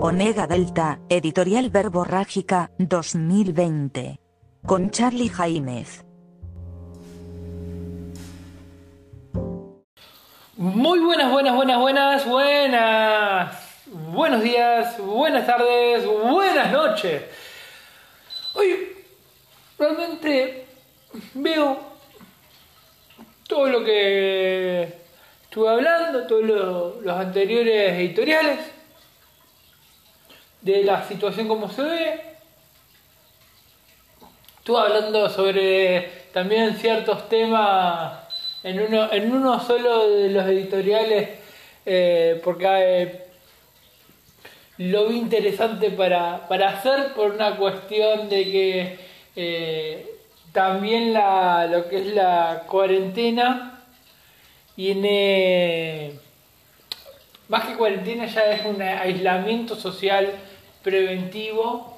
Onega 0.00 0.46
Delta, 0.46 1.00
Editorial 1.08 1.70
Verborrágica, 1.70 2.70
2020. 2.78 4.20
Con 4.64 4.90
Charlie 4.90 5.28
Jaimez. 5.28 6.04
Muy 10.56 10.98
buenas, 11.00 11.30
buenas, 11.30 11.54
buenas, 11.54 11.78
buenas, 11.78 12.26
buenas. 12.26 13.56
Buenos 13.86 14.42
días, 14.42 14.98
buenas 14.98 15.46
tardes, 15.46 16.04
buenas 16.06 16.72
noches. 16.72 17.22
Hoy 18.54 18.88
realmente 19.78 20.66
veo 21.34 21.78
todo 23.48 23.68
lo 23.68 23.84
que 23.84 24.82
estuve 25.44 25.68
hablando, 25.70 26.26
todos 26.26 26.42
lo- 26.44 27.00
los 27.00 27.16
anteriores 27.18 27.92
editoriales, 27.94 28.58
de 30.72 30.84
la 30.84 31.02
situación 31.02 31.48
como 31.48 31.70
se 31.70 31.82
ve. 31.82 32.20
Estuve 34.58 34.78
hablando 34.78 35.30
sobre 35.30 36.10
también 36.32 36.74
ciertos 36.74 37.26
temas 37.28 38.18
en 38.62 38.80
uno, 38.80 39.10
en 39.10 39.32
uno 39.32 39.60
solo 39.60 40.10
de 40.10 40.28
los 40.28 40.44
editoriales, 40.44 41.30
eh, 41.86 42.40
porque 42.44 42.66
eh, 42.68 43.24
lo 44.76 45.06
vi 45.06 45.16
interesante 45.16 45.90
para, 45.90 46.46
para 46.48 46.68
hacer 46.68 47.14
por 47.14 47.30
una 47.30 47.56
cuestión 47.56 48.28
de 48.28 48.44
que 48.44 48.98
eh, 49.36 50.06
también 50.52 51.14
la, 51.14 51.66
lo 51.66 51.88
que 51.88 51.96
es 51.96 52.06
la 52.08 52.64
cuarentena 52.66 53.84
tiene, 54.76 56.12
más 57.48 57.64
que 57.64 57.74
cuarentena 57.74 58.26
ya 58.26 58.52
es 58.52 58.66
un 58.66 58.82
aislamiento 58.82 59.74
social 59.74 60.30
preventivo 60.82 61.96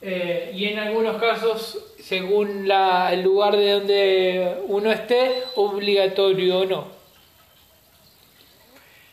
eh, 0.00 0.52
y 0.54 0.66
en 0.66 0.78
algunos 0.78 1.20
casos, 1.20 1.78
según 2.00 2.68
la- 2.68 3.12
el 3.12 3.22
lugar 3.22 3.56
de 3.56 3.72
donde 3.72 4.58
uno 4.68 4.92
esté, 4.92 5.42
obligatorio 5.56 6.58
o 6.60 6.64
no. 6.66 6.86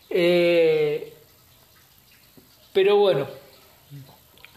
Eh, 0.10 1.14
pero 2.72 2.98
bueno, 2.98 3.28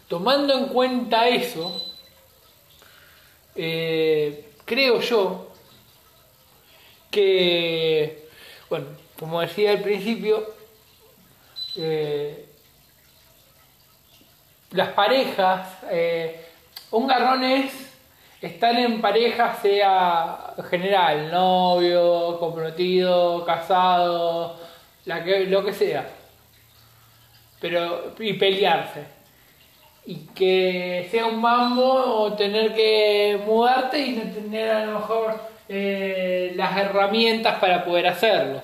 tomando 0.07 0.53
en 0.53 0.65
cuenta 0.67 1.27
eso, 1.29 1.81
eh, 3.55 4.45
creo 4.65 5.01
yo 5.01 5.47
que, 7.11 8.27
bueno, 8.69 8.85
como 9.17 9.41
decía 9.41 9.71
al 9.71 9.81
principio, 9.81 10.53
las 14.71 14.89
parejas, 14.89 15.67
eh, 15.89 16.45
un 16.91 17.07
garrón 17.07 17.43
es 17.43 17.71
estar 18.41 18.77
en 18.77 19.01
pareja, 19.01 19.55
sea 19.61 20.53
en 20.57 20.63
general, 20.65 21.31
novio, 21.31 22.37
comprometido, 22.39 23.43
casado, 23.45 24.59
la 25.05 25.23
que, 25.23 25.45
lo 25.45 25.63
que 25.63 25.73
sea, 25.73 26.07
pero 27.59 28.13
y 28.19 28.33
pelearse. 28.33 29.19
Y 30.05 30.27
que 30.33 31.07
sea 31.11 31.27
un 31.27 31.39
mambo 31.39 32.23
o 32.23 32.33
tener 32.33 32.73
que 32.73 33.39
mudarte 33.45 33.99
y 33.99 34.11
no 34.13 34.31
tener 34.31 34.71
a 34.71 34.85
lo 34.85 34.99
mejor 34.99 35.39
eh, 35.67 36.53
las 36.55 36.77
herramientas 36.77 37.59
para 37.59 37.83
poder 37.85 38.07
hacerlo. 38.07 38.61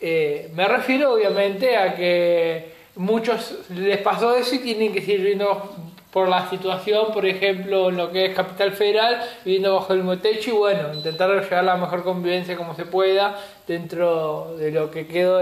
Eh, 0.00 0.50
me 0.54 0.66
refiero 0.66 1.14
obviamente 1.14 1.76
a 1.76 1.94
que 1.94 2.75
muchos 2.96 3.54
les 3.70 3.98
pasó 3.98 4.36
eso 4.36 4.54
y 4.54 4.58
tienen 4.58 4.92
que 4.92 5.00
seguir 5.00 5.20
viviendo 5.20 5.74
por 6.10 6.28
la 6.28 6.48
situación, 6.48 7.12
por 7.12 7.26
ejemplo, 7.26 7.90
en 7.90 7.96
lo 7.98 8.10
que 8.10 8.26
es 8.26 8.34
Capital 8.34 8.72
Federal, 8.72 9.22
viviendo 9.44 9.74
bajo 9.74 9.92
el 9.92 9.98
mismo 9.98 10.18
techo 10.18 10.50
y 10.50 10.54
bueno, 10.54 10.94
intentar 10.94 11.30
llegar 11.30 11.60
a 11.60 11.62
la 11.62 11.76
mejor 11.76 12.02
convivencia 12.02 12.56
como 12.56 12.74
se 12.74 12.86
pueda 12.86 13.38
dentro 13.66 14.56
de 14.56 14.70
lo 14.70 14.90
que 14.90 15.06
quedó 15.06 15.40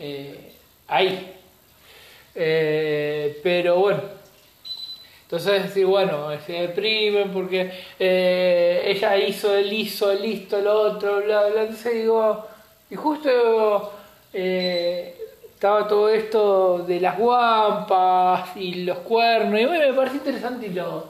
eh, 0.00 0.52
ahí. 0.88 1.34
Eh, 2.34 3.40
pero 3.42 3.76
bueno, 3.76 4.00
entonces 5.22 5.62
decir, 5.62 5.84
bueno, 5.84 6.30
se 6.46 6.52
deprimen 6.52 7.30
porque 7.32 7.70
eh, 7.98 8.82
ella 8.86 9.16
hizo, 9.18 9.54
él 9.54 9.72
hizo, 9.72 10.10
él 10.10 10.24
hizo, 10.24 10.58
lo 10.60 10.80
otro, 10.80 11.22
bla, 11.22 11.46
bla. 11.48 11.62
Entonces 11.62 11.94
digo, 11.94 12.46
y 12.90 12.96
justo 12.96 13.92
eh, 14.32 15.14
estaba 15.58 15.88
todo 15.88 16.08
esto 16.08 16.84
de 16.86 17.00
las 17.00 17.18
guampas 17.18 18.56
y 18.56 18.84
los 18.84 18.98
cuernos, 18.98 19.60
y 19.60 19.64
bueno, 19.64 19.88
me 19.88 19.92
parece 19.92 20.18
interesante 20.18 20.66
y 20.68 20.70
lo, 20.70 21.06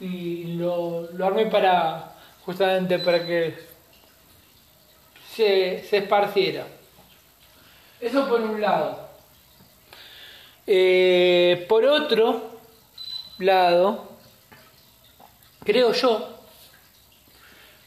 y 0.00 0.44
lo, 0.58 1.08
lo 1.12 1.26
armé 1.26 1.46
para, 1.46 2.12
justamente 2.44 2.98
para 2.98 3.24
que 3.24 3.54
se, 5.34 5.82
se 5.82 5.96
esparciera. 5.96 6.66
Eso 7.98 8.28
por 8.28 8.42
un 8.42 8.60
lado. 8.60 9.08
Eh, 10.66 11.64
por 11.66 11.86
otro 11.86 12.50
lado, 13.38 14.10
creo 15.64 15.94
yo 15.94 16.36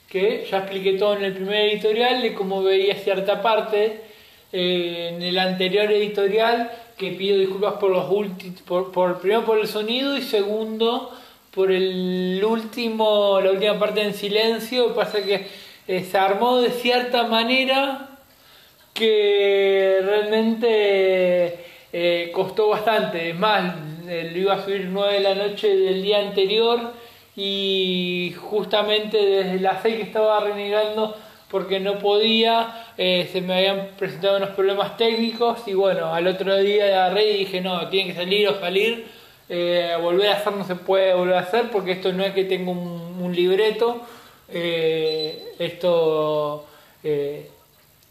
que 0.08 0.48
ya 0.50 0.58
expliqué 0.58 0.94
todo 0.94 1.18
en 1.18 1.25
el 1.25 1.34
primer 1.36 1.69
editorial 1.69 2.24
de 2.24 2.34
cómo 2.34 2.64
veía 2.64 2.96
cierta 2.96 3.44
parte 3.44 4.09
en 4.52 5.22
el 5.22 5.38
anterior 5.38 5.92
editorial 5.92 6.72
que 6.98 7.12
pido 7.12 7.38
disculpas 7.38 7.74
por 7.76 7.92
los 7.92 8.10
últimos 8.10 8.62
por, 8.62 8.92
por 8.92 9.20
primero 9.20 9.46
por 9.46 9.60
el 9.60 9.68
sonido 9.68 10.18
y 10.18 10.22
segundo 10.22 11.12
por 11.52 11.72
el 11.72 12.44
último 12.44 13.40
la 13.42 13.52
última 13.52 13.78
parte 13.78 14.02
en 14.02 14.14
silencio 14.14 14.94
pasa 14.96 15.22
que 15.22 15.48
se 16.04 16.18
armó 16.18 16.58
de 16.58 16.72
cierta 16.72 17.24
manera 17.24 18.10
que 18.94 20.02
realmente 20.04 21.66
eh, 21.92 22.31
costó 22.34 22.68
bastante. 22.68 23.30
Es 23.30 23.40
más, 23.40 23.76
eh, 24.08 24.30
lo 24.34 24.40
iba 24.40 24.54
a 24.56 24.64
subir 24.64 24.88
9 24.92 25.14
de 25.14 25.20
la 25.22 25.36
noche 25.36 25.76
del 25.76 26.04
día 26.04 26.20
anterior 26.20 26.94
y 27.36 28.36
justamente 28.38 29.18
desde 29.18 29.60
las 29.62 29.81
6 29.81 29.96
que 29.96 30.02
estaba 30.04 30.42
renegando 30.42 31.16
porque 31.50 31.80
no 31.80 32.00
podía, 32.00 32.88
eh, 32.98 33.30
se 33.32 33.42
me 33.42 33.56
habían 33.56 33.90
presentado 33.98 34.38
unos 34.38 34.50
problemas 34.50 34.98
técnicos 34.98 35.68
y 35.68 35.74
bueno, 35.74 36.14
al 36.14 36.28
otro 36.28 36.58
día 36.58 36.86
agarré 36.86 37.32
y 37.32 37.38
dije 37.40 37.62
no, 37.62 37.88
tiene 37.90 38.12
que 38.12 38.16
salir 38.20 38.48
o 38.50 38.60
salir, 38.60 39.08
eh, 39.50 39.96
volver 40.02 40.30
a 40.30 40.34
hacer 40.36 40.54
no 40.54 40.64
se 40.66 40.76
puede 40.76 41.14
volver 41.14 41.36
a 41.36 41.40
hacer 41.40 41.70
porque 41.72 41.94
esto 41.94 42.14
no 42.14 42.24
es 42.24 42.34
que 42.34 42.46
tengo 42.46 42.72
un, 42.72 43.22
un 43.24 43.36
libreto, 43.36 44.02
eh, 44.50 45.54
esto... 45.60 46.66
eh, 47.04 47.50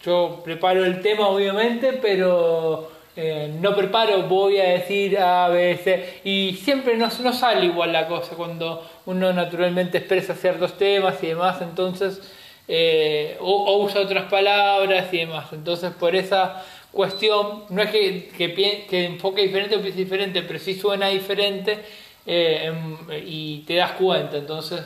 yo 0.05 0.41
preparo 0.44 0.84
el 0.84 1.00
tema 1.03 1.28
obviamente, 1.28 1.93
pero 1.94 2.88
eh, 3.16 3.53
no 3.60 3.75
preparo, 3.75 4.22
voy 4.28 4.59
a 4.59 4.69
decir 4.70 5.19
A, 5.19 5.49
B, 5.49 5.76
C, 5.82 6.20
y 6.22 6.55
siempre 6.62 6.97
no, 6.97 7.09
no 7.22 7.32
sale 7.32 7.66
igual 7.66 7.93
la 7.93 8.06
cosa 8.06 8.37
cuando 8.37 8.88
uno 9.06 9.32
naturalmente 9.32 9.99
expresa 9.99 10.34
ciertos 10.34 10.78
temas 10.78 11.20
y 11.22 11.28
demás, 11.28 11.60
entonces, 11.62 12.20
eh, 12.69 13.37
o, 13.41 13.79
usa 13.83 14.03
otras 14.03 14.31
palabras 14.31 15.12
y 15.12 15.19
demás, 15.19 15.47
entonces 15.53 15.93
por 15.99 16.15
esa 16.15 16.65
cuestión, 16.93 17.65
no 17.71 17.83
es 17.83 17.91
que, 17.91 18.29
que, 18.37 19.05
enfoque 19.06 19.43
diferente 19.43 19.77
o 19.77 19.81
piense 19.81 19.99
diferente, 19.99 20.43
pero 20.43 20.59
sí 20.59 20.75
suena 20.75 21.09
diferente 21.09 21.79
eh, 22.27 22.73
y 23.27 23.61
te 23.67 23.75
das 23.77 23.93
cuenta, 23.93 24.37
entonces, 24.37 24.81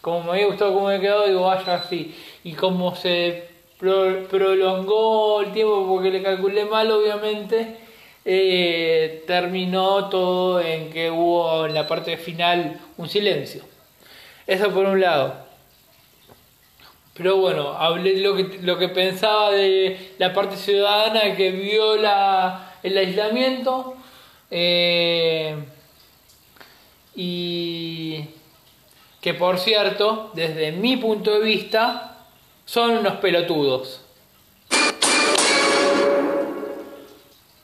como 0.00 0.22
me 0.24 0.30
había 0.32 0.46
gustado 0.46 0.74
cómo 0.74 0.86
me 0.88 1.00
quedó, 1.00 1.26
digo, 1.26 1.42
vaya 1.42 1.74
así, 1.74 2.14
y 2.44 2.52
como 2.52 2.94
se 2.94 3.44
pro- 3.78 4.24
prolongó 4.28 5.40
el 5.42 5.52
tiempo 5.52 5.86
porque 5.88 6.10
le 6.10 6.22
calculé 6.22 6.64
mal, 6.64 6.90
obviamente, 6.90 7.76
eh, 8.24 9.24
terminó 9.26 10.08
todo 10.08 10.60
en 10.60 10.90
que 10.90 11.10
hubo 11.10 11.66
en 11.66 11.74
la 11.74 11.86
parte 11.86 12.16
final 12.16 12.78
un 12.96 13.08
silencio. 13.08 13.62
Eso 14.46 14.70
por 14.70 14.84
un 14.86 15.00
lado. 15.00 15.47
Pero 17.18 17.36
bueno, 17.36 17.72
hablé 17.72 18.20
lo 18.20 18.36
que, 18.36 18.60
lo 18.62 18.78
que 18.78 18.88
pensaba 18.88 19.50
de 19.50 20.14
la 20.18 20.32
parte 20.32 20.56
ciudadana 20.56 21.34
que 21.36 21.50
vio 21.50 21.96
la, 21.96 22.74
el 22.82 22.96
aislamiento. 22.96 23.96
eh, 24.50 25.56
y 27.16 28.24
que 29.20 29.34
por 29.34 29.58
cierto, 29.58 30.30
desde 30.34 30.70
mi 30.70 30.96
punto 30.96 31.32
de 31.32 31.40
vista, 31.40 32.16
son 32.64 32.98
unos 32.98 33.14
pelotudos. 33.14 34.02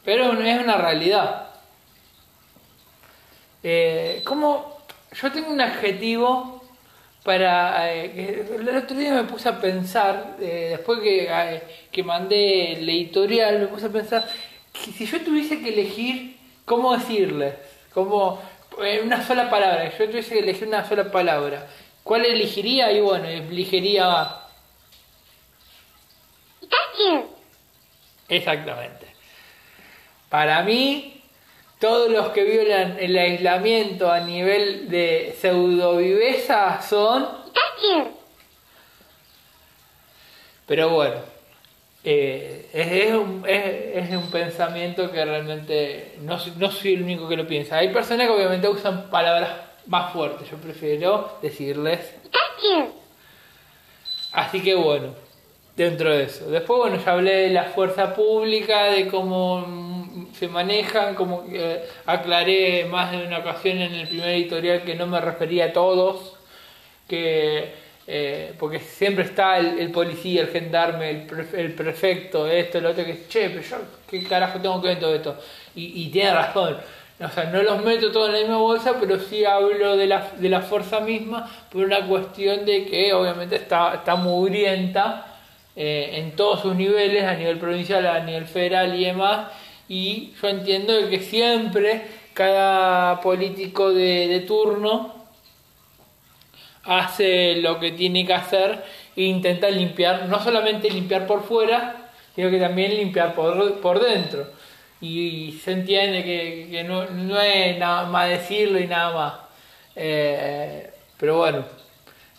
Pero 0.05 0.33
es 0.33 0.61
una 0.61 0.77
realidad. 0.77 1.51
Eh, 3.62 4.23
como 4.25 4.79
yo 5.12 5.31
tengo 5.31 5.51
un 5.51 5.61
adjetivo 5.61 6.54
para... 7.25 7.93
eh, 7.93 8.12
que 8.12 8.55
el 8.55 8.76
otro 8.76 8.97
día 8.97 9.12
me 9.15 9.25
puse 9.25 9.49
a 9.49 9.61
pensar, 9.61 10.37
eh, 10.41 10.69
después 10.76 11.00
que, 11.00 11.26
eh, 11.29 11.62
que 11.91 12.03
mandé 12.05 12.75
el 12.75 12.88
editorial, 12.88 13.59
me 13.59 13.67
puse 13.67 13.87
a 13.87 13.91
pensar, 13.91 14.29
si 14.75 15.06
yo 15.06 15.21
tuviese 15.25 15.61
que 15.61 15.71
elegir, 15.71 16.37
¿cómo 16.65 16.97
decirles? 16.97 17.55
Como 17.93 18.41
en 18.82 19.06
una 19.06 19.26
sola 19.26 19.49
palabra, 19.50 19.91
si 19.91 19.99
yo 19.99 20.11
tuviese 20.11 20.35
que 20.35 20.41
elegir 20.41 20.69
una 20.69 20.87
sola 20.88 21.11
palabra, 21.11 21.67
¿cuál 22.05 22.25
elegiría? 22.26 22.93
Y 22.93 23.00
bueno, 23.00 23.27
elegiría... 23.27 24.29
Exactamente. 28.29 29.06
Para 30.29 30.62
mí, 30.62 31.23
todos 31.84 32.10
los 32.10 32.28
que 32.28 32.44
violan 32.44 32.96
el 32.98 33.14
aislamiento 33.14 34.10
a 34.10 34.20
nivel 34.20 34.88
de 34.88 35.36
pseudoviveza 35.38 36.81
son... 36.81 37.28
Pero 40.66 40.88
bueno, 40.88 41.16
eh, 42.02 42.70
es, 42.72 43.12
un, 43.12 43.44
es, 43.46 44.10
un, 44.16 44.31
pensamiento 44.31 45.12
que 45.12 45.26
realmente 45.26 46.14
no, 46.22 46.38
no 46.56 46.70
soy 46.70 46.94
el 46.94 47.02
único 47.02 47.28
que 47.28 47.36
lo 47.36 47.46
piensa. 47.46 47.76
Hay 47.76 47.92
personas 47.92 48.28
que 48.28 48.32
obviamente 48.32 48.66
usan 48.66 49.10
palabras 49.10 49.50
más 49.84 50.10
fuertes, 50.10 50.50
yo 50.50 50.56
prefiero 50.56 51.36
decirles... 51.42 52.14
Así 54.32 54.62
que 54.62 54.75
bueno, 54.75 55.08
dentro 55.76 56.16
de 56.16 56.22
eso. 56.22 56.50
Después, 56.50 56.78
bueno, 56.78 56.96
ya 57.04 57.12
hablé 57.12 57.34
de 57.42 57.50
la 57.50 57.64
fuerza 57.64 58.14
pública, 58.14 58.84
de 58.84 59.06
cómo 59.08 59.94
se 60.38 60.48
manejan, 60.48 61.14
como 61.14 61.46
que 61.46 61.82
aclaré 62.06 62.84
más 62.86 63.12
de 63.12 63.26
una 63.26 63.38
ocasión 63.38 63.78
en 63.78 63.94
el 63.94 64.08
primer 64.08 64.31
editorial 64.31 64.82
que 64.82 64.94
no 64.94 65.06
me 65.06 65.20
refería 65.20 65.66
a 65.66 65.72
todos, 65.72 66.36
que 67.08 67.84
eh, 68.06 68.52
porque 68.58 68.81
siempre 68.81 69.25
está 69.25 69.58
el, 69.58 69.90
policía, 69.90 70.42
el 70.42 70.48
gendarme, 70.48 71.10
el, 71.10 71.72
prefecto, 71.75 72.46
esto, 72.46 72.81
lo 72.81 72.90
otro, 72.90 73.04
que 73.04 73.26
che, 73.28 73.48
pero 73.48 73.62
yo, 73.62 73.76
¿qué 74.06 74.22
carajo 74.25 74.60
tengo 74.60 74.81
que 74.82 74.88
ver 74.88 75.00
todo 75.00 75.14
esto? 75.14 75.36
Y, 75.75 76.08
tiene 76.10 76.34
razón. 76.34 76.76
O 77.19 77.28
sea, 77.28 77.44
no 77.44 77.62
los 77.62 77.82
meto 77.82 78.10
todos 78.12 78.28
en 78.28 78.34
la 78.34 78.40
misma 78.40 78.58
bolsa, 78.58 78.94
pero 79.00 79.19
sí 79.19 79.44
hablo 79.44 79.96
de 79.96 80.06
la, 80.06 80.32
de 80.36 80.48
la 80.48 80.60
fuerza 80.60 81.00
misma 81.00 81.48
por 81.70 81.84
una 81.84 82.06
cuestión 82.06 82.66
de 82.66 82.84
que 82.84 83.12
obviamente 83.14 83.56
está, 83.56 83.94
está 83.94 84.16
mugrienta 84.16 85.26
eh, 85.76 86.10
en 86.14 86.36
todos 86.36 86.60
sus 86.60 86.75
niveles, 86.75 87.25
a 87.25 87.34
nivel 87.34 87.58
provincial, 87.58 88.06
a 88.06 88.20
nivel 88.20 88.46
federal 88.46 88.94
y 88.94 89.04
demás. 89.04 89.46
Y 89.88 90.32
yo 90.40 90.48
entiendo 90.48 91.08
que 91.08 91.20
siempre 91.20 92.02
cada 92.32 93.20
político 93.20 93.92
de 93.92 94.44
turno 94.46 95.25
hace 96.84 97.56
lo 97.56 97.78
que 97.81 97.92
tiene 97.92 98.26
que 98.26 98.34
hacer 98.34 98.84
e 99.16 99.22
intenta 99.22 99.70
limpiar, 99.70 100.26
no 100.28 100.42
solamente 100.42 100.90
limpiar 100.90 101.26
por 101.26 101.42
fuera, 101.44 102.10
sino 102.34 102.50
que 102.50 102.58
también 102.58 102.96
limpiar 102.96 103.34
por, 103.34 103.81
por 103.81 104.00
dentro. 104.00 104.48
Y, 105.00 105.60
se 105.62 105.72
entiende 105.72 106.25
que, 106.25 106.84
no, 106.84 107.02
es 107.40 107.78
nada 107.78 108.06
más 108.06 108.28
decirlo 108.28 108.78
y 108.78 108.86
nada 108.86 109.14
más. 109.14 109.34
Eh, 109.96 110.90
pero 111.19 111.38
bueno, 111.38 111.64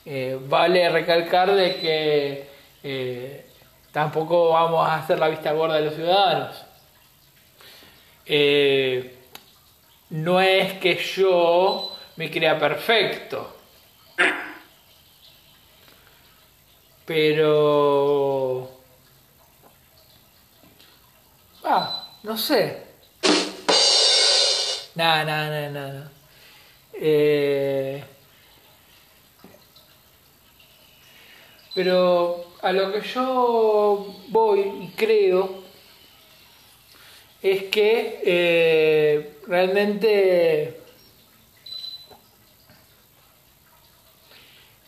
eh, 0.06 0.38
vale 0.47 0.89
recalcar 0.89 1.53
de 1.53 1.75
que 1.77 2.50
eh, 2.83 3.45
tampoco 3.92 4.50
vamos 4.50 4.88
a 4.88 4.95
hacer 4.95 5.19
la 5.19 5.30
vista 5.30 5.53
gorda 5.53 5.75
de 5.75 5.86
los 5.86 5.95
ciudadanos. 5.95 6.65
No 10.10 10.42
es 10.42 10.74
que 10.80 10.95
yo 10.95 11.95
me 12.18 12.31
crea 12.31 12.57
perfecto 12.57 13.56
pero... 17.06 18.69
Ah, 21.63 22.10
no 22.24 22.38
sé. 22.38 22.83
Nada, 24.95 25.24
nada, 25.24 25.50
nada, 25.50 25.69
nada. 25.69 26.12
Eh... 26.94 28.04
Pero 31.74 32.54
a 32.62 32.71
lo 32.71 32.92
que 32.94 33.01
yo 33.01 34.16
voy 34.30 34.62
y 34.62 34.88
creo 34.95 35.65
es 37.45 37.65
que 37.65 38.21
eh, 38.25 39.38
realmente 39.45 40.81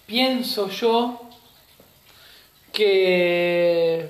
pienso 0.07 0.67
yo 0.67 1.21
que 2.73 4.09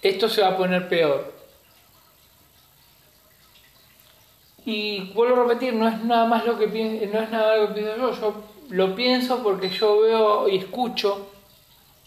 esto 0.00 0.30
se 0.30 0.40
va 0.40 0.48
a 0.48 0.56
poner 0.56 0.88
peor. 0.88 1.34
Y 4.64 5.12
vuelvo 5.12 5.42
a 5.42 5.48
repetir, 5.48 5.74
no 5.74 5.86
es 5.86 6.02
nada 6.02 6.24
más 6.24 6.46
lo 6.46 6.58
que 6.58 6.66
pienso, 6.66 7.04
no 7.12 7.20
es 7.20 7.30
nada 7.30 7.58
lo 7.58 7.68
que 7.68 7.82
pienso 7.82 7.96
yo, 7.98 8.12
yo 8.18 8.44
lo 8.70 8.96
pienso 8.96 9.42
porque 9.42 9.68
yo 9.68 10.00
veo 10.00 10.48
y 10.48 10.56
escucho 10.56 11.30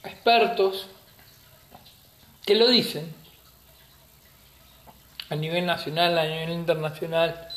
expertos 0.03 0.87
que 2.43 2.55
lo 2.55 2.67
dicen 2.67 3.18
a 5.29 5.35
nivel 5.35 5.65
nacional, 5.65 6.17
a 6.17 6.25
nivel 6.25 6.51
internacional. 6.51 7.47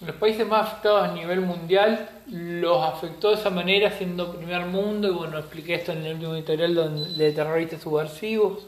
Los 0.00 0.16
países 0.16 0.46
más 0.46 0.66
afectados 0.66 1.08
a 1.08 1.12
nivel 1.12 1.40
mundial 1.40 2.08
los 2.26 2.82
afectó 2.82 3.30
de 3.30 3.36
esa 3.36 3.50
manera 3.50 3.90
siendo 3.90 4.36
primer 4.36 4.66
mundo, 4.66 5.08
y 5.08 5.12
bueno, 5.12 5.38
expliqué 5.38 5.74
esto 5.74 5.92
en 5.92 6.04
el 6.04 6.14
último 6.14 6.34
editorial 6.34 7.16
de 7.16 7.32
terroristas 7.32 7.82
subversivos. 7.82 8.66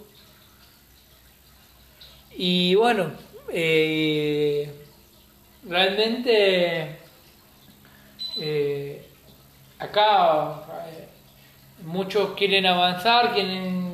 Y 2.34 2.74
bueno, 2.76 3.10
eh, 3.52 4.72
realmente 5.64 6.98
eh, 8.40 9.08
acá 9.78 10.62
eh, 10.86 11.08
muchos 11.82 12.30
quieren 12.34 12.66
avanzar, 12.66 13.34
quieren, 13.34 13.88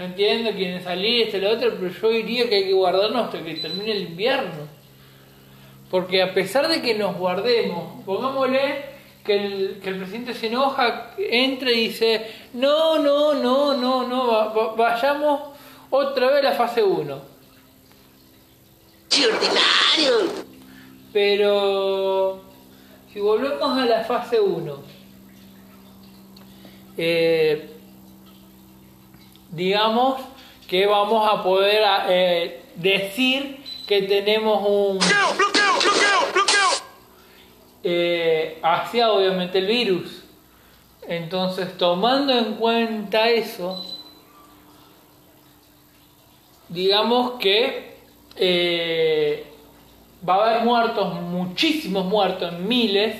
yo 0.00 0.06
entiendo, 0.06 0.50
quieren 0.52 0.82
salir, 0.82 1.26
este 1.26 1.38
lo 1.38 1.50
otro, 1.50 1.72
pero 1.78 1.92
yo 1.92 2.10
diría 2.10 2.48
que 2.48 2.56
hay 2.56 2.64
que 2.64 2.72
guardarnos 2.72 3.26
hasta 3.26 3.44
que 3.44 3.54
termine 3.54 3.92
el 3.92 4.02
invierno 4.02 4.80
porque 5.90 6.22
a 6.22 6.32
pesar 6.32 6.68
de 6.68 6.80
que 6.80 6.94
nos 6.94 7.16
guardemos, 7.16 8.04
pongámosle 8.04 8.84
que 9.24 9.34
el, 9.34 9.80
que 9.82 9.90
el 9.90 9.98
presidente 9.98 10.34
se 10.34 10.46
enoja, 10.46 11.14
entra 11.18 11.72
y 11.72 11.88
dice, 11.88 12.30
no, 12.54 12.98
no, 13.00 13.34
no, 13.34 13.76
no, 13.76 14.06
no, 14.06 14.76
vayamos 14.76 15.50
otra 15.90 16.28
vez 16.28 16.38
a 16.38 16.50
la 16.50 16.52
fase 16.52 16.82
1. 16.82 17.22
ordinario! 19.12 20.50
Pero 21.12 22.40
si 23.12 23.18
volvemos 23.18 23.76
a 23.76 23.84
la 23.84 24.04
fase 24.04 24.38
1, 24.40 24.82
eh, 26.96 27.79
digamos 29.50 30.20
que 30.68 30.86
vamos 30.86 31.28
a 31.28 31.42
poder 31.42 31.82
eh, 32.08 32.62
decir 32.76 33.62
que 33.86 34.02
tenemos 34.02 34.62
un... 34.66 34.98
Eh, 37.82 38.60
hacia 38.62 39.10
obviamente 39.10 39.58
el 39.58 39.66
virus. 39.66 40.22
Entonces, 41.08 41.76
tomando 41.76 42.36
en 42.36 42.54
cuenta 42.54 43.28
eso, 43.30 43.84
digamos 46.68 47.32
que 47.40 47.96
eh, 48.36 49.52
va 50.26 50.34
a 50.34 50.50
haber 50.50 50.64
muertos, 50.64 51.14
muchísimos 51.14 52.04
muertos, 52.04 52.52
miles. 52.60 53.16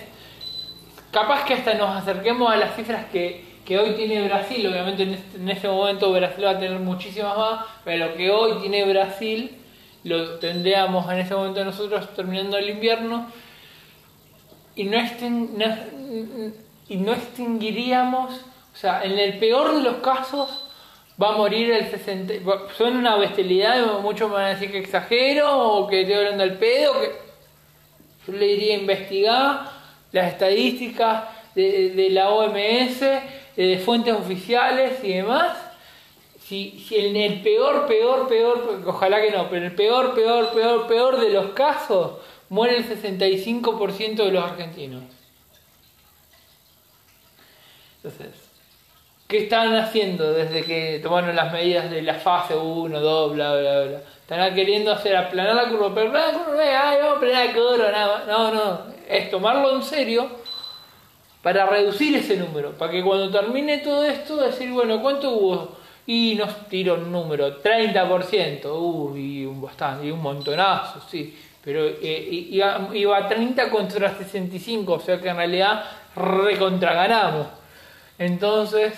Capaz 1.10 1.44
que 1.44 1.54
hasta 1.54 1.74
nos 1.74 1.96
acerquemos 1.96 2.52
a 2.52 2.56
las 2.56 2.76
cifras 2.76 3.06
que, 3.06 3.49
hoy 3.78 3.92
tiene 3.92 4.26
Brasil. 4.26 4.66
Obviamente 4.66 5.02
en 5.02 5.14
este, 5.14 5.36
en 5.36 5.48
este, 5.48 5.68
momento 5.68 6.12
Brasil 6.12 6.44
va 6.44 6.50
a 6.50 6.58
tener 6.58 6.78
muchísimas 6.78 7.36
más, 7.36 7.60
pero 7.84 8.08
lo 8.08 8.14
que 8.14 8.30
hoy 8.30 8.60
tiene 8.60 8.84
Brasil 8.84 9.56
lo 10.04 10.38
tendríamos 10.38 11.10
en 11.12 11.18
ese 11.18 11.34
momento 11.34 11.64
nosotros 11.64 12.14
terminando 12.14 12.56
el 12.56 12.70
invierno 12.70 13.26
y 14.74 14.84
no, 14.84 14.98
y 16.88 16.96
no 16.96 17.12
extinguiríamos, 17.12 18.32
o 18.32 18.76
sea, 18.76 19.04
en 19.04 19.18
el 19.18 19.38
peor 19.38 19.74
de 19.74 19.82
los 19.82 19.96
casos 19.96 20.70
va 21.20 21.34
a 21.34 21.36
morir 21.36 21.70
el 21.70 21.90
60. 21.90 22.34
Suena 22.76 22.98
una 22.98 23.16
bestialidad, 23.16 24.00
muchos 24.00 24.28
me 24.28 24.36
van 24.36 24.44
a 24.44 24.48
decir 24.50 24.70
que 24.70 24.78
exagero 24.78 25.58
o 25.58 25.86
que 25.86 26.00
estoy 26.00 26.16
hablando 26.16 26.44
al 26.44 26.54
pedo. 26.54 26.94
Que 27.00 27.12
yo 28.26 28.38
le 28.38 28.46
diría 28.46 28.74
investigar 28.76 29.64
las 30.12 30.32
estadísticas 30.32 31.24
de, 31.54 32.08
la 32.10 32.30
OMS, 32.30 33.02
de 33.56 33.78
fuentes 33.78 34.14
oficiales 34.14 35.02
y 35.02 35.14
demás. 35.14 35.56
Si, 36.40 36.84
si 36.86 36.96
en 36.96 37.16
el 37.16 37.42
peor, 37.42 37.86
peor, 37.86 38.28
peor, 38.28 38.82
ojalá 38.86 39.20
que 39.20 39.30
no, 39.30 39.48
pero 39.48 39.58
en 39.58 39.70
el 39.70 39.74
peor, 39.74 40.14
peor, 40.14 40.50
peor, 40.52 40.86
peor 40.86 41.20
de 41.20 41.30
los 41.30 41.50
casos, 41.52 42.18
muere 42.48 42.78
el 42.78 42.88
65% 42.88 44.16
de 44.16 44.32
los 44.32 44.44
argentinos. 44.44 45.02
Entonces, 48.02 48.50
¿Qué 49.30 49.44
están 49.44 49.72
haciendo 49.76 50.32
desde 50.32 50.64
que 50.64 50.98
tomaron 51.00 51.36
las 51.36 51.52
medidas 51.52 51.88
de 51.88 52.02
la 52.02 52.14
fase 52.14 52.56
1, 52.56 53.00
2, 53.00 53.32
bla, 53.34 53.54
bla, 53.54 53.82
bla? 53.82 53.98
Están 54.22 54.54
queriendo 54.56 54.90
hacer 54.90 55.14
aplanar 55.14 55.54
la 55.54 55.68
curva, 55.68 55.94
pero 55.94 56.10
la 56.12 56.32
curva, 56.32 56.60
ay, 56.60 56.98
vamos 57.00 57.22
a 57.22 58.26
No, 58.26 58.52
no, 58.52 58.80
es 59.08 59.30
tomarlo 59.30 59.76
en 59.76 59.84
serio 59.84 60.39
para 61.42 61.66
reducir 61.66 62.16
ese 62.16 62.36
número, 62.36 62.72
para 62.72 62.92
que 62.92 63.02
cuando 63.02 63.30
termine 63.30 63.78
todo 63.78 64.04
esto, 64.04 64.36
decir, 64.36 64.70
bueno, 64.70 65.00
¿cuánto 65.00 65.30
hubo? 65.32 65.76
Y 66.06 66.34
nos 66.34 66.68
tiró 66.68 66.94
un 66.94 67.10
número, 67.10 67.62
30%, 67.62 68.64
uh, 68.64 69.16
y 69.16 69.44
un 69.44 69.60
bastante, 69.60 70.06
y 70.06 70.10
un 70.10 70.20
montonazo, 70.20 71.00
sí, 71.08 71.36
pero 71.62 71.84
eh, 71.86 72.28
iba, 72.50 72.88
iba, 72.92 73.16
a 73.16 73.28
30 73.28 73.70
contra 73.70 74.16
65, 74.16 74.92
o 74.92 75.00
sea 75.00 75.20
que 75.20 75.28
en 75.28 75.36
realidad 75.36 75.84
recontra 76.16 76.94
ganamos. 76.94 77.46
Entonces, 78.18 78.94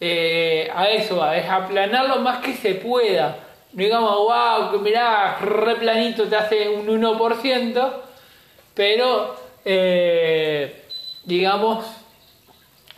eh, 0.00 0.70
a 0.74 0.88
eso 0.90 1.16
va, 1.16 1.36
es 1.36 1.48
aplanar 1.48 2.08
lo 2.08 2.16
más 2.20 2.38
que 2.38 2.54
se 2.54 2.74
pueda. 2.76 3.38
No 3.72 3.82
digamos, 3.82 4.16
wow, 4.16 4.70
que 4.70 4.78
mirá, 4.78 5.38
replanito 5.38 6.24
te 6.24 6.36
hace 6.36 6.68
un 6.68 6.86
1%, 6.86 7.92
pero 8.74 9.34
eh, 9.64 10.83
digamos, 11.24 11.84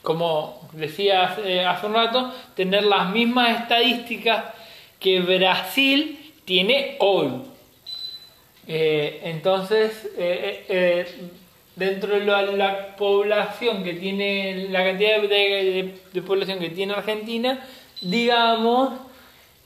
como 0.02 0.68
decía 0.73 1.25
hace, 1.25 1.87
un 1.87 1.95
rato, 1.95 2.33
tener 2.54 2.85
las 2.85 3.11
mismas 3.11 3.62
estadísticas 3.62 4.45
que 5.00 5.21
Brasil 5.21 6.33
tiene 6.45 6.97
hoy. 7.00 7.42
Eh, 8.68 9.21
entonces, 9.25 10.09
dentro 11.76 12.18
de 12.18 12.25
la, 12.25 12.97
población 12.97 13.85
que 13.85 13.92
tiene, 13.92 14.68
la 14.71 14.83
cantidad 14.83 15.21
de, 15.21 15.95
población 16.26 16.59
que 16.59 16.71
tiene 16.71 16.95
Argentina, 16.95 17.61
digamos 18.00 18.95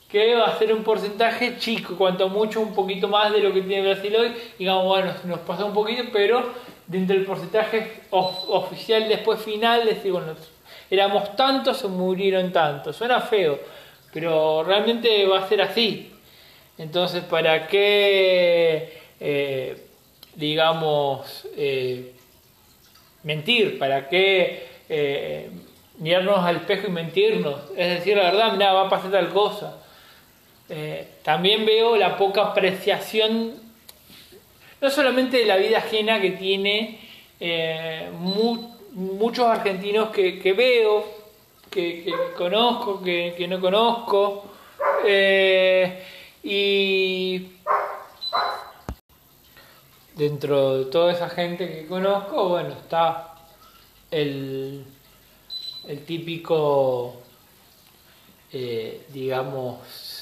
que 0.09 0.35
va 0.35 0.47
a 0.47 0.59
ser 0.59 0.73
un 0.73 0.83
porcentaje 0.83 1.57
chico, 1.57 1.95
cuanto 1.95 2.27
mucho 2.27 2.59
un 2.59 2.75
poquito 2.75 3.07
más 3.07 3.31
de 3.31 3.39
lo 3.39 3.53
que 3.53 3.61
tiene 3.61 3.93
Brasil 3.93 4.13
hoy, 4.13 4.33
digamos, 4.59 4.85
bueno, 4.85 5.13
nos 5.23 5.39
pasa 5.39 5.63
un 5.63 5.73
poquito, 5.73 6.03
pero 6.11 6.51
dentro 6.91 7.15
del 7.15 7.25
porcentaje 7.25 8.01
oficial 8.11 9.07
después 9.07 9.41
final, 9.41 9.85
decir, 9.85 10.11
bueno, 10.11 10.35
éramos 10.89 11.35
tantos, 11.37 11.77
se 11.77 11.87
murieron 11.87 12.51
tantos, 12.51 12.97
suena 12.97 13.21
feo, 13.21 13.59
pero 14.13 14.63
realmente 14.63 15.25
va 15.25 15.39
a 15.39 15.47
ser 15.47 15.61
así. 15.61 16.11
Entonces, 16.77 17.23
¿para 17.23 17.67
qué... 17.67 18.99
Eh, 19.19 19.87
digamos, 20.33 21.47
eh, 21.55 22.13
mentir? 23.23 23.77
¿Para 23.77 24.09
qué 24.09 24.67
eh, 24.89 25.49
mirarnos 25.99 26.39
al 26.39 26.57
espejo 26.57 26.87
y 26.87 26.91
mentirnos? 26.91 27.59
Es 27.77 27.99
decir, 27.99 28.17
la 28.17 28.23
verdad, 28.23 28.53
mira, 28.53 28.73
va 28.73 28.87
a 28.87 28.89
pasar 28.89 29.11
tal 29.11 29.29
cosa. 29.29 29.77
También 31.21 31.65
veo 31.65 31.97
la 31.97 32.15
poca 32.15 32.43
apreciación, 32.43 33.55
no 34.81 34.89
solamente 34.89 35.37
de 35.37 35.45
la 35.45 35.57
vida 35.57 35.77
ajena 35.77 36.19
que 36.19 36.31
tiene 36.31 36.99
muchos 38.93 39.45
argentinos 39.45 40.09
que, 40.09 40.53
veo, 40.53 41.05
que, 41.69 42.11
conozco, 42.37 43.01
que, 43.01 43.47
no 43.47 43.61
conozco, 43.61 44.45
y 46.43 47.47
dentro 50.15 50.79
de 50.79 50.85
toda 50.85 51.13
esa 51.13 51.29
gente 51.29 51.67
que 51.67 51.87
conozco, 51.87 52.49
bueno, 52.49 52.69
está 52.73 53.35
el, 54.09 54.85
el 55.87 56.05
típico, 56.05 57.21
eh, 58.51 59.05
digamos, 59.09 60.20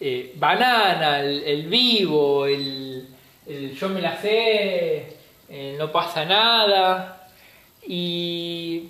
eh, 0.00 0.32
banana, 0.36 1.20
el, 1.20 1.66
vivo, 1.66 2.46
el, 2.46 3.08
yo 3.74 3.88
me 3.88 4.00
la 4.00 4.16
sé, 4.20 5.16
eh, 5.48 5.76
no 5.78 5.90
pasa 5.90 6.24
nada. 6.24 7.28
Y, 7.86 8.88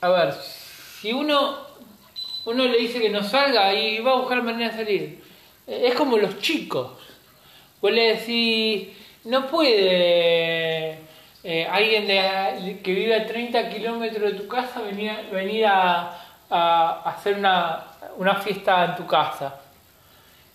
a 0.00 0.08
ver, 0.08 0.34
si 1.00 1.12
uno, 1.12 1.58
uno 2.46 2.64
le 2.64 2.78
dice 2.78 3.00
que 3.00 3.10
no 3.10 3.22
salga 3.22 3.74
y 3.74 4.00
va 4.00 4.12
a 4.12 4.20
buscar 4.20 4.42
manera 4.42 4.70
de 4.70 4.76
salir, 4.76 5.22
es 5.66 5.94
como 5.94 6.18
los 6.18 6.38
chicos. 6.40 6.92
Vos 7.80 7.92
le 7.92 8.16
decís, 8.16 8.88
no 9.24 9.46
puede 9.48 10.98
eh, 11.44 11.66
alguien 11.70 12.06
que 12.82 12.94
vive 12.94 13.14
a 13.14 13.26
30 13.26 13.68
kilómetros 13.70 14.32
de 14.32 14.38
tu 14.38 14.48
casa 14.48 14.80
venir, 14.82 15.12
venir 15.32 15.66
a, 15.66 16.21
hacer 16.52 17.36
una, 17.36 18.34
fiesta 18.42 18.84
en 18.84 18.96
tu 18.96 19.06
casa. 19.06 19.60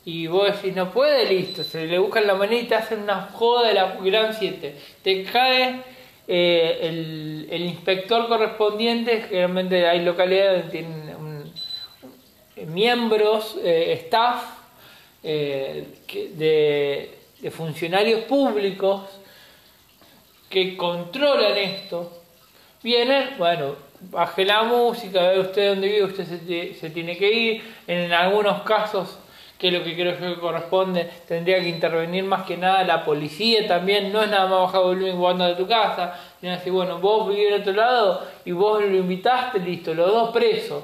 Y 0.05 0.27
vos 0.27 0.51
decís, 0.51 0.75
no 0.75 0.91
puede, 0.91 1.25
listo. 1.25 1.63
Se 1.63 1.85
le 1.85 1.99
buscan 1.99 2.27
la 2.27 2.35
manera 2.35 2.61
y 2.61 2.67
te 2.67 2.75
hacen 2.75 3.01
una 3.01 3.29
joda 3.33 3.67
de 3.67 3.73
la 3.73 3.97
gran 4.01 4.33
7. 4.33 4.77
Te 5.03 5.23
cae 5.23 5.81
eh, 6.27 7.47
el, 7.49 7.61
inspector 7.61 8.27
correspondiente, 8.27 9.21
generalmente 9.21 9.87
hay 9.87 10.03
localidades 10.03 10.63
donde 10.63 10.71
tienen 10.71 11.07
miembros, 12.65 13.57
eh, 13.63 13.93
staff, 14.03 14.43
eh, 15.23 15.85
de, 16.35 17.51
funcionarios 17.51 18.21
públicos 18.21 19.03
que 20.49 20.75
controlan 20.75 21.55
esto, 21.57 22.11
vienen, 22.81 23.37
bueno, 23.37 23.75
baje 24.01 24.45
la 24.45 24.63
música, 24.63 25.29
ve 25.29 25.39
usted 25.39 25.69
dónde 25.69 25.87
vive, 25.87 26.03
usted 26.03 26.25
se, 26.79 26.89
tiene 26.89 27.17
que 27.17 27.31
ir, 27.31 27.63
en 27.87 28.11
algunos 28.13 28.61
casos 28.61 29.19
que 29.57 29.69
es 29.69 29.73
lo 29.73 29.83
que 29.83 29.95
creo 29.95 30.15
que 30.15 30.39
corresponde, 30.39 31.09
tendría 31.27 31.59
que 31.59 31.69
intervenir 31.69 32.23
más 32.23 32.45
que 32.45 32.57
nada 32.57 32.83
la 32.83 33.03
policía 33.03 33.67
también, 33.67 34.13
no 34.13 34.21
es 34.21 34.29
nada 34.29 34.47
más 34.47 34.61
bajar 34.61 34.83
volumen 34.83 35.17
jugando 35.17 35.45
de 35.45 35.55
tu 35.55 35.67
casa, 35.67 36.13
sino 36.39 36.51
decir, 36.51 36.71
bueno, 36.71 36.99
vos 36.99 37.27
vivís 37.27 37.47
en 37.47 37.61
otro 37.61 37.73
lado 37.73 38.27
y 38.45 38.51
vos 38.51 38.83
lo 38.83 38.95
invitaste, 38.95 39.57
listo, 39.59 39.95
los 39.95 40.11
dos 40.11 40.29
presos. 40.29 40.83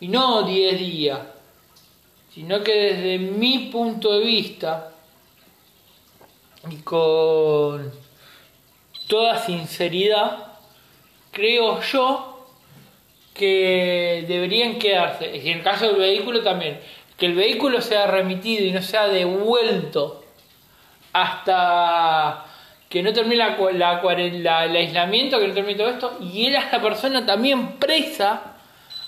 Y 0.00 0.08
no 0.08 0.42
10 0.42 0.78
días 0.78 1.18
sino 2.36 2.62
que 2.62 2.74
desde 2.74 3.18
mi 3.18 3.70
punto 3.72 4.12
de 4.12 4.20
vista 4.26 4.92
y 6.70 6.76
con 6.82 7.90
toda 9.08 9.38
sinceridad, 9.38 10.55
creo 11.36 11.82
yo 11.82 12.46
que 13.34 14.24
deberían 14.26 14.78
quedarse, 14.78 15.36
y 15.36 15.50
en 15.50 15.58
el 15.58 15.62
caso 15.62 15.88
del 15.88 15.96
vehículo 15.96 16.42
también, 16.42 16.80
que 17.18 17.26
el 17.26 17.34
vehículo 17.34 17.82
sea 17.82 18.06
remitido 18.06 18.64
y 18.64 18.72
no 18.72 18.80
sea 18.80 19.06
devuelto 19.08 20.24
hasta 21.12 22.46
que 22.88 23.02
no 23.02 23.12
termine 23.12 23.36
la, 23.74 24.00
el 24.00 24.76
aislamiento, 24.76 25.38
que 25.38 25.48
no 25.48 25.54
termine 25.54 25.78
todo 25.78 25.90
esto, 25.90 26.18
y 26.22 26.46
él 26.46 26.56
a 26.56 26.60
esta 26.60 26.80
persona 26.80 27.26
también 27.26 27.76
presa 27.76 28.56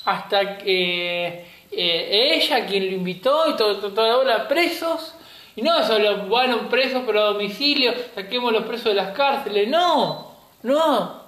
hasta 0.04 0.58
que 0.58 1.46
eh, 1.70 2.34
ella 2.34 2.66
quien 2.66 2.90
lo 2.90 2.92
invitó 2.92 3.48
y 3.48 3.56
toda 3.56 3.80
todo, 3.80 4.24
la 4.24 4.46
presos. 4.46 5.14
Y 5.56 5.62
no 5.62 5.82
solo, 5.82 6.26
bueno, 6.26 6.68
presos 6.68 7.02
pero 7.06 7.20
a 7.20 7.24
domicilio, 7.32 7.92
saquemos 8.14 8.52
los 8.52 8.64
presos 8.64 8.86
de 8.86 8.94
las 8.94 9.12
cárceles. 9.16 9.68
No, 9.68 10.32
no. 10.62 11.27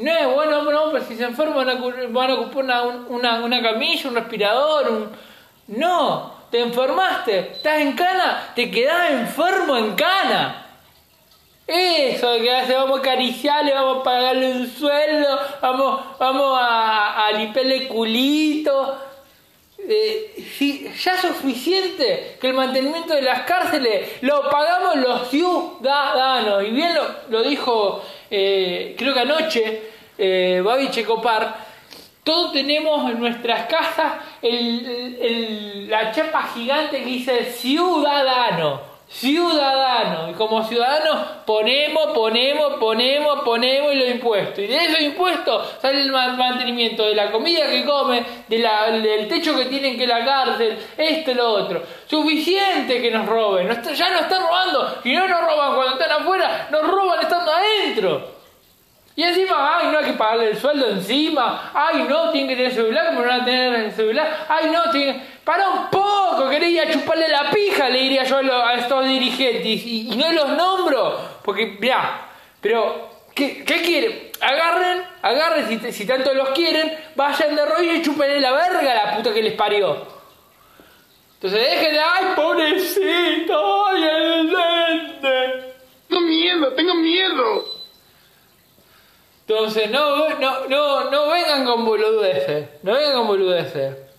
No 0.00 0.10
es 0.10 0.34
bueno, 0.34 0.62
no, 0.62 0.92
pero 0.92 1.04
si 1.04 1.14
se 1.14 1.24
enferman 1.24 1.66
van 2.10 2.30
a, 2.30 2.34
ocupar 2.34 2.64
una, 3.08 3.34
una, 3.34 3.62
camilla, 3.62 4.08
un 4.08 4.14
respirador, 4.14 4.90
un... 4.90 5.10
No, 5.68 6.34
te 6.50 6.60
enfermaste, 6.60 7.52
estás 7.52 7.80
en 7.80 7.92
cana, 7.92 8.52
te 8.54 8.70
quedás 8.70 9.10
enfermo 9.10 9.76
en 9.76 9.94
cana. 9.94 10.66
Eso, 11.66 12.38
que 12.38 12.50
hace, 12.50 12.74
vamos 12.74 12.98
a 12.98 13.02
acariciarle, 13.02 13.74
vamos 13.74 13.98
a 13.98 14.02
pagarle 14.02 14.52
un 14.52 14.66
sueldo, 14.66 15.38
vamos, 15.60 16.00
vamos 16.18 16.58
a, 16.58 17.26
a 17.26 17.32
limpiarle 17.32 17.86
culito, 17.86 18.98
eh, 19.88 20.92
ya 21.02 21.14
es 21.14 21.20
suficiente 21.20 22.36
que 22.40 22.48
el 22.48 22.54
mantenimiento 22.54 23.14
de 23.14 23.22
las 23.22 23.42
cárceles 23.42 24.22
lo 24.22 24.48
pagamos 24.50 24.96
los 24.96 25.28
ciudadanos. 25.28 26.64
Y 26.64 26.70
bien 26.70 26.92
lo, 27.28 27.42
dijo, 27.42 28.02
eh, 28.30 28.94
creo 28.96 29.12
que 29.14 29.20
anoche, 29.20 29.82
eh, 30.18 30.60
Babi 30.64 30.90
Checopar, 30.90 31.68
todos 32.22 32.52
tenemos 32.52 33.10
en 33.10 33.18
nuestras 33.18 33.66
casas 33.66 34.12
la 34.42 36.12
chapa 36.12 36.50
gigante 36.54 36.98
que 36.98 37.04
dice 37.04 37.44
ciudadano 37.44 38.89
ciudadano 39.10 40.30
Y 40.30 40.34
como 40.34 40.62
ciudadanos 40.62 41.18
ponemos, 41.44 42.12
ponemos, 42.14 42.74
ponemos, 42.78 43.40
ponemos 43.40 43.94
los 43.94 44.08
impuestos. 44.08 44.58
Y 44.58 44.68
de 44.68 44.84
esos 44.84 45.00
impuestos 45.00 45.78
sale 45.82 46.02
el 46.02 46.12
mantenimiento 46.12 47.04
de 47.04 47.14
la 47.14 47.30
comida 47.32 47.66
que 47.66 47.84
come, 47.84 48.22
de 48.46 48.58
del 49.02 49.28
techo 49.28 49.56
que 49.56 49.64
tienen 49.66 49.98
que 49.98 50.06
la 50.06 50.24
cárcel, 50.24 50.78
esto 50.96 51.32
y 51.32 51.34
lo 51.34 51.48
otro. 51.50 51.82
Suficiente 52.06 53.02
que 53.02 53.10
nos 53.10 53.26
roben. 53.26 53.68
ya 53.68 54.10
nos 54.10 54.22
están 54.22 54.42
robando. 54.42 54.98
Y 55.04 55.12
no 55.12 55.26
nos 55.26 55.40
roban 55.40 55.74
cuando 55.74 55.92
están 55.92 56.22
afuera, 56.22 56.68
nos 56.70 56.86
roban 56.86 57.20
estando 57.20 57.52
adentro. 57.52 58.40
Y 59.16 59.24
encima, 59.24 59.76
ay, 59.76 59.88
no 59.90 59.98
hay 59.98 60.04
que 60.04 60.12
pagarle 60.12 60.50
el 60.50 60.56
sueldo 60.56 60.88
encima. 60.88 61.72
Ay, 61.74 62.06
no, 62.08 62.30
tienen 62.30 62.48
que 62.48 62.56
tener 62.56 62.72
celular, 62.72 63.08
como 63.08 63.22
no 63.22 63.28
van 63.28 63.40
a 63.40 63.44
tener 63.44 63.74
el 63.74 63.92
celular. 63.92 64.46
Ay, 64.48 64.70
no, 64.70 64.90
tienen... 64.90 65.39
Para 65.50 65.68
un 65.68 65.90
poco, 65.90 66.48
quería 66.48 66.88
chuparle 66.92 67.26
la 67.26 67.50
pija, 67.50 67.88
le 67.88 68.02
diría 68.02 68.22
yo 68.22 68.36
a, 68.36 68.74
estos 68.74 69.04
dirigentes. 69.04 69.66
Y, 69.84 70.12
y 70.12 70.16
no 70.16 70.30
los 70.30 70.50
nombro, 70.50 71.18
porque, 71.42 71.76
mirá, 71.80 72.28
pero, 72.60 73.10
¿qué, 73.34 73.64
qué 73.64 73.82
quieren? 73.82 74.30
Agarren, 74.40 75.02
agarren, 75.20 75.92
si, 75.92 76.06
tanto 76.06 76.32
los 76.34 76.50
quieren, 76.50 76.96
vayan 77.16 77.56
de 77.56 77.66
rollo 77.66 77.94
y 77.94 78.00
chúpenle 78.00 78.38
la 78.40 78.52
verga 78.52 78.92
a 78.92 79.06
la 79.06 79.16
puta 79.16 79.34
que 79.34 79.42
les 79.42 79.54
parió. 79.54 80.06
Entonces 81.34 81.68
dejen 81.68 81.94
de, 81.94 81.98
ay, 81.98 82.24
pobrecito, 82.36 83.86
ay, 83.88 84.02
el. 84.04 84.56
Tengo 86.08 86.20
miedo, 86.20 86.72
tengo 86.74 86.94
miedo. 86.94 87.64
Entonces, 89.48 89.90
no, 89.90 90.28
no, 90.38 90.68
no, 90.68 91.10
no 91.10 91.28
vengan 91.28 91.64
con 91.64 91.84
boludeces, 91.84 92.68
no 92.84 92.92
vengan 92.92 93.14
con 93.14 93.26
boludeces. 93.26 94.09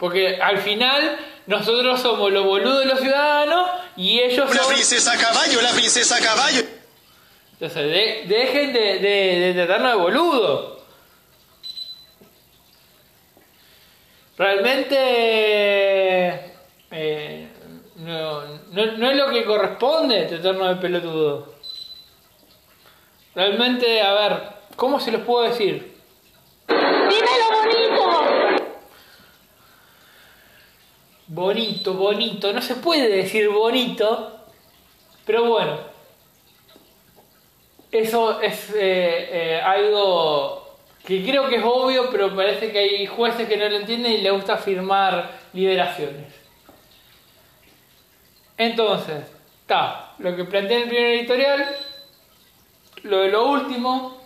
Porque 0.00 0.40
al 0.40 0.58
final 0.58 1.18
nosotros 1.46 2.00
somos 2.00 2.32
los 2.32 2.44
boludos 2.44 2.80
de 2.80 2.86
los 2.86 2.98
ciudadanos 3.00 3.70
y 3.96 4.18
ellos 4.18 4.48
La 4.54 4.62
son... 4.62 4.72
princesa 4.72 5.16
caballo, 5.18 5.60
la 5.62 5.70
princesa 5.72 6.18
caballo. 6.20 6.62
Entonces, 7.52 7.84
de- 7.92 8.24
dejen 8.26 8.72
de, 8.72 8.98
de, 8.98 9.38
de 9.40 9.52
tratarnos 9.66 9.92
de 9.92 9.98
boludo. 9.98 10.80
Realmente 14.38 14.96
eh, 16.90 17.48
no, 17.96 18.42
no, 18.72 18.86
no 18.96 19.10
es 19.10 19.16
lo 19.16 19.28
que 19.30 19.44
corresponde 19.44 20.24
tratarnos 20.24 20.68
de 20.70 20.76
pelotudo. 20.76 21.54
Realmente, 23.34 24.00
a 24.00 24.12
ver, 24.14 24.42
¿cómo 24.76 24.98
se 24.98 25.12
los 25.12 25.20
puedo 25.22 25.44
decir? 25.46 25.94
¡Dímelo 26.68 27.50
bonito! 27.62 28.66
Bonito, 31.32 31.94
bonito, 31.94 32.52
no 32.52 32.60
se 32.60 32.74
puede 32.74 33.08
decir 33.08 33.48
bonito, 33.50 34.40
pero 35.24 35.48
bueno, 35.48 35.78
eso 37.92 38.40
es 38.40 38.70
eh, 38.70 39.28
eh, 39.30 39.60
algo 39.64 40.76
que 41.04 41.24
creo 41.24 41.48
que 41.48 41.54
es 41.54 41.62
obvio, 41.64 42.10
pero 42.10 42.34
parece 42.34 42.72
que 42.72 42.80
hay 42.80 43.06
jueces 43.06 43.48
que 43.48 43.56
no 43.56 43.68
lo 43.68 43.76
entienden 43.76 44.10
y 44.10 44.18
les 44.22 44.32
gusta 44.32 44.56
firmar 44.56 45.38
liberaciones. 45.52 46.34
Entonces, 48.58 49.22
está, 49.60 50.14
lo 50.18 50.34
que 50.34 50.42
planteé 50.42 50.78
en 50.78 50.82
el 50.82 50.88
primer 50.88 51.10
editorial, 51.12 51.76
lo 53.04 53.18
de 53.20 53.28
lo 53.28 53.46
último. 53.50 54.20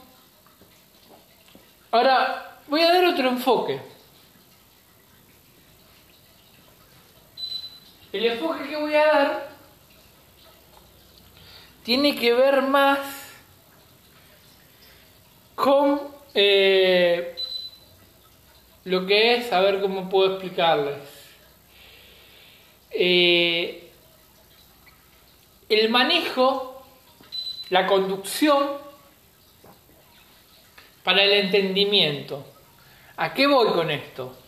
Ahora, 1.90 2.60
voy 2.66 2.80
a 2.80 2.94
dar 2.94 3.04
otro 3.04 3.28
enfoque. 3.28 3.93
El 8.14 8.26
enfoque 8.26 8.68
que 8.68 8.76
voy 8.76 8.94
a 8.94 9.06
dar 9.06 9.48
tiene 11.82 12.14
que 12.14 12.32
ver 12.32 12.62
más 12.62 13.00
con 15.56 16.00
eh, 16.32 17.34
lo 18.84 19.04
que 19.04 19.34
es, 19.34 19.52
a 19.52 19.58
ver 19.58 19.80
cómo 19.80 20.08
puedo 20.08 20.34
explicarles. 20.34 21.00
Eh, 22.92 23.90
el 25.68 25.88
manejo, 25.88 26.86
la 27.70 27.84
conducción 27.84 28.78
para 31.02 31.24
el 31.24 31.32
entendimiento. 31.32 32.46
¿A 33.16 33.34
qué 33.34 33.48
voy 33.48 33.72
con 33.72 33.90
esto? 33.90 34.43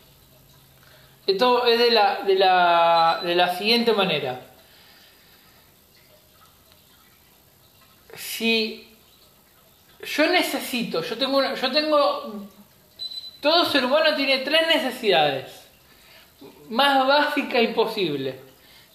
Esto 1.26 1.66
es 1.66 1.78
de 1.78 1.90
la, 1.90 2.22
de 2.22 2.34
la, 2.36 3.20
de 3.22 3.34
la 3.34 3.56
siguiente 3.56 3.92
manera. 3.92 4.40
Si 8.14 8.88
yo 10.16 10.26
necesito, 10.28 11.02
yo 11.02 11.18
tengo, 11.18 11.38
una- 11.38 11.54
yo 11.54 11.72
tengo, 11.72 12.46
todo 13.40 13.64
ser 13.66 13.84
humano 13.84 14.14
tiene 14.14 14.38
tres 14.38 14.66
necesidades, 14.68 15.66
más 16.68 17.06
básicas 17.06 17.62
imposible. 17.62 18.40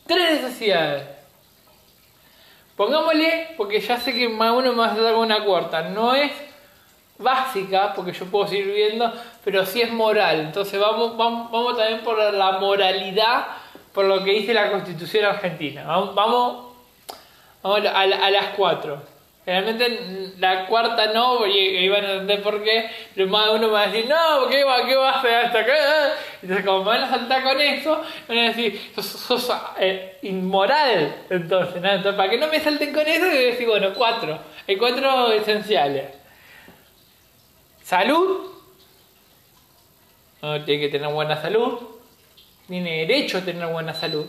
Tres 0.08 0.42
necesidades. 0.42 1.08
Pongámosle, 2.76 3.50
porque 3.58 3.80
ya 3.80 4.00
sé 4.00 4.14
que 4.14 4.28
más 4.30 4.52
uno 4.56 4.72
me 4.72 4.80
va 4.80 4.92
a 4.92 4.96
dar 4.96 5.16
una 5.16 5.44
cuarta, 5.44 5.84
no 5.84 6.16
es 6.16 6.32
básica, 7.22 7.94
porque 7.96 8.12
yo 8.14 8.26
puedo 8.26 8.48
seguir 8.48 8.68
viendo, 8.74 9.12
pero 9.44 9.66
sí 9.66 9.82
es 9.82 9.92
moral. 9.92 10.40
Entonces 10.42 10.80
vamos, 10.80 11.16
vamos, 11.18 11.52
vamos 11.52 11.78
también 11.78 12.02
por 12.02 12.18
la 12.34 12.54
moralidad, 12.54 13.46
por 13.94 14.06
lo 14.06 14.24
que 14.24 14.32
dice 14.32 14.54
la 14.54 14.72
Constitución 14.72 15.26
Argentina. 15.26 15.84
Vamos, 15.86 16.16
vamos, 16.16 16.66
vamos 17.64 17.80
a, 17.94 18.06
la- 18.08 18.26
a 18.26 18.30
las 18.32 18.46
cuatro. 18.56 19.02
Realmente 19.44 20.34
la 20.38 20.68
cuarta 20.68 21.08
no, 21.08 21.48
y 21.48 21.58
y 21.58 21.90
van 21.90 22.06
a 22.06 22.12
entender 22.12 22.44
por 22.44 22.64
qué, 22.64 22.88
pero 23.16 23.28
más 23.28 23.50
uno 23.50 23.72
va 23.72 23.82
a 23.82 23.88
decir, 23.88 24.08
no, 24.08 24.48
¿qué 24.48 24.64
va, 24.64 24.86
qué 24.86 24.96
va 24.96 25.10
a 25.10 25.20
hacer 25.20 25.34
hasta 25.34 25.60
acá? 25.62 25.74
Entonces 26.44 26.64
como 26.64 26.84
van 26.84 27.04
a 27.04 27.10
saltar 27.10 27.42
con 27.42 27.60
eso, 27.60 28.02
van 28.28 28.38
a 28.38 28.42
decir, 28.44 28.92
sos, 28.94 29.04
sos, 29.08 29.52
eh, 29.80 30.20
inmoral. 30.22 31.16
Entonces, 31.28 31.82
¿no? 31.82 32.16
para 32.16 32.30
que 32.30 32.38
no 32.38 32.48
me 32.50 32.60
salten 32.60 32.94
con 32.94 33.02
eso, 33.08 33.26
yo 33.26 33.32
voy 33.32 33.38
a 33.46 33.48
decir, 33.48 33.68
bueno, 33.68 33.90
cuatro. 33.96 34.38
Hay 34.68 34.78
cuatro 34.78 35.32
esenciales. 35.32 36.06
Salud. 37.92 38.50
Uno 40.42 40.64
tiene 40.64 40.84
que 40.84 40.88
tener 40.88 41.12
buena 41.12 41.42
salud. 41.42 41.78
Tiene 42.66 43.06
derecho 43.06 43.40
a 43.40 43.42
tener 43.42 43.68
buena 43.68 43.94
salud. 43.94 44.28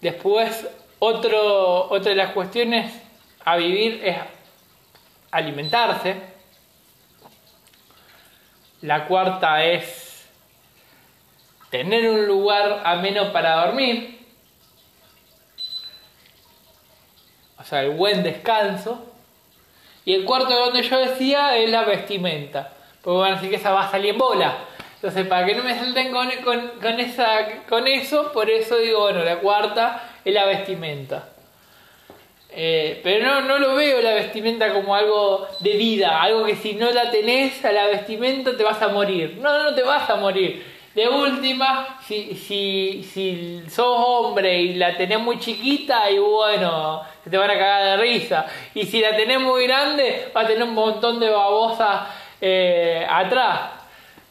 Después, 0.00 0.68
otra 1.00 1.40
de 1.98 2.14
las 2.14 2.32
cuestiones 2.32 2.94
a 3.44 3.56
vivir 3.56 4.00
es 4.04 4.18
alimentarse. 5.32 6.14
La 8.82 9.08
cuarta 9.08 9.64
es 9.64 10.28
tener 11.70 12.08
un 12.08 12.24
lugar 12.24 12.82
ameno 12.84 13.32
para 13.32 13.66
dormir. 13.66 14.28
O 17.58 17.64
sea, 17.64 17.82
el 17.82 17.90
buen 17.96 18.22
descanso. 18.22 19.09
Y 20.04 20.14
el 20.14 20.24
cuarto 20.24 20.54
donde 20.54 20.82
yo 20.82 20.98
decía 20.98 21.56
es 21.56 21.70
la 21.70 21.84
vestimenta. 21.84 22.72
Porque 23.02 23.20
van 23.20 23.32
a 23.32 23.34
decir 23.36 23.50
que 23.50 23.56
esa 23.56 23.72
va 23.72 23.86
a 23.86 23.90
salir 23.90 24.10
en 24.10 24.18
bola. 24.18 24.58
Entonces, 24.96 25.26
para 25.26 25.46
que 25.46 25.54
no 25.54 25.62
me 25.62 25.78
salten 25.78 26.12
con, 26.12 26.30
con, 26.44 26.72
con 26.80 27.00
esa, 27.00 27.62
con 27.68 27.86
eso, 27.86 28.32
por 28.32 28.50
eso 28.50 28.76
digo, 28.76 29.00
bueno, 29.00 29.24
la 29.24 29.38
cuarta 29.38 30.02
es 30.24 30.34
la 30.34 30.44
vestimenta. 30.44 31.28
Eh, 32.52 33.00
pero 33.02 33.24
no, 33.24 33.42
no 33.42 33.58
lo 33.58 33.76
veo 33.76 34.02
la 34.02 34.12
vestimenta 34.14 34.72
como 34.72 34.94
algo 34.94 35.46
de 35.60 35.76
vida, 35.76 36.20
algo 36.20 36.44
que 36.44 36.56
si 36.56 36.74
no 36.74 36.90
la 36.90 37.10
tenés 37.10 37.64
a 37.64 37.70
la 37.70 37.86
vestimenta 37.86 38.56
te 38.56 38.64
vas 38.64 38.82
a 38.82 38.88
morir. 38.88 39.38
No, 39.40 39.62
no 39.62 39.74
te 39.74 39.82
vas 39.82 40.10
a 40.10 40.16
morir. 40.16 40.64
De 40.94 41.08
última, 41.08 41.98
si, 42.04 42.34
si, 42.34 43.04
si 43.04 43.62
sos 43.70 43.96
hombre 43.98 44.58
y 44.58 44.74
la 44.74 44.96
tenés 44.96 45.20
muy 45.20 45.38
chiquita, 45.38 46.10
y 46.10 46.18
bueno, 46.18 47.02
se 47.22 47.30
te 47.30 47.38
van 47.38 47.50
a 47.50 47.54
cagar 47.54 47.84
de 47.84 47.96
risa. 48.02 48.46
Y 48.74 48.84
si 48.86 49.00
la 49.00 49.14
tenés 49.14 49.40
muy 49.40 49.66
grande, 49.66 50.30
va 50.36 50.40
a 50.40 50.46
tener 50.46 50.64
un 50.64 50.74
montón 50.74 51.20
de 51.20 51.30
babosas 51.30 52.08
eh, 52.40 53.06
atrás. 53.08 53.70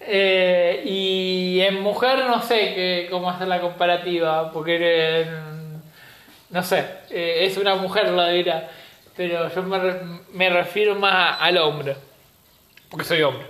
Eh, 0.01 0.81
y 0.85 1.61
en 1.61 1.81
mujer 1.81 2.25
no 2.25 2.41
sé 2.41 2.73
qué, 2.73 3.07
cómo 3.09 3.29
hacer 3.29 3.47
la 3.47 3.61
comparativa, 3.61 4.51
porque 4.51 4.77
eh, 4.81 5.25
no 6.49 6.63
sé, 6.63 6.85
eh, 7.09 7.45
es 7.45 7.57
una 7.57 7.75
mujer 7.75 8.09
lo 8.09 8.27
dirá, 8.27 8.69
pero 9.15 9.53
yo 9.53 9.63
me, 9.63 9.79
me 10.31 10.49
refiero 10.49 10.95
más 10.95 11.37
al 11.39 11.57
hombre, 11.57 11.95
porque 12.89 13.05
soy 13.05 13.21
hombre. 13.21 13.45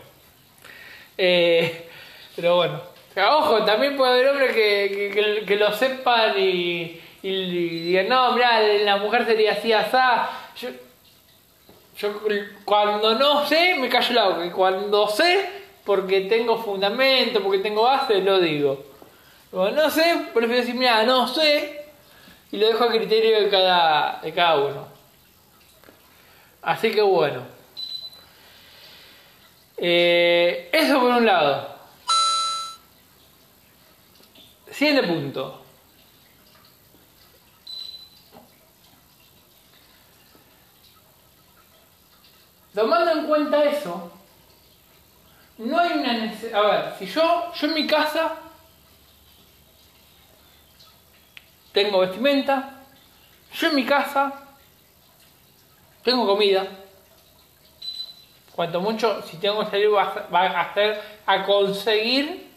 Eh, 1.17 1.89
pero 2.36 2.56
bueno, 2.56 2.82
ojo, 3.22 3.64
también 3.64 3.98
puede 3.98 4.14
haber 4.14 4.28
hombres 4.30 4.52
que, 4.54 5.58
lo 5.60 5.74
sepan 5.74 6.34
y, 6.38 7.00
digan, 7.22 8.08
no, 8.08 8.34
mira, 8.34 8.62
la 8.62 8.98
mujer 8.98 9.26
sería 9.26 9.54
así, 9.54 9.74
asá. 9.74 10.30
Yo, 10.60 10.70
yo 11.98 12.22
cuando 12.66 13.16
no 13.16 13.46
sé, 13.46 13.76
me 13.80 13.90
callo 13.90 14.14
la 14.14 14.28
boca. 14.30 14.46
Y 14.46 14.52
cuando 14.52 15.08
sé, 15.08 15.50
porque 15.84 16.22
tengo 16.22 16.58
fundamento, 16.58 17.42
porque 17.42 17.60
tengo 17.60 17.84
base, 17.84 18.22
lo 18.22 18.40
digo. 18.40 18.86
Cuando 19.52 19.84
no 19.84 19.90
sé, 19.90 20.28
prefiero 20.34 20.62
decir, 20.62 20.76
mira, 20.76 21.04
no 21.04 21.28
sé. 21.28 21.86
Y 22.52 22.58
lo 22.58 22.68
dejo 22.68 22.86
a 22.86 22.90
criterio 22.90 23.42
de 23.42 23.50
cada, 23.50 24.20
de 24.22 24.34
cada 24.34 24.58
uno. 24.58 24.88
Así 26.62 26.92
que 26.92 27.02
bueno. 27.02 27.44
Eh, 29.78 30.70
eso 30.72 31.00
por 31.00 31.12
un 31.12 31.26
lado. 31.26 31.79
Siete 34.80 35.04
puntos. 35.04 35.56
Tomando 42.74 43.12
en 43.12 43.28
cuenta 43.28 43.62
eso, 43.65 44.10
no 45.58 45.78
hay 45.78 45.98
una 45.98 46.13
necesidad. 46.13 46.63
A 46.63 46.70
ver, 46.70 46.96
si 46.98 47.08
yo, 47.08 47.52
yo 47.54 47.68
en 47.68 47.74
mi 47.74 47.88
casa 47.88 48.38
tengo 51.74 52.00
vestimenta, 52.00 52.80
yo 53.54 53.68
en 53.68 53.76
mi 53.76 53.86
casa 53.86 54.32
tengo 56.06 56.26
comida. 56.26 56.65
Cuanto 58.56 58.80
mucho, 58.80 59.24
si 59.24 59.36
tengo 59.36 59.60
que 59.65 59.72
salir, 59.72 59.94
va 59.94 60.04
a, 60.04 60.28
va 60.34 60.42
a, 60.44 60.62
hacer, 60.62 61.02
a 61.26 61.44
conseguir 61.44 62.49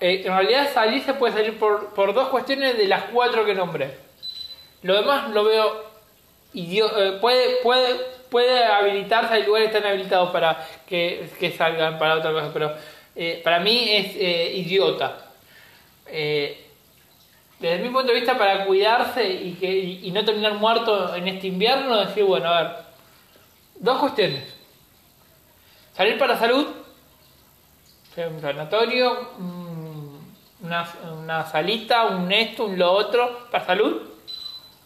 eh, 0.00 0.22
en 0.24 0.32
realidad, 0.32 0.72
salir 0.72 1.02
se 1.02 1.14
puede 1.14 1.34
salir 1.34 1.58
por, 1.58 1.94
por 1.94 2.14
dos 2.14 2.28
cuestiones 2.28 2.76
de 2.76 2.86
las 2.86 3.04
cuatro 3.04 3.44
que 3.44 3.54
nombré. 3.54 3.96
Lo 4.82 4.94
demás 4.94 5.30
lo 5.30 5.44
veo 5.44 5.90
eh, 6.54 7.18
puede, 7.20 7.56
puede, 7.62 7.94
puede 8.28 8.64
habilitarse, 8.64 9.34
hay 9.34 9.44
lugares 9.44 9.70
que 9.70 9.76
están 9.76 9.90
habilitados 9.90 10.30
para 10.30 10.66
que, 10.86 11.30
que 11.38 11.52
salgan 11.52 11.98
para 11.98 12.16
otra 12.16 12.32
cosa, 12.32 12.50
pero 12.52 12.74
eh, 13.14 13.40
para 13.44 13.60
mí 13.60 13.88
es 13.90 14.16
eh, 14.16 14.52
idiota. 14.56 15.26
Eh, 16.06 16.66
desde 17.58 17.82
mi 17.82 17.90
punto 17.90 18.08
de 18.08 18.14
vista, 18.14 18.38
para 18.38 18.64
cuidarse 18.64 19.28
y, 19.28 19.52
que, 19.52 19.70
y, 19.70 20.10
no 20.12 20.24
terminar 20.24 20.54
muerto 20.54 21.14
en 21.14 21.28
este 21.28 21.48
invierno, 21.48 21.98
decir, 21.98 22.24
bueno, 22.24 22.48
a 22.48 22.62
ver, 22.62 22.76
dos 23.78 23.98
cuestiones. 23.98 24.54
Salir 25.94 26.16
para 26.16 26.38
salud, 26.38 26.66
sanatorio, 28.14 29.30
una, 30.62 30.86
una 31.22 31.46
salita, 31.46 32.06
un 32.06 32.30
esto, 32.32 32.64
un 32.66 32.78
lo 32.78 32.92
otro, 32.92 33.46
para 33.50 33.64
salud. 33.64 34.02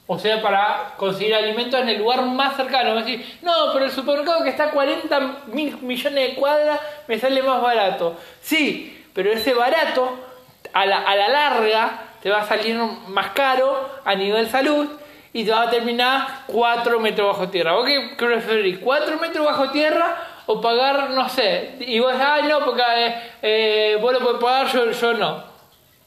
O 0.07 0.19
sea, 0.19 0.43
para 0.43 0.95
conseguir 0.97 1.35
alimentos 1.35 1.81
en 1.81 1.89
el 1.89 1.99
lugar 1.99 2.23
más 2.23 2.57
cercano. 2.57 2.99
Es 2.99 3.07
decir, 3.07 3.39
no, 3.43 3.53
pero 3.73 3.87
el 3.87 3.91
supermercado 3.91 4.43
que 4.45 4.51
está 4.51 4.65
a 4.65 4.71
40 4.71 5.21
mil 5.47 5.79
millones 5.79 6.29
de 6.29 6.35
cuadras 6.35 6.81
me 7.09 7.19
sale 7.19 7.43
más 7.43 7.63
barato. 7.63 8.17
Sí, 8.43 9.07
pero 9.15 9.33
ese 9.33 9.55
barato 9.55 10.11
a 10.75 10.85
la, 10.85 10.99
a 10.99 11.17
la 11.17 11.29
larga 11.29 12.03
te 12.23 12.31
va 12.31 12.41
a 12.41 12.47
salir 12.47 12.77
más 13.09 13.31
caro 13.31 13.89
a 14.05 14.15
nivel 14.15 14.49
salud 14.49 14.89
y 15.33 15.45
te 15.45 15.51
va 15.51 15.63
a 15.63 15.71
terminar 15.71 16.45
4 16.47 17.01
metros 17.01 17.37
bajo 17.37 17.49
tierra. 17.49 17.73
¿Vos 17.75 17.87
qué 17.87 18.15
preferís? 18.17 18.81
¿4 18.81 19.21
metros 19.21 19.47
bajo 19.47 19.71
tierra 19.71 20.17
o 20.47 20.61
pagar, 20.61 21.11
no 21.11 21.29
sé? 21.31 21.77
Y 21.81 21.99
vos, 21.99 22.13
ah, 22.15 22.41
no, 22.47 22.65
porque 22.65 22.83
eh, 22.83 23.33
eh, 23.43 23.99
vos 24.01 24.13
lo 24.13 24.21
podés 24.21 24.43
pagar, 24.43 24.67
yo, 24.73 24.91
yo 24.91 25.15
no. 25.15 25.54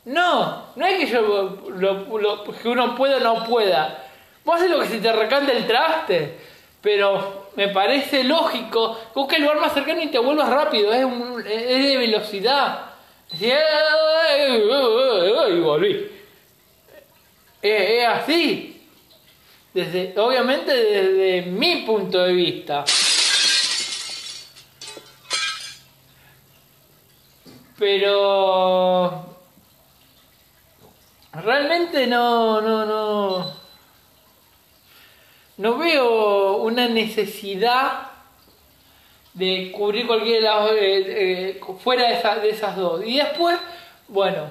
No, 0.07 0.67
no 0.77 0.85
es 0.85 0.99
que 0.99 1.07
yo 1.11 1.59
lo, 1.67 2.43
que 2.53 2.69
uno 2.69 2.95
pueda 2.95 3.17
o 3.17 3.19
no 3.19 3.43
pueda. 3.43 4.05
Vos 4.45 4.55
haces 4.55 4.69
lo 4.69 4.79
que 4.79 4.87
se 4.87 4.99
te 4.99 5.11
recante 5.11 5.51
el 5.55 5.67
traste. 5.67 6.37
Pero 6.81 7.49
me 7.57 7.67
parece 7.67 8.23
lógico. 8.23 8.97
Busca 9.13 9.35
el 9.35 9.41
lugar 9.41 9.59
más 9.59 9.73
cercano 9.73 10.01
y 10.01 10.07
te 10.07 10.17
vuelvas 10.17 10.49
rápido. 10.49 10.93
Es, 10.93 11.03
un- 11.03 11.43
es 11.45 11.83
de 11.83 11.97
velocidad. 11.97 12.85
Y 15.49 15.59
volví. 15.59 16.09
Es, 17.61 17.89
es 17.89 18.07
así. 18.07 18.87
Desde, 19.73 20.13
obviamente 20.17 20.73
desde 20.73 21.51
mi 21.51 21.81
punto 21.85 22.23
de 22.23 22.31
vista. 22.31 22.85
Pero 27.77 29.26
realmente 31.41 32.07
no, 32.07 32.61
no, 32.61 32.85
no, 32.85 33.53
no 35.57 35.77
veo 35.77 36.57
una 36.57 36.87
necesidad 36.87 38.11
de 39.33 39.71
cubrir 39.71 40.07
cualquier 40.07 40.43
lado 40.43 40.69
eh, 40.73 40.79
eh, 41.59 41.61
fuera 41.83 42.07
de, 42.07 42.13
esa- 42.15 42.35
de 42.37 42.49
esas 42.49 42.75
dos. 42.75 43.03
Y 43.05 43.17
después, 43.17 43.57
bueno, 44.07 44.45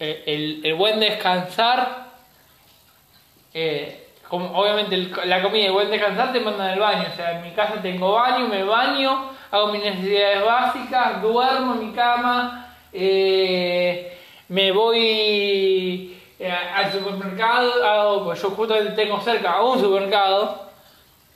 eh, 0.00 0.22
el, 0.26 0.60
el 0.64 0.74
buen 0.74 1.00
descansar, 1.00 2.04
obviamente 4.30 4.96
la 5.24 5.42
comida 5.42 5.62
y 5.62 5.66
el 5.66 5.72
buen 5.72 5.90
descansar 5.90 6.32
te 6.32 6.40
mandan 6.40 6.70
al 6.70 6.78
baño. 6.80 7.08
O 7.12 7.16
sea, 7.16 7.36
en 7.38 7.42
mi 7.42 7.52
casa 7.52 7.80
tengo 7.80 8.12
baño, 8.12 8.48
me 8.48 8.64
baño, 8.64 9.30
hago 9.50 9.68
mis 9.68 9.82
necesidades 9.82 10.44
básicas, 10.44 11.22
duermo 11.22 11.74
en 11.74 11.88
mi 11.88 11.94
cama, 11.94 12.74
eh, 12.92 14.18
me 14.48 14.72
voy 14.72 16.16
eh, 16.38 16.50
al 16.50 16.92
supermercado, 16.92 18.24
pues 18.24 18.40
yo 18.42 18.50
justamente 18.50 18.92
tengo 18.92 19.20
cerca 19.20 19.62
un 19.62 19.80
supermercado 19.80 20.70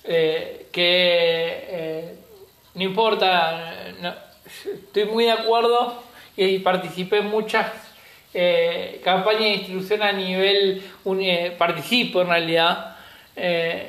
eh, 0.04 0.66
que 0.72 1.64
eh, 1.68 2.14
no 2.74 2.82
importa, 2.84 3.72
estoy 4.46 5.04
muy 5.06 5.24
de 5.24 5.32
acuerdo 5.32 5.94
y 6.36 6.58
participé 6.60 7.18
en 7.18 7.30
muchas 7.30 7.66
campañas 9.02 9.40
de 9.42 9.50
distribución 9.52 10.02
a 10.02 10.12
nivel, 10.12 10.82
un- 11.04 11.24
participo 11.56 12.20
en 12.22 12.28
realidad, 12.28 12.96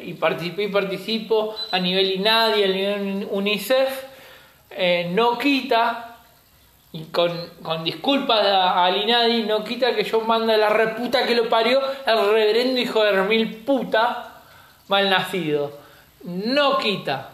y 0.03 0.13
participé 0.13 0.63
y 0.63 0.67
participo 0.69 1.55
a 1.71 1.77
nivel 1.79 2.13
INADI, 2.13 2.63
a 2.63 2.67
nivel 2.67 3.27
UNICEF, 3.29 4.03
no 5.09 5.37
quita 5.37 6.08
y 6.91 7.03
con, 7.05 7.31
con 7.61 7.83
disculpas 7.83 8.45
a- 8.45 8.85
al 8.85 8.97
INADI, 8.97 9.43
no 9.43 9.63
quita 9.63 9.95
que 9.95 10.03
yo 10.03 10.21
mande 10.21 10.53
a 10.55 10.57
la 10.57 10.69
reputa 10.69 11.25
que 11.25 11.35
lo 11.35 11.47
parió 11.49 11.79
al 12.05 12.29
reverendo 12.31 12.79
hijo 12.79 13.03
de 13.03 13.21
mil 13.23 13.57
puta 13.57 14.41
mal 14.87 15.09
nacido. 15.09 15.71
No 16.23 16.77
quita. 16.79 17.29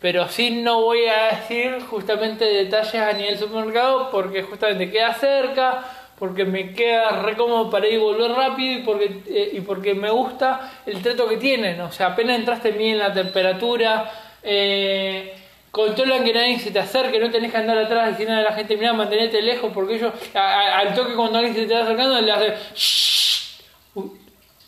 Pero 0.00 0.28
sí 0.28 0.50
no 0.62 0.80
voy 0.82 1.04
a 1.06 1.26
decir 1.36 1.78
justamente 1.88 2.44
detalles 2.46 2.94
a 2.94 3.12
nivel 3.12 3.38
supermercado 3.38 4.10
porque 4.10 4.42
justamente 4.42 4.90
queda 4.90 5.12
cerca, 5.14 5.84
porque 6.18 6.44
me 6.46 6.72
queda 6.72 7.22
re 7.22 7.36
cómodo 7.36 7.70
para 7.70 7.86
ir 7.86 7.94
y 7.94 7.98
volver 7.98 8.32
rápido 8.32 8.78
y 8.80 8.82
porque, 8.82 9.20
eh, 9.26 9.50
y 9.52 9.60
porque 9.60 9.94
me 9.94 10.10
gusta 10.10 10.72
el 10.86 11.02
trato 11.02 11.28
que 11.28 11.36
tienen. 11.36 11.80
O 11.82 11.92
sea, 11.92 12.08
apenas 12.08 12.38
entraste 12.38 12.70
bien 12.72 12.98
la 12.98 13.12
temperatura, 13.12 14.10
eh, 14.42 15.34
controlan 15.70 16.24
que 16.24 16.32
nadie 16.34 16.58
se 16.58 16.70
te 16.70 16.78
acerque, 16.80 17.18
no 17.20 17.30
tenés 17.30 17.50
que 17.52 17.58
andar 17.58 17.78
atrás 17.78 18.10
diciendo 18.10 18.34
a 18.36 18.42
la 18.42 18.52
gente, 18.52 18.76
mira, 18.76 18.92
mantenete 18.92 19.40
lejos 19.40 19.70
porque 19.72 19.96
ellos 19.96 20.12
al 20.34 20.94
toque 20.94 21.14
cuando 21.14 21.38
alguien 21.38 21.54
se 21.54 21.66
te 21.66 21.74
va 21.74 21.82
acercando 21.82 22.20
le 22.20 22.32
hace 22.32 22.54
"Shh". 22.74 23.60
Uy, 23.94 24.10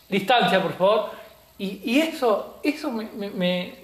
distancia 0.09 0.63
por 0.63 0.73
favor. 0.75 1.11
Y, 1.59 1.81
y 1.85 2.01
eso, 2.01 2.59
eso 2.63 2.91
me, 2.91 3.09
me- 3.15 3.75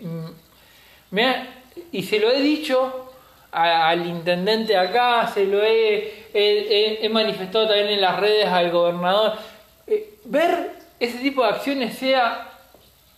me- 1.10 1.26
ha- 1.26 1.46
y 1.92 2.02
se 2.02 2.18
lo 2.18 2.30
he 2.30 2.40
dicho 2.40 3.12
al 3.52 4.06
intendente 4.06 4.76
acá, 4.76 5.26
se 5.32 5.44
lo 5.46 5.62
he- 5.62 6.28
he 6.34 7.08
manifestado 7.08 7.66
también 7.66 7.88
en 7.88 8.00
las 8.00 8.18
redes 8.20 8.46
al 8.46 8.70
gobernador. 8.70 9.34
Eh, 9.86 10.14
ver 10.24 10.72
ese 11.00 11.18
tipo 11.18 11.42
de 11.42 11.48
acciones, 11.50 11.96
sea 11.96 12.50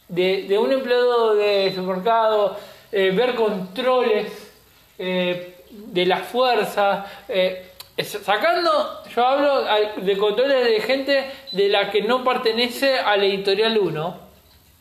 de, 0.09 0.43
de 0.43 0.59
un 0.59 0.71
empleado 0.73 1.35
de 1.35 1.73
supermercado, 1.75 2.57
eh, 2.93 3.13
ver 3.13 3.35
controles 3.35 4.53
eh, 4.99 5.55
de 5.71 6.07
las 6.07 6.27
fuerzas, 6.27 7.07
eh, 7.29 7.71
sacando, 8.03 9.05
yo 9.15 9.25
hablo 9.25 9.65
de 9.97 10.19
controles 10.19 10.65
de 10.65 10.81
gente 10.81 11.31
de 11.53 11.69
la 11.69 11.91
que 11.91 12.03
no 12.03 12.25
pertenece 12.25 12.99
a 12.99 13.17
la 13.17 13.25
editorial 13.25 13.79
1, 13.79 14.21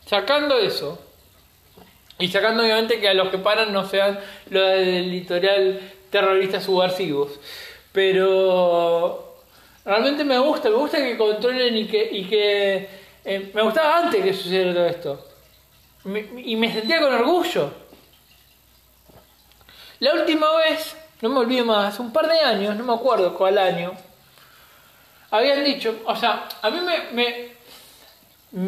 sacando 0.06 0.58
eso. 0.58 1.00
Y 2.18 2.28
sacando 2.28 2.62
obviamente 2.62 3.00
que 3.00 3.08
a 3.08 3.14
los 3.14 3.28
que 3.28 3.38
paran 3.38 3.72
no 3.72 3.86
sean 3.88 4.18
los 4.50 4.70
del 4.70 5.08
editorial 5.08 5.80
terroristas 6.10 6.64
subversivos. 6.64 7.40
Pero 7.92 9.36
realmente 9.84 10.24
me 10.24 10.38
gusta, 10.38 10.68
me 10.68 10.76
gusta 10.76 10.98
que 10.98 11.16
controlen 11.16 11.76
y 11.76 11.86
que... 11.86 12.08
Y 12.12 12.24
que 12.24 13.00
me 13.54 13.62
gustaba 13.62 13.98
antes 13.98 14.22
que 14.22 14.34
sucediera 14.34 14.74
todo 14.74 14.86
esto. 14.86 15.26
Y 16.44 16.56
me 16.56 16.72
sentía 16.72 17.00
con 17.00 17.14
orgullo. 17.14 17.70
La 20.00 20.14
última 20.14 20.46
vez, 20.56 20.96
no 21.20 21.28
me 21.28 21.40
olvido 21.40 21.64
más, 21.64 21.98
un 22.00 22.12
par 22.12 22.26
de 22.28 22.40
años, 22.40 22.74
no 22.76 22.84
me 22.84 22.94
acuerdo 22.94 23.34
cuál 23.34 23.58
año, 23.58 23.92
habían 25.30 25.64
dicho, 25.64 26.00
o 26.06 26.16
sea, 26.16 26.48
a 26.62 26.70
mí 26.70 26.78
me, 26.80 27.12
me, 27.12 27.48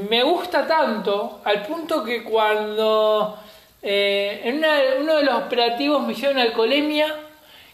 me 0.09 0.23
gusta 0.23 0.67
tanto 0.67 1.41
al 1.45 1.63
punto 1.67 2.05
que 2.05 2.23
cuando 2.23 3.39
eh, 3.83 4.43
en 4.45 4.59
una- 4.59 4.81
uno 5.01 5.17
de 5.17 5.23
los 5.25 5.35
operativos 5.35 6.07
me 6.07 6.13
hicieron 6.13 6.39
alcoholemia 6.39 7.13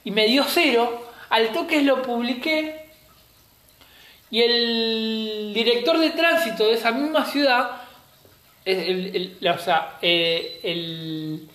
y 0.05 0.11
me 0.11 0.27
dio 0.27 0.45
cero, 0.45 1.07
al 1.31 1.49
toque 1.53 1.83
lo 1.83 2.01
publiqué 2.01 2.87
y 4.31 4.41
el 4.43 5.53
director 5.55 5.99
de 5.99 6.11
tránsito 6.11 6.65
de 6.67 6.75
esa 6.75 6.93
misma 6.93 7.25
ciudad, 7.27 7.73
o 8.65 9.59
sea, 9.59 9.99
eh, 10.01 10.61
el, 10.63 11.51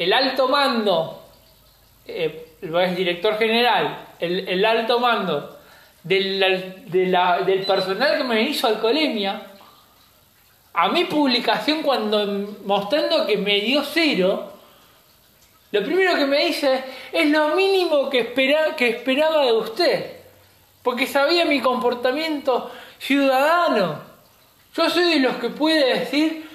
el 0.00 0.14
alto 0.14 0.48
mando, 0.48 1.22
eh, 2.06 2.56
el 2.62 2.96
director 2.96 3.36
general, 3.36 4.14
el, 4.18 4.64
alto 4.64 4.98
mando 4.98 5.58
del, 6.02 6.40
del 6.90 7.64
personal 7.66 8.16
que 8.16 8.24
me 8.24 8.40
hizo 8.40 8.66
alcoholemia, 8.66 9.42
a 10.72 10.88
mi 10.88 11.04
publicación 11.04 11.82
cuando 11.82 12.26
mostrando 12.64 13.26
que 13.26 13.36
me 13.36 13.60
dio 13.60 13.82
cero, 13.84 14.54
lo 15.70 15.84
primero 15.84 16.14
que 16.16 16.24
me 16.24 16.46
dice 16.46 16.82
es 17.12 17.28
lo 17.28 17.54
mínimo 17.54 18.08
que, 18.08 18.20
espera, 18.20 18.74
que 18.76 18.88
esperaba 18.88 19.44
de 19.44 19.52
usted, 19.52 20.16
porque 20.82 21.06
sabía 21.06 21.44
mi 21.44 21.60
comportamiento 21.60 22.70
ciudadano. 22.98 24.00
Yo 24.74 24.88
soy 24.88 25.10
de 25.10 25.20
los 25.20 25.36
que 25.36 25.50
puede 25.50 25.98
decir, 25.98 26.48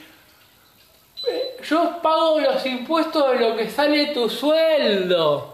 yo 1.67 2.01
pago 2.01 2.39
los 2.39 2.65
impuestos 2.65 3.32
de 3.32 3.39
lo 3.39 3.56
que 3.56 3.69
sale 3.69 4.08
tu 4.08 4.30
sueldo. 4.30 5.54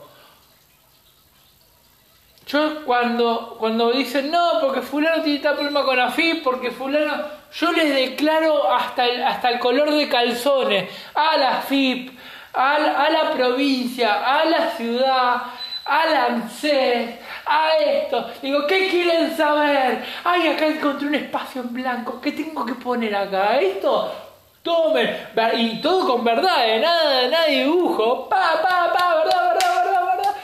Yo 2.47 2.84
cuando, 2.84 3.56
cuando 3.58 3.91
dicen 3.91 4.30
no, 4.30 4.60
porque 4.60 4.82
fulano 4.82 5.24
tiene 5.24 5.39
tal 5.39 5.56
problema 5.56 5.86
con 5.86 6.00
AFIP, 6.00 6.43
porque 6.43 6.71
fulano, 6.71 7.24
yo 7.54 7.71
les 7.71 7.95
declaro 7.95 8.74
hasta 8.74 9.06
el, 9.06 9.24
hasta 9.24 9.52
el 9.52 9.60
color 9.60 9.91
de 9.91 10.10
calzones, 10.10 10.89
a 11.15 11.38
la 11.38 11.60
AFIP, 11.60 12.17
a, 12.54 12.76
a 12.76 13.10
la 13.10 13.32
provincia, 13.32 14.39
a 14.39 14.43
la 14.43 14.71
ciudad, 14.71 15.43
a 15.86 16.06
la 16.06 16.26
ANSES, 16.26 17.19
a 17.45 17.69
esto. 17.78 18.32
Digo, 18.41 18.67
¿qué 18.67 18.89
quieren 18.89 19.36
saber? 19.38 20.04
Ay, 20.24 20.50
acá 20.50 20.67
encontré 20.67 21.08
un 21.08 21.15
espacio 21.15 21.62
en 21.62 21.74
blanco, 21.74 22.19
¿qué 22.19 22.34
tengo 22.34 22.65
que 22.65 22.76
poner 22.76 23.15
acá? 23.15 23.60
¿Esto? 23.60 24.31
Tomen, 24.63 25.17
y 25.58 25.82
todo 25.82 26.08
con 26.08 26.24
verdad, 26.24 26.69
¿eh? 26.69 26.80
nada, 26.80 27.28
nada 27.28 27.47
dibujo, 27.47 28.30
pa, 28.30 28.62
pa, 28.62 28.93
pa, 28.93 29.15
verdad, 29.15 29.54
verdad, 29.54 29.84
verdad, 29.84 30.15
verdad. 30.15 30.36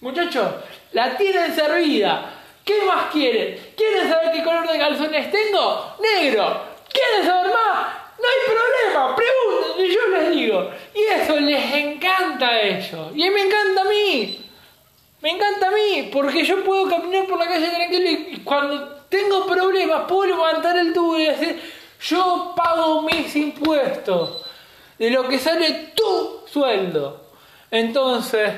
Muchachos, 0.00 0.48
la 0.92 1.16
tienen 1.16 1.52
servida. 1.52 2.34
¿Qué 2.64 2.82
más 2.82 3.10
quieren? 3.10 3.72
¿Quieren 3.76 4.08
saber 4.08 4.30
qué 4.30 4.44
color 4.44 4.70
de 4.70 4.78
calzones 4.78 5.30
tengo? 5.30 5.96
Negro. 6.00 6.62
¿Quieren 6.92 7.26
saber 7.26 7.52
más? 7.52 7.88
No 8.18 8.24
hay 8.28 8.54
problema, 8.54 9.16
pregunten 9.16 9.84
y 9.84 9.94
yo 9.94 10.08
les 10.08 10.30
digo. 10.30 10.70
Y 10.94 11.02
eso 11.02 11.40
les 11.40 11.74
encanta 11.74 12.48
a 12.48 12.60
ellos. 12.60 13.08
Y 13.14 13.30
me 13.30 13.42
encanta 13.42 13.80
a 13.80 13.84
mí. 13.84 14.44
Me 15.20 15.30
encanta 15.30 15.68
a 15.68 15.70
mí, 15.70 16.10
porque 16.12 16.44
yo 16.44 16.62
puedo 16.62 16.88
caminar 16.88 17.26
por 17.26 17.38
la 17.38 17.46
calle 17.46 17.68
tranquilo 17.68 18.10
y 18.10 18.40
cuando 18.44 18.98
tengo 19.08 19.46
problemas 19.46 20.02
puedo 20.06 20.26
levantar 20.26 20.76
el 20.78 20.92
tubo 20.92 21.18
y 21.18 21.24
decir, 21.24 21.60
yo 22.00 22.52
pago 22.56 23.02
mis 23.02 23.34
impuestos 23.36 24.44
de 24.98 25.10
lo 25.10 25.28
que 25.28 25.38
sale 25.38 25.92
tu 25.94 26.40
sueldo. 26.46 27.22
Entonces, 27.70 28.52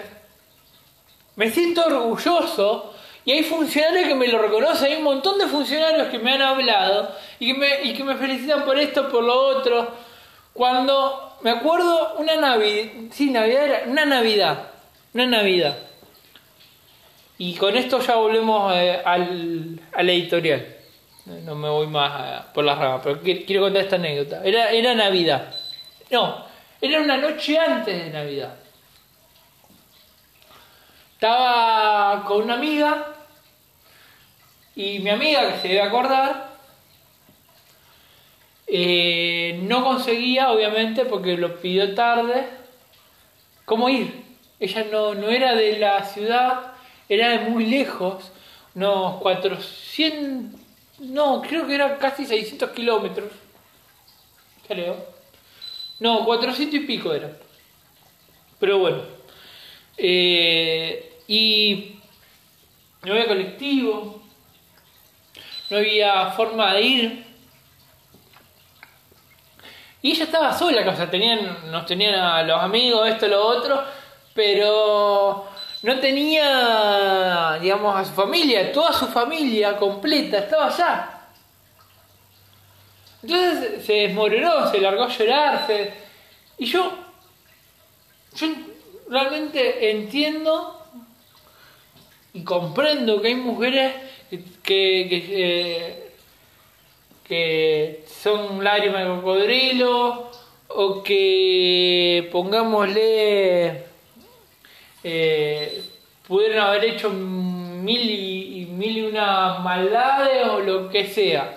me 1.36 1.50
siento 1.50 1.84
orgulloso 1.84 2.94
y 3.24 3.32
hay 3.32 3.44
funcionarios 3.44 4.08
que 4.08 4.14
me 4.14 4.28
lo 4.28 4.38
reconocen, 4.38 4.92
hay 4.92 4.98
un 4.98 5.04
montón 5.04 5.38
de 5.38 5.46
funcionarios 5.46 6.08
que 6.08 6.18
me 6.18 6.32
han 6.32 6.42
hablado 6.42 7.14
y 7.38 7.94
que 7.94 8.04
me, 8.04 8.16
felicitan 8.16 8.64
por 8.64 8.78
esto, 8.78 9.08
por 9.08 9.24
lo 9.24 9.34
otro. 9.34 9.88
Cuando 10.52 11.36
me 11.42 11.50
acuerdo 11.50 12.14
una 12.18 12.36
Navidad, 12.36 12.90
sí, 13.12 13.30
Navidad 13.30 13.64
era, 13.64 13.82
una 13.86 14.04
Navidad, 14.04 14.70
una 15.14 15.26
Navidad. 15.26 15.78
Y 17.38 17.54
con 17.54 17.76
esto 17.76 18.00
ya 18.00 18.16
volvemos 18.16 18.74
eh, 18.74 19.00
al, 19.04 19.80
al 19.92 20.10
editorial. 20.10 20.79
No 21.26 21.54
me 21.54 21.68
voy 21.68 21.86
más 21.86 22.46
por 22.46 22.64
las 22.64 22.78
ramas, 22.78 23.00
pero 23.04 23.22
qui- 23.22 23.44
quiero 23.46 23.62
contar 23.62 23.82
esta 23.82 23.96
anécdota. 23.96 24.42
Era, 24.44 24.70
era 24.70 24.94
Navidad. 24.94 25.54
No, 26.10 26.44
era 26.80 27.00
una 27.00 27.16
noche 27.16 27.58
antes 27.58 28.04
de 28.04 28.10
Navidad. 28.10 28.54
Estaba 31.14 32.24
con 32.24 32.42
una 32.42 32.54
amiga 32.54 33.08
y 34.74 34.98
mi 35.00 35.10
amiga, 35.10 35.52
que 35.52 35.58
se 35.60 35.68
debe 35.68 35.82
acordar, 35.82 36.50
eh, 38.66 39.58
no 39.62 39.84
conseguía, 39.84 40.50
obviamente, 40.50 41.04
porque 41.04 41.36
lo 41.36 41.60
pidió 41.60 41.94
tarde, 41.94 42.46
cómo 43.64 43.88
ir. 43.88 44.24
Ella 44.58 44.86
no, 44.90 45.14
no 45.14 45.28
era 45.28 45.54
de 45.54 45.78
la 45.78 46.04
ciudad, 46.04 46.72
era 47.08 47.28
de 47.30 47.38
muy 47.50 47.66
lejos, 47.66 48.30
unos 48.74 49.20
400, 49.20 50.59
no, 51.00 51.42
creo 51.42 51.66
que 51.66 51.74
era 51.74 51.98
casi 51.98 52.26
600 52.26 52.70
kilómetros, 52.70 53.32
creo. 54.68 54.96
No, 55.98 56.24
400 56.24 56.74
y 56.74 56.80
pico 56.80 57.12
era. 57.12 57.30
Pero 58.58 58.78
bueno. 58.78 59.02
Eh, 59.96 61.18
y 61.26 61.98
no 63.02 63.12
había 63.12 63.28
colectivo, 63.28 64.22
no 65.70 65.76
había 65.76 66.26
forma 66.32 66.74
de 66.74 66.82
ir. 66.82 67.26
Y 70.02 70.12
ella 70.12 70.24
estaba 70.24 70.56
sola, 70.58 70.90
o 70.90 70.96
sea, 70.96 71.10
tenían, 71.10 71.70
nos 71.70 71.84
tenían 71.84 72.14
a 72.14 72.42
los 72.42 72.62
amigos, 72.62 73.08
esto, 73.08 73.28
lo 73.28 73.44
otro, 73.44 73.84
pero 74.34 75.49
no 75.82 75.98
tenía, 76.00 77.58
digamos, 77.60 77.96
a 77.96 78.04
su 78.04 78.12
familia, 78.12 78.72
toda 78.72 78.92
su 78.92 79.06
familia 79.06 79.76
completa 79.76 80.38
estaba 80.38 80.66
allá. 80.66 81.16
Entonces 83.22 83.84
se 83.84 83.92
desmoronó, 83.94 84.70
se 84.70 84.80
largó 84.80 85.04
a 85.04 85.08
llorar, 85.08 85.66
se- 85.66 85.92
y 86.58 86.66
yo, 86.66 86.92
yo 88.36 88.46
realmente 89.08 89.90
entiendo 89.90 90.82
y 92.32 92.44
comprendo 92.44 93.20
que 93.20 93.28
hay 93.28 93.34
mujeres 93.34 93.94
que, 94.30 94.38
que, 94.62 95.08
que, 95.08 95.76
eh, 95.76 96.12
que 97.24 98.04
son 98.22 98.62
lágrimas 98.62 99.02
de 99.02 99.14
cocodrilo 99.16 100.30
o 100.68 101.02
que 101.02 102.28
pongámosle 102.30 103.84
eh, 105.02 105.82
pudieron 106.26 106.58
haber 106.58 106.84
hecho 106.84 107.10
mil 107.10 108.10
y, 108.10 108.66
mil 108.66 108.98
y 108.98 109.02
una 109.02 109.58
maldades 109.58 110.46
o 110.46 110.60
lo 110.60 110.88
que 110.88 111.06
sea. 111.06 111.56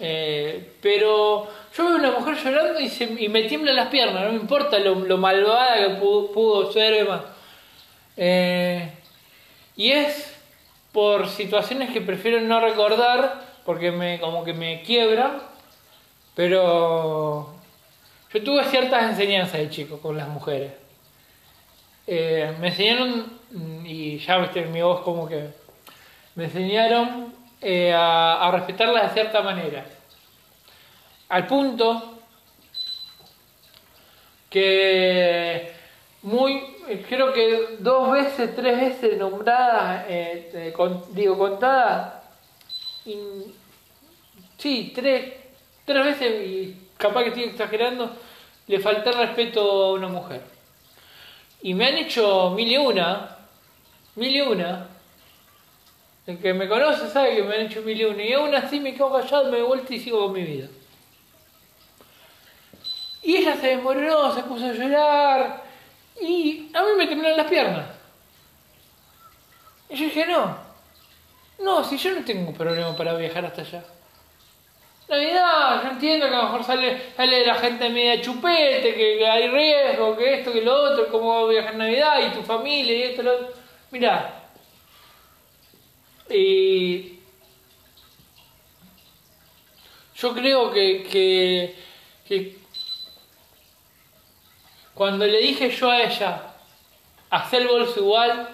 Eh, 0.00 0.74
pero 0.80 1.48
yo 1.76 1.84
veo 1.84 1.96
una 1.96 2.12
mujer 2.12 2.36
llorando 2.36 2.78
y, 2.78 2.88
se, 2.88 3.04
y 3.04 3.28
me 3.28 3.42
tiemblan 3.44 3.74
las 3.74 3.88
piernas 3.88 4.22
no 4.22 4.30
me 4.30 4.36
importa 4.36 4.78
lo, 4.78 4.94
malvada 5.16 5.76
que 5.76 5.94
pudo, 5.96 6.72
ser 6.72 7.04
y 7.04 7.08
Eh, 8.16 8.92
y 9.76 9.90
es 9.92 10.34
por 10.92 11.28
situaciones 11.28 11.90
que 11.90 12.00
prefiero 12.00 12.40
no 12.40 12.60
recordar 12.60 13.42
porque 13.64 13.90
me 13.90 14.20
como 14.20 14.44
que 14.44 14.52
me 14.52 14.82
quiebran 14.82 15.40
pero 16.34 17.54
yo 18.32 18.42
tuve 18.44 18.64
ciertas 18.64 19.10
enseñanzas 19.10 19.58
de 19.60 19.70
chico 19.70 19.98
con 20.00 20.16
las 20.16 20.28
mujeres 20.28 20.72
Eh, 22.10 22.54
me 22.58 22.68
enseñaron 22.68 23.38
y 23.84 24.16
ya 24.18 24.38
viste 24.38 24.62
mi 24.64 24.80
voz 24.80 25.02
como 25.02 25.28
que 25.28 25.48
me 26.36 26.44
enseñaron 26.44 27.34
eh, 27.60 27.92
a, 27.92 28.46
a 28.46 28.50
respetarlas 28.50 29.08
de 29.08 29.20
cierta 29.20 29.42
manera. 29.42 29.84
Al 31.28 31.46
punto 31.46 32.14
que 34.48 35.72
muy 36.22 36.62
creo 37.08 37.32
que 37.34 37.76
dos 37.80 38.10
veces 38.12 38.56
tres 38.56 38.80
veces 38.80 39.18
nombradas 39.18 40.06
eh, 40.08 40.50
eh, 40.54 40.74
digo 41.10 41.36
contadas 41.38 42.14
in- 43.04 43.54
sí 44.56 44.92
tres 44.94 45.34
tres 45.84 46.04
veces 46.06 46.46
y 46.46 46.76
capaz 46.96 47.22
que 47.24 47.28
estoy 47.28 47.44
exagerando 47.44 48.10
le 48.66 48.80
falta 48.80 49.10
el 49.10 49.16
respeto 49.18 49.60
a 49.60 49.92
una 49.92 50.08
mujer 50.08 50.40
y 51.62 51.74
me 51.74 51.86
han 51.86 51.96
hecho 51.96 52.50
mil 52.50 52.70
y 52.70 52.76
una 52.76 53.38
mil 54.18 54.34
y 54.36 54.40
una. 54.40 54.88
El 56.26 56.38
que 56.38 56.52
me 56.52 56.68
conoce 56.68 57.08
sabe 57.08 57.36
que 57.36 57.42
me 57.42 57.54
han 57.54 57.60
hecho 57.62 57.80
mil 57.82 57.98
y 57.98 58.04
una. 58.04 58.22
Y 58.22 58.32
aún 58.32 58.54
así 58.54 58.80
me 58.80 58.92
quedo 58.92 59.12
callado 59.12 59.50
me 59.50 59.58
doy 59.58 59.66
vuelta 59.66 59.94
y 59.94 60.00
sigo 60.00 60.24
con 60.24 60.32
mi 60.32 60.42
vida. 60.42 60.68
Y 63.22 63.36
ella 63.36 63.56
se 63.56 63.68
desmoronó, 63.68 64.34
se 64.34 64.42
puso 64.42 64.66
a 64.66 64.72
llorar. 64.72 65.64
Y 66.20 66.70
a 66.74 66.82
mí 66.82 66.88
me 66.98 67.06
temblaron 67.06 67.38
las 67.38 67.46
piernas. 67.46 67.86
Y 69.88 69.96
yo 69.96 70.04
dije, 70.04 70.26
no, 70.26 70.58
no, 71.60 71.84
si 71.84 71.96
yo 71.96 72.12
no 72.12 72.24
tengo 72.24 72.52
problema 72.52 72.94
para 72.96 73.14
viajar 73.14 73.46
hasta 73.46 73.62
allá. 73.62 73.84
Navidad, 75.08 75.84
yo 75.84 75.90
entiendo 75.90 76.28
que 76.28 76.34
a 76.34 76.38
lo 76.38 76.44
mejor 76.44 76.64
sale, 76.64 77.12
sale 77.16 77.46
la 77.46 77.54
gente 77.54 77.88
media 77.88 78.20
chupete, 78.20 78.94
que, 78.94 79.26
hay 79.26 79.48
riesgo, 79.48 80.14
que 80.16 80.34
esto, 80.34 80.52
que 80.52 80.60
lo 80.60 80.74
otro, 80.74 81.08
cómo 81.08 81.34
va 81.34 81.48
a 81.48 81.50
viajar 81.50 81.76
Navidad 81.76 82.20
y 82.26 82.36
tu 82.36 82.42
familia 82.42 82.94
y 82.94 83.02
esto, 83.02 83.22
lo 83.22 83.32
otro. 83.32 83.48
Mirá. 83.90 84.44
Y 86.28 87.20
yo 90.14 90.34
creo 90.34 90.70
que, 90.70 91.04
que, 91.10 91.76
que 92.26 92.58
cuando 94.92 95.26
le 95.26 95.38
dije 95.38 95.70
yo 95.70 95.90
a 95.90 96.02
ella, 96.02 96.42
hacer 97.30 97.62
el 97.62 97.68
bolso 97.68 98.00
igual, 98.00 98.48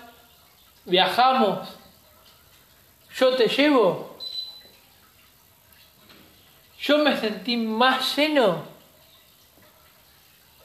viajamos, 0.85 1.69
yo 3.17 3.35
te 3.35 3.49
llevo, 3.49 4.14
yo 6.85 6.99
me 6.99 7.17
sentí 7.17 7.57
más 7.57 8.15
lleno 8.15 8.63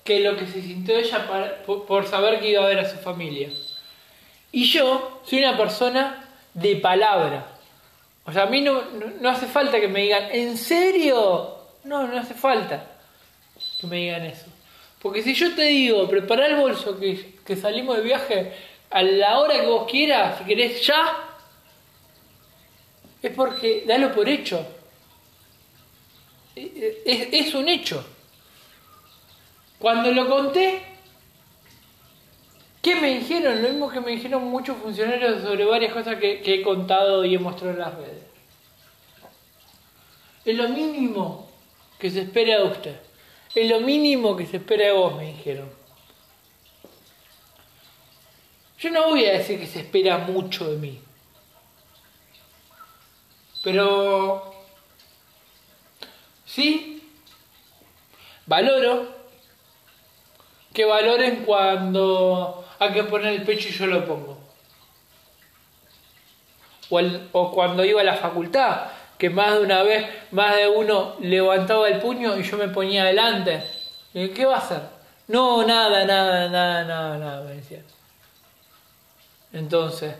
que 0.04 0.20
lo 0.20 0.36
que 0.36 0.48
se 0.48 0.62
sintió 0.62 0.98
ella 0.98 1.26
por, 1.66 2.08
saber 2.08 2.42
que 2.42 2.50
iba 2.50 2.64
a 2.64 2.68
ver 2.68 2.80
a 2.80 2.90
su 2.90 2.98
familia. 2.98 3.50
Y 4.52 4.66
yo 4.66 5.22
soy 5.24 5.40
una 5.40 5.56
persona 5.56 6.26
de 6.54 6.76
palabra. 6.76 7.48
O 8.26 8.34
sea, 8.34 8.44
a 8.44 8.46
mí 8.48 8.60
no, 8.60 8.82
no, 8.92 9.06
no 9.22 9.30
hace 9.30 9.48
falta 9.48 9.80
que 9.80 9.88
me 9.88 10.02
digan, 10.02 10.30
¿en 10.32 10.58
serio? 10.58 11.58
No, 11.86 12.06
no 12.08 12.20
hace 12.20 12.34
falta 12.34 12.86
que 13.80 13.88
me 13.88 13.98
digan 13.98 14.26
eso. 14.26 14.48
Porque 15.02 15.24
si 15.24 15.34
yo 15.34 15.56
te 15.56 15.64
digo, 15.64 16.10
prepara 16.10 16.48
el 16.48 16.58
bolso 16.58 17.00
que, 17.00 17.38
que 17.46 17.56
salimos 17.56 17.96
de 17.96 18.04
viaje 18.04 18.54
a 18.90 19.02
la 19.04 19.40
hora 19.40 19.62
que 19.62 19.68
vos 19.68 19.90
quieras, 19.90 20.40
si 20.40 20.44
querés 20.44 20.86
ya, 20.86 21.18
es 23.22 23.32
porque 23.32 23.86
dalo 23.88 24.12
por 24.12 24.28
hecho. 24.28 24.79
Es, 27.06 27.28
es 27.32 27.54
un 27.54 27.70
hecho. 27.70 28.06
Cuando 29.80 30.12
lo 30.12 30.28
conté, 30.28 30.82
¿qué 32.82 32.96
me 32.96 33.20
dijeron? 33.20 33.62
Lo 33.62 33.70
mismo 33.70 33.90
que 33.90 34.02
me 34.02 34.12
dijeron 34.12 34.44
muchos 34.44 34.78
funcionarios 34.78 35.42
sobre 35.42 35.66
varias 35.66 35.94
cosas 35.94 36.18
que, 36.18 36.42
que 36.42 36.56
he 36.56 36.62
contado 36.62 37.24
y 37.24 37.36
he 37.36 37.40
mostrado 37.40 37.74
en 37.74 37.80
las 37.80 37.96
redes. 37.96 38.24
Es 40.44 40.56
lo 40.56 40.68
mínimo 40.70 41.50
que 41.98 42.10
se 42.10 42.22
espera 42.22 42.60
de 42.60 42.68
usted. 42.68 43.00
Es 43.56 43.70
lo 43.70 43.80
mínimo 43.82 44.36
que 44.36 44.46
se 44.46 44.58
espera 44.58 44.86
de 44.86 44.92
vos, 44.92 45.16
me 45.16 45.28
dijeron. 45.28 45.70
Yo 48.80 48.90
no 48.92 49.08
voy 49.08 49.26
a 49.26 49.34
decir 49.34 49.60
que 49.60 49.68
se 49.68 49.82
espera 49.82 50.18
mucho 50.20 50.72
de 50.72 50.78
mí. 50.78 51.02
Pero 53.64 54.49
sí 56.60 57.00
valoro 58.46 59.08
que 60.74 60.84
valoren 60.84 61.46
cuando 61.46 62.66
hay 62.80 62.92
que 62.92 63.04
poner 63.04 63.34
el 63.34 63.44
pecho 63.44 63.70
y 63.70 63.72
yo 63.72 63.88
lo 63.88 64.06
pongo. 64.06 64.38
O, 67.32 67.52
cuando 67.52 67.86
iba 67.86 68.02
a 68.02 68.04
la 68.04 68.16
facultad, 68.16 68.88
que 69.18 69.30
más 69.30 69.54
de 69.54 69.62
una 69.62 69.84
vez, 69.84 70.08
más 70.32 70.56
de 70.56 70.68
uno 70.68 71.16
levantaba 71.22 71.88
el 71.88 72.00
puño 72.00 72.38
y 72.38 72.44
yo 72.44 72.58
me 72.58 72.68
ponía 72.68 73.04
adelante. 73.04 73.64
Y, 74.14 74.30
¿Qué 74.30 74.46
va 74.46 74.56
a 74.56 74.60
hacer? 74.60 74.82
No, 75.28 75.66
nada, 75.66 76.06
nada, 76.06 76.50
nada, 76.50 76.84
nada, 76.84 77.18
nada, 77.18 77.44
me 77.44 77.56
decían. 77.56 77.84
Entonces, 79.54 80.16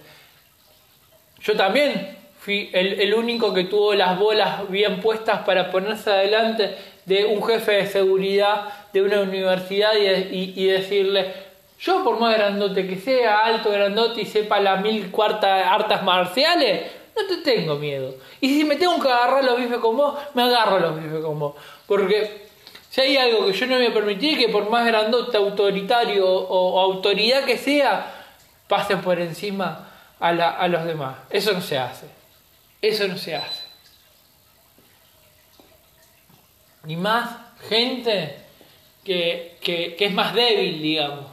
yo 1.42 1.56
también 1.58 2.19
fui 2.40 2.70
el, 2.74 3.00
el 3.02 3.14
único 3.14 3.54
que 3.54 3.66
tuvo 3.66 3.94
las 3.94 4.18
bolas 4.18 4.70
bien 4.70 5.02
puestas 5.02 5.42
para 5.42 5.70
ponerse 5.70 6.10
adelante 6.10 6.76
de 7.06 7.26
un 7.26 7.44
jefe 7.46 7.74
de 7.74 7.88
seguridad 7.88 8.66
de 8.94 9.02
una 9.02 9.22
universidad 9.22 9.92
y, 9.96 10.66
decirle, 10.68 11.34
yo 11.80 12.04
por 12.04 12.20
más 12.20 12.36
grandote 12.36 12.88
que 12.88 12.96
sea, 12.98 13.40
alto, 13.40 13.72
grandote 13.72 14.22
y 14.22 14.26
sepa 14.26 14.60
las 14.60 14.82
mil 14.82 15.12
cuartas 15.12 15.66
artes 15.68 16.02
marciales, 16.04 16.92
no 17.16 17.28
te 17.28 17.38
tengo 17.38 17.76
miedo. 17.76 18.16
Y 18.42 18.50
si 18.58 18.64
me 18.64 18.76
tengo 18.78 19.00
que 19.02 19.10
agarrar 19.10 19.44
los 19.44 19.58
bifes 19.58 19.80
con 19.80 19.98
vos, 19.98 20.16
me 20.34 20.44
agarro 20.44 20.80
los 20.80 20.96
bifes 21.02 21.22
con 21.24 21.38
vos. 21.40 21.56
Porque 21.88 22.48
si 22.90 23.02
hay 23.02 23.18
algo 23.18 23.46
que 23.48 23.54
yo 23.54 23.66
no 23.68 23.78
me 23.78 23.92
permitir, 23.92 24.38
que 24.38 24.50
por 24.50 24.70
más 24.70 24.86
grandote, 24.86 25.36
autoritario 25.38 26.26
o, 26.26 26.74
o 26.74 26.80
autoridad 26.80 27.44
que 27.44 27.58
sea, 27.58 28.14
pasen 28.68 29.02
por 29.02 29.20
encima 29.20 29.90
a, 30.20 30.32
la- 30.32 30.52
a 30.52 30.68
los 30.68 30.86
demás. 30.86 31.16
Eso 31.30 31.52
no 31.54 31.62
se 31.62 31.78
hace. 31.78 32.19
Eso 32.82 33.08
no 33.08 33.18
se 33.18 33.36
hace. 33.36 33.64
Ni 36.86 36.96
más 36.96 37.36
gente 37.70 38.36
que, 39.04 39.58
que- 39.62 39.96
es 40.00 40.14
más 40.14 40.34
débil, 40.34 40.82
digamos. 40.82 41.26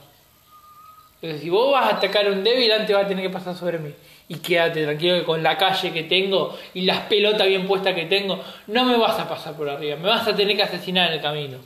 Entonces, 1.17 1.41
si 1.43 1.51
vos 1.51 1.73
vas 1.73 1.93
a 1.93 1.97
atacar 1.97 2.27
a 2.27 2.31
un 2.33 2.45
débil, 2.45 2.71
antes 2.73 2.95
va 2.95 3.01
a 3.01 3.09
tener 3.09 3.25
que 3.27 3.33
pasar 3.33 3.55
sobre 3.57 3.79
mí. 3.79 3.93
Y 4.29 4.37
quédate 4.37 4.83
tranquilo 4.85 5.19
que 5.21 5.25
con 5.25 5.43
la 5.43 5.57
calle 5.57 5.93
que 5.93 6.03
tengo 6.03 6.57
y 6.75 6.83
las 6.83 7.01
pelotas 7.03 7.47
bien 7.47 7.67
puestas 7.67 7.95
que 7.95 8.07
tengo, 8.07 8.43
no 8.67 8.85
me 8.85 8.97
vas 8.97 9.19
a 9.21 9.29
pasar 9.29 9.55
por 9.57 9.69
arriba. 9.69 9.97
Me 9.97 10.09
vas 10.09 10.27
a 10.27 10.35
tener 10.35 10.57
que 10.57 10.65
asesinar 10.65 11.09
en 11.09 11.15
el 11.15 11.23
camino. 11.23 11.59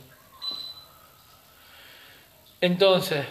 Entonces, 2.61 3.25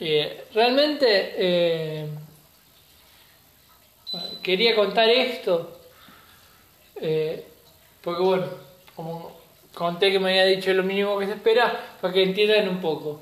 eh, 0.00 0.44
realmente 0.54 1.34
eh, 1.38 2.06
quería 4.46 4.76
contar 4.76 5.08
esto, 5.08 5.76
eh, 7.00 7.44
porque 8.00 8.22
bueno, 8.22 8.46
como 8.94 9.36
conté 9.74 10.12
que 10.12 10.20
me 10.20 10.30
había 10.30 10.44
dicho 10.44 10.72
lo 10.72 10.84
mínimo 10.84 11.18
que 11.18 11.26
se 11.26 11.32
espera, 11.32 11.96
para 12.00 12.14
que 12.14 12.22
entiendan 12.22 12.68
un 12.68 12.80
poco. 12.80 13.20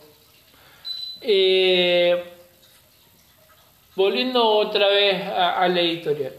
Eh, 1.23 2.23
volviendo 3.97 4.47
otra 4.47 4.87
vez 4.89 5.23
a, 5.23 5.63
a 5.63 5.69
la 5.69 5.81
editorial. 5.81 6.35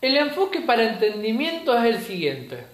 El 0.00 0.16
enfoque 0.16 0.60
para 0.60 0.84
entendimiento 0.84 1.76
es 1.76 1.84
el 1.96 2.00
siguiente. 2.00 2.71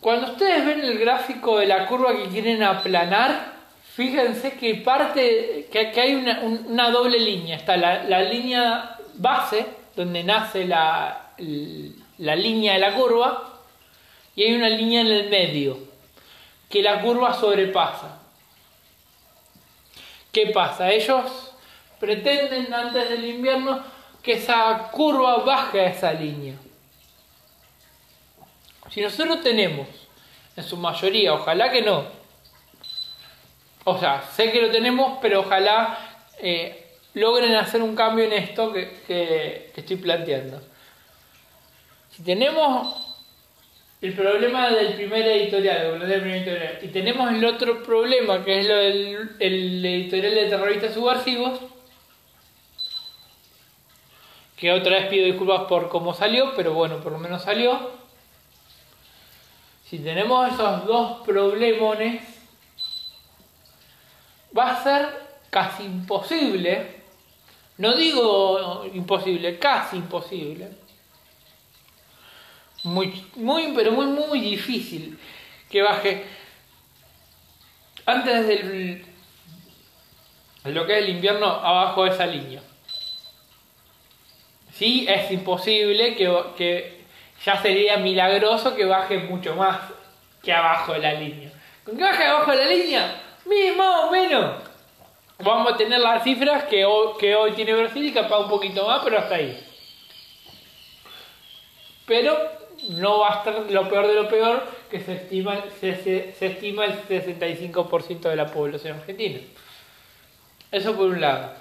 Cuando 0.00 0.32
ustedes 0.32 0.64
ven 0.64 0.80
el 0.80 0.98
gráfico 0.98 1.58
de 1.58 1.66
la 1.66 1.86
curva 1.86 2.16
que 2.16 2.28
quieren 2.28 2.62
aplanar, 2.62 3.52
fíjense 3.94 4.52
que 4.52 4.76
parte, 4.76 5.68
que, 5.72 6.00
hay 6.00 6.14
una, 6.14 6.40
un- 6.40 6.66
una 6.68 6.90
doble 6.90 7.18
línea. 7.18 7.56
Está 7.56 7.76
la, 7.76 8.04
la 8.04 8.22
línea 8.22 8.96
base, 9.14 9.66
donde 9.96 10.22
nace 10.22 10.64
la, 10.66 11.32
la 12.18 12.36
línea 12.36 12.74
de 12.74 12.78
la 12.78 12.94
curva, 12.94 13.54
y 14.36 14.44
hay 14.44 14.54
una 14.54 14.68
línea 14.68 15.00
en 15.00 15.08
el 15.08 15.28
medio, 15.30 15.78
que 16.70 16.80
la 16.82 17.00
curva 17.00 17.34
sobrepasa. 17.34 18.20
¿Qué 20.30 20.46
pasa? 20.48 20.92
Ellos 20.92 21.52
pretenden 21.98 22.72
antes 22.72 23.08
del 23.08 23.24
invierno 23.24 23.82
que 24.22 24.34
esa 24.34 24.90
curva 24.92 25.38
baje 25.38 25.80
a 25.80 25.86
esa 25.88 26.12
línea. 26.12 26.54
Si 28.98 29.04
nosotros 29.04 29.42
tenemos, 29.44 29.86
en 30.56 30.64
su 30.64 30.76
mayoría, 30.76 31.32
ojalá 31.32 31.70
que 31.70 31.82
no, 31.82 32.04
o 33.84 33.96
sea, 33.96 34.22
sé 34.34 34.50
que 34.50 34.60
lo 34.60 34.72
tenemos, 34.72 35.18
pero 35.22 35.38
ojalá 35.42 35.96
eh, 36.40 36.84
logren 37.14 37.54
hacer 37.54 37.80
un 37.80 37.94
cambio 37.94 38.24
en 38.24 38.32
esto 38.32 38.72
que, 38.72 38.90
que- 39.06 39.70
estoy 39.76 39.94
planteando. 39.98 40.60
Si 42.10 42.24
tenemos 42.24 43.16
el 44.02 44.14
problema 44.14 44.68
del 44.70 44.94
primer 44.94 45.24
editorial, 45.28 46.00
del 46.00 46.20
primer 46.20 46.38
editorial, 46.38 46.78
y 46.82 46.88
tenemos 46.88 47.30
el 47.30 47.44
otro 47.44 47.80
problema, 47.84 48.44
que 48.44 48.58
es 48.58 48.66
lo 48.66 48.74
del 48.78 49.30
el 49.38 49.84
editorial 49.86 50.34
de 50.34 50.46
terroristas 50.46 50.94
subversivos, 50.94 51.60
que 54.56 54.72
otra 54.72 54.96
vez 54.98 55.06
pido 55.06 55.24
disculpas 55.26 55.68
por 55.68 55.88
cómo 55.88 56.14
salió, 56.14 56.52
pero 56.56 56.72
bueno, 56.72 56.98
por 56.98 57.12
lo 57.12 57.18
menos 57.18 57.42
salió. 57.44 57.97
Si 59.88 59.98
tenemos 60.00 60.52
esos 60.52 60.86
dos 60.86 61.26
problemones, 61.26 62.22
va 64.56 64.72
a 64.72 64.82
ser 64.82 65.08
casi 65.48 65.84
imposible, 65.84 67.02
no 67.78 67.96
digo 67.96 68.84
imposible, 68.92 69.58
casi 69.58 69.96
imposible, 69.96 70.68
muy, 72.84 73.24
muy, 73.36 73.72
pero 73.74 73.92
muy, 73.92 74.06
muy 74.06 74.40
difícil 74.40 75.18
que 75.70 75.82
baje 75.82 76.24
antes 78.04 78.46
del 78.46 79.06
de 80.64 80.72
lo 80.72 80.86
que 80.86 80.98
es 80.98 81.04
el 81.04 81.10
invierno 81.10 81.46
abajo 81.46 82.04
de 82.04 82.10
esa 82.10 82.26
línea. 82.26 82.60
Sí, 84.74 85.06
es 85.08 85.30
imposible 85.30 86.14
que, 86.14 86.30
que 86.56 86.97
ya 87.44 87.60
sería 87.62 87.96
milagroso 87.98 88.74
que 88.74 88.84
baje 88.84 89.18
mucho 89.18 89.54
más 89.54 89.78
que 90.42 90.52
abajo 90.52 90.92
de 90.94 90.98
la 91.00 91.14
línea. 91.14 91.50
¿Con 91.84 91.96
qué 91.96 92.02
baje 92.02 92.24
abajo 92.24 92.50
de 92.50 92.58
la 92.58 92.66
línea? 92.66 93.22
Más 93.76 94.04
o 94.04 94.10
menos. 94.10 94.62
Vamos 95.38 95.72
a 95.72 95.76
tener 95.76 96.00
las 96.00 96.24
cifras 96.24 96.64
que 96.64 96.84
hoy, 96.84 97.52
tiene 97.54 97.74
Brasil 97.74 98.04
y 98.04 98.12
capaz 98.12 98.40
un 98.40 98.48
poquito 98.48 98.86
más, 98.86 99.02
pero 99.04 99.18
hasta 99.18 99.36
ahí. 99.36 99.64
Pero 102.06 102.36
no 102.90 103.20
va 103.20 103.28
a 103.28 103.38
estar 103.38 103.70
lo 103.70 103.88
peor 103.88 104.06
de 104.08 104.14
lo 104.14 104.28
peor, 104.28 104.66
que 104.90 105.00
se 105.00 105.14
estima 105.14 105.54
el 105.54 105.70
65% 107.08 108.20
de 108.20 108.36
la 108.36 108.46
población 108.46 108.98
argentina. 108.98 109.40
Eso 110.72 110.96
por 110.96 111.06
un 111.06 111.20
lado. 111.20 111.52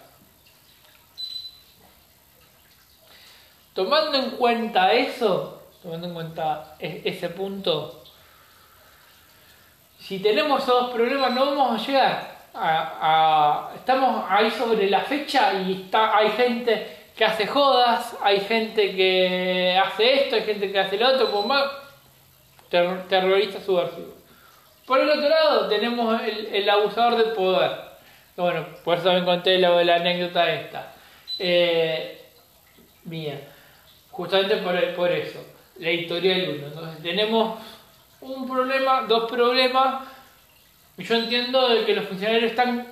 Tomando 3.74 4.18
en 4.18 4.32
cuenta 4.32 4.92
eso, 4.92 5.57
tomando 5.88 6.08
en 6.08 6.14
cuenta 6.14 6.76
e- 6.80 7.02
ese 7.06 7.30
punto, 7.30 8.04
si 9.98 10.20
tenemos 10.20 10.62
esos 10.62 10.84
dos 10.88 10.94
problemas 10.94 11.32
no 11.32 11.46
vamos 11.56 11.82
a 11.82 11.86
llegar 11.86 12.38
a- 12.54 13.72
estamos 13.76 14.26
ahí 14.30 14.52
sobre 14.52 14.90
la 14.90 15.00
fecha 15.02 15.54
y 15.54 15.84
está, 15.84 16.18
hay 16.18 16.32
gente 16.32 16.98
que 17.16 17.24
hace 17.24 17.48
jodas, 17.48 18.16
hay 18.22 18.42
gente 18.42 18.96
que 18.96 19.80
hace 19.82 20.24
esto, 20.24 20.36
hay 20.36 20.44
gente 20.44 20.72
que 20.72 20.80
hace 20.80 20.98
lo 20.98 21.08
otro, 21.08 21.42
más 21.44 21.64
ter- 22.70 23.08
terrorista 23.08 23.62
subversivo. 23.62 24.14
Por 24.86 25.00
el 25.00 25.10
otro 25.10 25.30
lado 25.30 25.68
tenemos 25.70 26.22
el, 26.22 26.70
abusador 26.70 27.16
del 27.16 27.34
poder. 27.34 27.72
Bueno, 28.36 28.66
por 28.84 28.96
eso 28.96 29.06
también 29.06 29.26
conté 29.26 29.58
la, 29.58 29.84
la 29.84 29.96
anécdota 29.96 30.52
esta. 30.52 30.94
Eh, 31.40 32.26
mía. 33.06 33.40
Justamente 34.12 34.58
por, 34.58 34.96
por 34.96 35.12
eso. 35.12 35.40
La 35.80 35.90
editorial 35.90 36.56
1. 36.58 36.68
Entonces 36.68 37.04
tenemos 37.04 37.60
un 38.22 38.48
problema, 38.48 39.02
dos 39.08 39.30
problemas. 39.30 40.04
Yo 40.98 41.16
entiendo 41.16 41.70
de 41.70 41.86
que 41.86 41.96
los 41.96 42.06
funcionarios 42.06 42.52
están, 42.52 42.88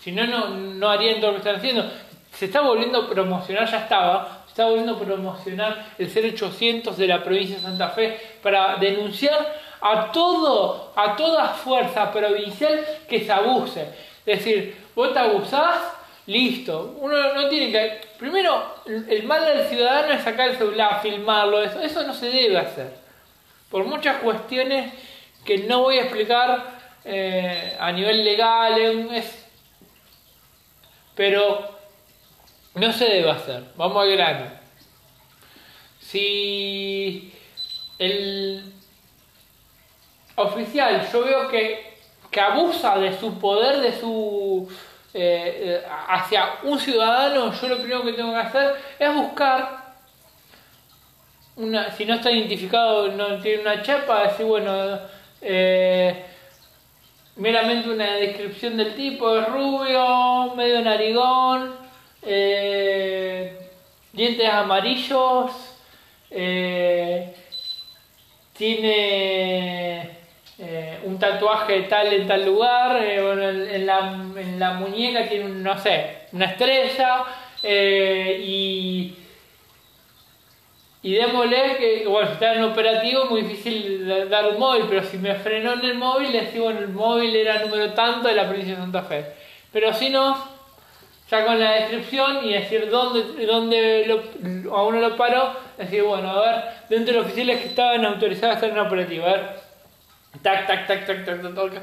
si 0.00 0.12
no, 0.12 0.26
no, 0.26 0.48
no 0.48 0.88
harían 0.88 1.20
todo 1.20 1.32
lo 1.32 1.32
que 1.34 1.48
están 1.48 1.56
haciendo. 1.56 1.90
Se 2.34 2.46
está 2.46 2.60
volviendo 2.60 3.02
a 3.02 3.08
promocionar, 3.08 3.70
ya 3.70 3.78
estaba, 3.78 4.42
se 4.44 4.50
está 4.50 4.64
volviendo 4.64 4.94
a 4.94 4.98
promocionar 4.98 5.86
el 5.98 6.08
0800 6.08 6.96
de 6.96 7.06
la 7.06 7.22
provincia 7.22 7.56
de 7.56 7.62
Santa 7.62 7.88
Fe 7.90 8.18
para 8.42 8.76
denunciar 8.76 9.60
a 9.80 10.12
todo, 10.12 10.92
a 10.94 11.16
toda 11.16 11.48
fuerza 11.48 12.12
provincial 12.12 12.84
que 13.08 13.24
se 13.24 13.32
abuse. 13.32 13.82
Es 14.24 14.38
decir, 14.38 14.76
vos 14.94 15.12
te 15.12 15.18
abusás, 15.18 15.80
listo. 16.26 16.96
Uno 17.00 17.34
no 17.34 17.48
tiene 17.48 17.72
que. 17.72 18.11
Primero, 18.22 18.76
el 18.86 19.24
mal 19.24 19.44
del 19.44 19.66
ciudadano 19.66 20.12
es 20.12 20.22
sacar 20.22 20.50
el 20.50 20.56
celular, 20.56 21.00
filmarlo, 21.02 21.60
eso, 21.60 21.80
eso 21.80 22.04
no 22.04 22.14
se 22.14 22.26
debe 22.26 22.56
hacer 22.56 22.94
por 23.68 23.84
muchas 23.84 24.18
cuestiones 24.18 24.92
que 25.44 25.58
no 25.58 25.80
voy 25.80 25.98
a 25.98 26.02
explicar 26.02 26.78
eh, 27.04 27.76
a 27.80 27.90
nivel 27.90 28.24
legal, 28.24 28.78
es- 29.12 29.44
pero 31.16 31.68
no 32.76 32.92
se 32.92 33.06
debe 33.06 33.28
hacer. 33.32 33.64
Vamos 33.74 34.00
al 34.00 34.12
grano. 34.12 34.46
Si 35.98 37.34
el 37.98 38.72
oficial 40.36 41.08
yo 41.12 41.24
veo 41.24 41.48
que, 41.48 41.98
que 42.30 42.40
abusa 42.40 42.98
de 42.98 43.18
su 43.18 43.36
poder, 43.40 43.80
de 43.80 43.98
su 43.98 44.70
eh, 45.14 45.82
eh, 45.82 45.82
hacia 46.08 46.54
un 46.62 46.78
ciudadano, 46.78 47.52
yo 47.52 47.68
lo 47.68 47.76
primero 47.76 48.02
que 48.02 48.14
tengo 48.14 48.32
que 48.32 48.38
hacer 48.38 48.76
es 48.98 49.14
buscar 49.14 49.92
una, 51.56 51.90
si 51.92 52.06
no 52.06 52.14
está 52.14 52.30
identificado, 52.30 53.08
no 53.08 53.38
tiene 53.42 53.60
una 53.60 53.82
chapa, 53.82 54.28
decir, 54.28 54.46
bueno, 54.46 54.98
eh, 55.42 56.24
meramente 57.36 57.90
una 57.90 58.14
descripción 58.14 58.78
del 58.78 58.94
tipo, 58.94 59.36
es 59.36 59.46
rubio, 59.48 60.54
medio 60.54 60.80
narigón, 60.80 61.74
eh, 62.22 63.68
dientes 64.14 64.48
amarillos, 64.48 65.50
tiene 68.54 70.11
eh, 70.64 71.00
un 71.04 71.18
tatuaje 71.18 71.82
tal 71.82 72.12
en 72.12 72.26
tal 72.26 72.44
lugar, 72.46 73.02
eh, 73.02 73.20
bueno, 73.20 73.48
en, 73.48 73.84
la, 73.86 73.98
en 74.36 74.58
la 74.60 74.74
muñeca 74.74 75.28
tiene, 75.28 75.48
no 75.48 75.76
sé, 75.78 76.18
una 76.32 76.44
estrella, 76.46 77.24
eh, 77.62 78.40
y 78.44 79.16
y 81.04 81.14
démosle 81.14 81.76
que, 81.78 82.04
bueno, 82.06 82.28
si 82.28 82.34
está 82.34 82.54
en 82.54 82.62
operativo, 82.62 83.24
muy 83.24 83.42
difícil 83.42 84.06
da- 84.06 84.24
dar 84.26 84.48
un 84.50 84.58
móvil, 84.60 84.84
pero 84.88 85.02
si 85.02 85.18
me 85.18 85.34
frenó 85.34 85.72
en 85.72 85.84
el 85.84 85.94
móvil, 85.96 86.30
le 86.30 86.42
decía, 86.42 86.60
bueno, 86.62 86.78
el 86.78 86.88
móvil 86.90 87.34
era 87.34 87.58
número 87.64 87.92
tanto 87.92 88.28
de 88.28 88.34
la 88.34 88.46
provincia 88.48 88.74
de 88.76 88.80
Santa 88.82 89.02
Fe. 89.02 89.24
Pero 89.72 89.92
si 89.92 90.10
no, 90.10 90.38
ya 91.28 91.44
con 91.44 91.58
la 91.58 91.72
descripción 91.72 92.44
y 92.44 92.52
decir 92.52 92.88
dónde, 92.88 93.46
dónde 93.46 94.04
lo- 94.06 94.76
a 94.76 94.84
uno 94.86 95.00
lo 95.00 95.16
paró, 95.16 95.54
decir, 95.76 96.04
bueno, 96.04 96.30
a 96.30 96.40
ver, 96.40 96.64
dentro 96.88 97.14
de 97.14 97.18
los 97.18 97.26
oficiales 97.26 97.60
que 97.62 97.68
estaban 97.68 98.04
autorizados 98.04 98.52
a 98.52 98.58
estar 98.60 98.70
en 98.70 98.78
operativo, 98.86 99.26
a 99.26 99.32
ver, 99.32 99.61
tac, 100.42 100.66
tac, 100.66 100.86
tac, 100.86 101.06
tac, 101.06 101.24
tac, 101.24 101.42
tac, 101.42 101.54
tac. 101.54 101.82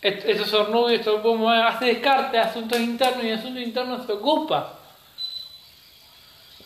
Est- 0.00 0.24
Estos 0.28 0.48
son 0.48 0.66
rubios, 0.72 1.00
esto 1.00 1.20
como 1.22 1.50
hace 1.50 1.86
descarte, 1.86 2.38
asuntos 2.38 2.78
internos 2.78 3.24
y 3.24 3.30
asuntos 3.32 3.62
internos 3.62 4.06
se 4.06 4.12
ocupa. 4.12 4.74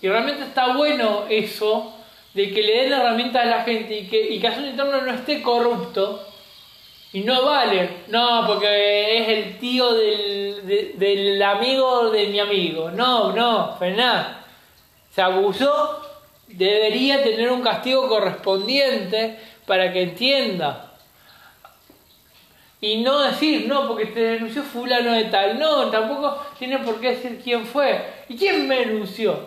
Y 0.01 0.09
realmente 0.09 0.43
está 0.45 0.75
bueno 0.77 1.25
eso 1.29 1.95
de 2.35 2.51
que 2.53 2.63
le 2.63 2.83
den 2.85 2.93
herramientas 2.93 3.43
a 3.43 3.47
la 3.47 3.63
gente 3.65 3.97
y 3.99 4.07
que, 4.09 4.21
y 4.35 4.41
que 4.41 4.49
Asunto 4.49 4.69
Interno 4.71 5.01
no 5.03 5.13
esté 5.13 5.43
corrupto. 5.43 6.29
Y 7.15 7.21
no 7.21 7.45
vale, 7.45 7.91
no, 8.09 8.45
porque 8.47 9.19
es 9.19 9.29
el 9.29 9.59
tío 9.59 9.93
del, 9.93 10.67
de- 10.67 10.93
del 10.97 11.43
amigo 11.43 12.11
de 12.11 12.27
mi 12.29 12.41
amigo. 12.41 12.91
No, 12.91 13.33
no, 13.33 13.77
frená. 13.79 14.45
Se 15.11 15.21
abusó, 15.21 16.01
debería 16.49 17.23
tener 17.23 17.53
un 17.53 17.61
castigo 17.63 18.09
correspondiente 18.09 19.39
para 19.67 19.93
que 19.93 20.03
entienda. 20.03 20.92
Y 22.85 22.97
no 23.03 23.21
decir, 23.21 23.69
no, 23.69 23.87
porque 23.87 24.07
te 24.07 24.21
denunció 24.21 24.63
fulano 24.65 25.13
de 25.13 25.27
tal. 25.27 25.57
No, 25.59 25.89
tampoco 25.89 26.45
tiene 26.59 26.79
por 26.81 27.01
qué 27.01 27.11
decir 27.11 27.41
quién 27.43 27.65
fue. 27.65 28.05
¿Y 28.29 28.37
quién 28.37 28.67
me 28.67 28.81
denunció? 28.81 29.39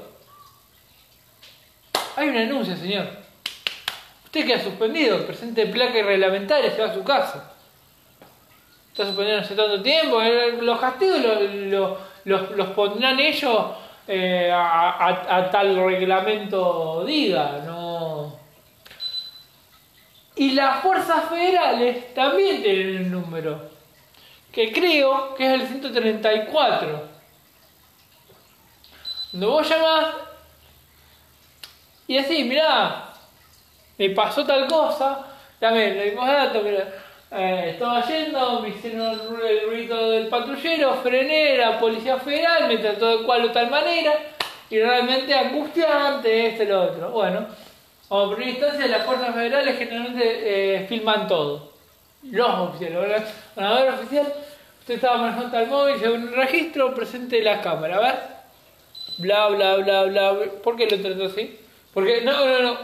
Hay 2.16 2.30
una 2.30 2.40
denuncia, 2.40 2.78
señor. 2.78 3.08
Usted 4.24 4.46
queda 4.46 4.60
suspendido, 4.64 5.26
presente 5.26 5.66
placa 5.66 6.02
reglamentaria, 6.02 6.72
se 6.72 6.82
va 6.82 6.88
a 6.90 6.94
su 6.94 7.04
casa. 7.04 7.52
Está 8.92 9.06
suspendido 9.06 9.40
hace 9.40 9.54
tanto 9.56 9.82
tiempo, 9.82 10.22
eh, 10.22 10.54
los 10.62 10.80
castigos 10.80 11.20
lo- 11.22 11.42
lo- 11.42 11.98
los, 12.24 12.52
los 12.52 12.68
pondrán 12.70 13.20
ellos 13.20 13.66
eh, 14.08 14.50
a- 14.54 15.36
a 15.38 15.52
tal 15.52 15.76
reglamento 15.76 17.04
diga, 17.06 17.62
no. 17.66 17.74
Y 20.36 20.52
las 20.52 20.82
fuerzas 20.82 21.30
federales 21.30 22.14
también 22.14 22.62
tienen 22.62 23.06
un 23.06 23.12
número, 23.12 23.70
que 24.52 24.72
creo 24.72 25.34
que 25.36 25.46
es 25.46 25.62
el 25.62 25.68
134. 25.68 27.04
Donde 29.32 29.48
vos 29.48 29.70
llamás 29.70 30.16
y 32.08 32.18
decís, 32.18 32.46
mirá, 32.46 33.14
me 33.98 34.10
pasó 34.10 34.46
tal 34.46 34.68
cosa, 34.68 35.26
también 35.60 35.98
le 35.98 36.12
dimos 36.12 36.28
datos, 36.28 36.64
que 36.64 36.84
eh, 37.32 37.70
estaba 37.72 38.06
yendo, 38.06 38.60
me 38.60 38.70
hicieron 38.70 39.20
el 39.44 39.68
ruido 39.68 40.12
del 40.12 40.28
patrullero, 40.28 40.96
frené, 40.96 41.58
la 41.58 41.80
policía 41.80 42.18
federal, 42.18 42.68
me 42.68 42.78
trató 42.78 43.18
de 43.18 43.26
cual 43.26 43.46
o 43.46 43.52
tal 43.52 43.70
manera, 43.70 44.14
y 44.70 44.80
realmente 44.80 45.34
angustiante, 45.34 46.48
este 46.48 46.66
lo 46.66 46.84
otro. 46.84 47.12
Bueno, 47.12 47.48
como 48.08 48.36
primera 48.36 48.51
instancia, 48.51 48.88
las 48.88 49.06
fuerzas 49.06 49.34
federales 49.34 49.78
generalmente 49.78 50.24
eh, 50.76 50.86
filman 50.88 51.28
todo. 51.28 51.74
Los 52.24 52.49
oficiales, 52.49 53.24
ver, 53.56 53.89
oficial, 53.93 54.34
usted 54.80 54.95
estaba 54.95 55.18
manejando 55.18 55.51
tal 55.51 55.68
móvil, 55.68 55.99
según 55.99 56.28
el 56.28 56.36
registro, 56.36 56.93
presente 56.93 57.41
la 57.41 57.62
cámara, 57.62 57.97
a 57.97 57.99
ver. 57.99 58.16
Bla, 59.18 59.47
bla, 59.47 59.78
bla, 59.78 60.03
bla. 60.03 60.32
bla. 60.32 60.51
¿Por 60.64 60.76
qué 60.76 60.88
lo 60.88 60.99
trató 61.01 61.26
así? 61.26 61.60
Porque, 61.93 62.22
no, 62.22 62.45
no, 62.45 62.62
no. 62.62 62.78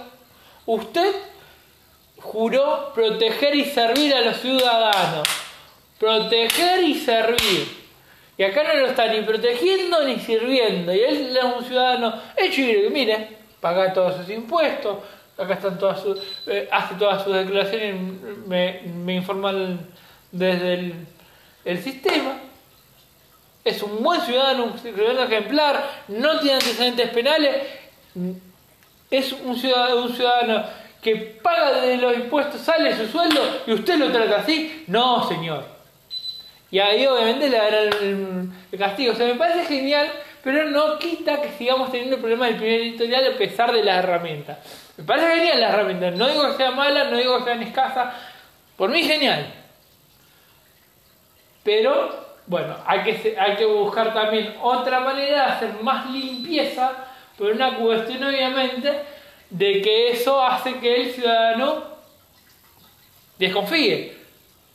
Usted 0.65 1.13
juró 2.17 2.91
proteger 2.93 3.55
y 3.55 3.65
servir 3.65 4.13
a 4.13 4.22
los 4.22 4.38
ciudadanos. 4.38 5.28
Proteger 5.99 6.84
y 6.84 6.95
servir. 6.95 7.82
Y 8.38 8.43
acá 8.43 8.63
no 8.63 8.74
lo 8.74 8.88
está 8.88 9.07
ni 9.07 9.22
protegiendo 9.22 10.03
ni 10.05 10.17
sirviendo. 10.19 10.93
Y 10.93 10.99
él 10.99 11.38
es 11.38 11.43
un 11.43 11.63
ciudadano 11.65 12.13
hecho 12.38 12.61
y. 12.61 12.89
Mire, 12.89 13.40
paga 13.62 13.93
todos 13.93 14.18
sus 14.18 14.30
impuestos. 14.30 14.97
Acá 15.38 15.53
están 15.53 15.80
todas 15.80 16.01
sus. 16.01 16.20
eh, 16.47 16.68
hace 16.72 16.95
todas 16.95 17.24
sus 17.24 17.34
declaraciones. 17.34 17.95
Me, 18.47 18.82
me 18.93 19.16
informan 19.16 19.80
desde 20.32 20.93
el, 21.64 21.84
sistema. 21.84 22.34
Es 23.64 23.82
un 23.84 24.03
buen 24.03 24.20
ciudadano, 24.22 24.66
un 24.66 24.78
ciudadano 24.78 25.24
ejemplar. 25.24 25.84
No 26.09 26.39
tiene 26.39 26.55
antecedentes 26.55 27.09
penales. 27.09 27.55
Es 29.09 29.32
un 29.32 29.55
ciudadano, 29.55 30.03
un 30.03 30.14
ciudadano 30.14 30.66
que 31.01 31.16
paga 31.16 31.82
de 31.82 31.97
los 31.97 32.14
impuestos, 32.16 32.62
sale 32.62 32.95
su 32.95 33.07
sueldo 33.07 33.41
y 33.66 33.74
usted 33.74 33.97
lo 33.97 34.12
trata 34.12 34.41
así. 34.41 34.84
No, 34.88 35.28
señor. 35.28 35.66
Y 36.70 36.80
ahí 36.80 37.05
obviamente 37.05 37.49
le 37.49 37.57
darán 37.57 38.53
el 38.72 38.80
castigo. 38.80 39.14
O 39.14 39.16
sea, 39.16 39.28
me 39.28 39.36
parece 39.36 39.66
genial, 39.66 40.09
pero 40.43 40.65
no 40.69 40.97
quita 40.97 41.41
que 41.41 41.51
sigamos 41.51 41.91
teniendo 41.91 42.15
el 42.15 42.21
problema 42.21 42.47
del 42.47 42.55
primer 42.55 42.81
editorial 42.81 43.33
a 43.33 43.37
pesar 43.37 43.71
de 43.71 43.83
las 43.83 44.03
herramientas. 44.03 44.57
Me 44.97 45.03
parece 45.03 45.35
genial 45.35 45.59
la 45.61 45.69
herramienta. 45.69 46.11
No 46.11 46.27
digo 46.27 46.51
que 46.51 46.57
sea 46.57 46.71
mala, 46.71 47.05
no 47.05 47.17
digo 47.17 47.37
que 47.37 47.43
sean 47.43 47.63
escasas. 47.63 48.13
Por 48.75 48.89
mí 48.89 49.03
genial. 49.03 49.53
Pero, 51.63 52.25
bueno, 52.47 52.75
hay 52.85 53.03
que, 53.03 53.37
hay 53.39 53.55
que 53.55 53.65
buscar 53.65 54.13
también 54.13 54.55
otra 54.61 54.99
manera 55.01 55.45
de 55.45 55.51
hacer 55.51 55.73
más 55.83 56.09
limpieza, 56.09 56.91
por 57.37 57.51
una 57.51 57.75
cuestión 57.75 58.23
obviamente 58.23 59.01
de 59.49 59.81
que 59.81 60.11
eso 60.11 60.41
hace 60.43 60.79
que 60.79 61.01
el 61.01 61.11
ciudadano 61.11 61.83
desconfíe. 63.37 64.20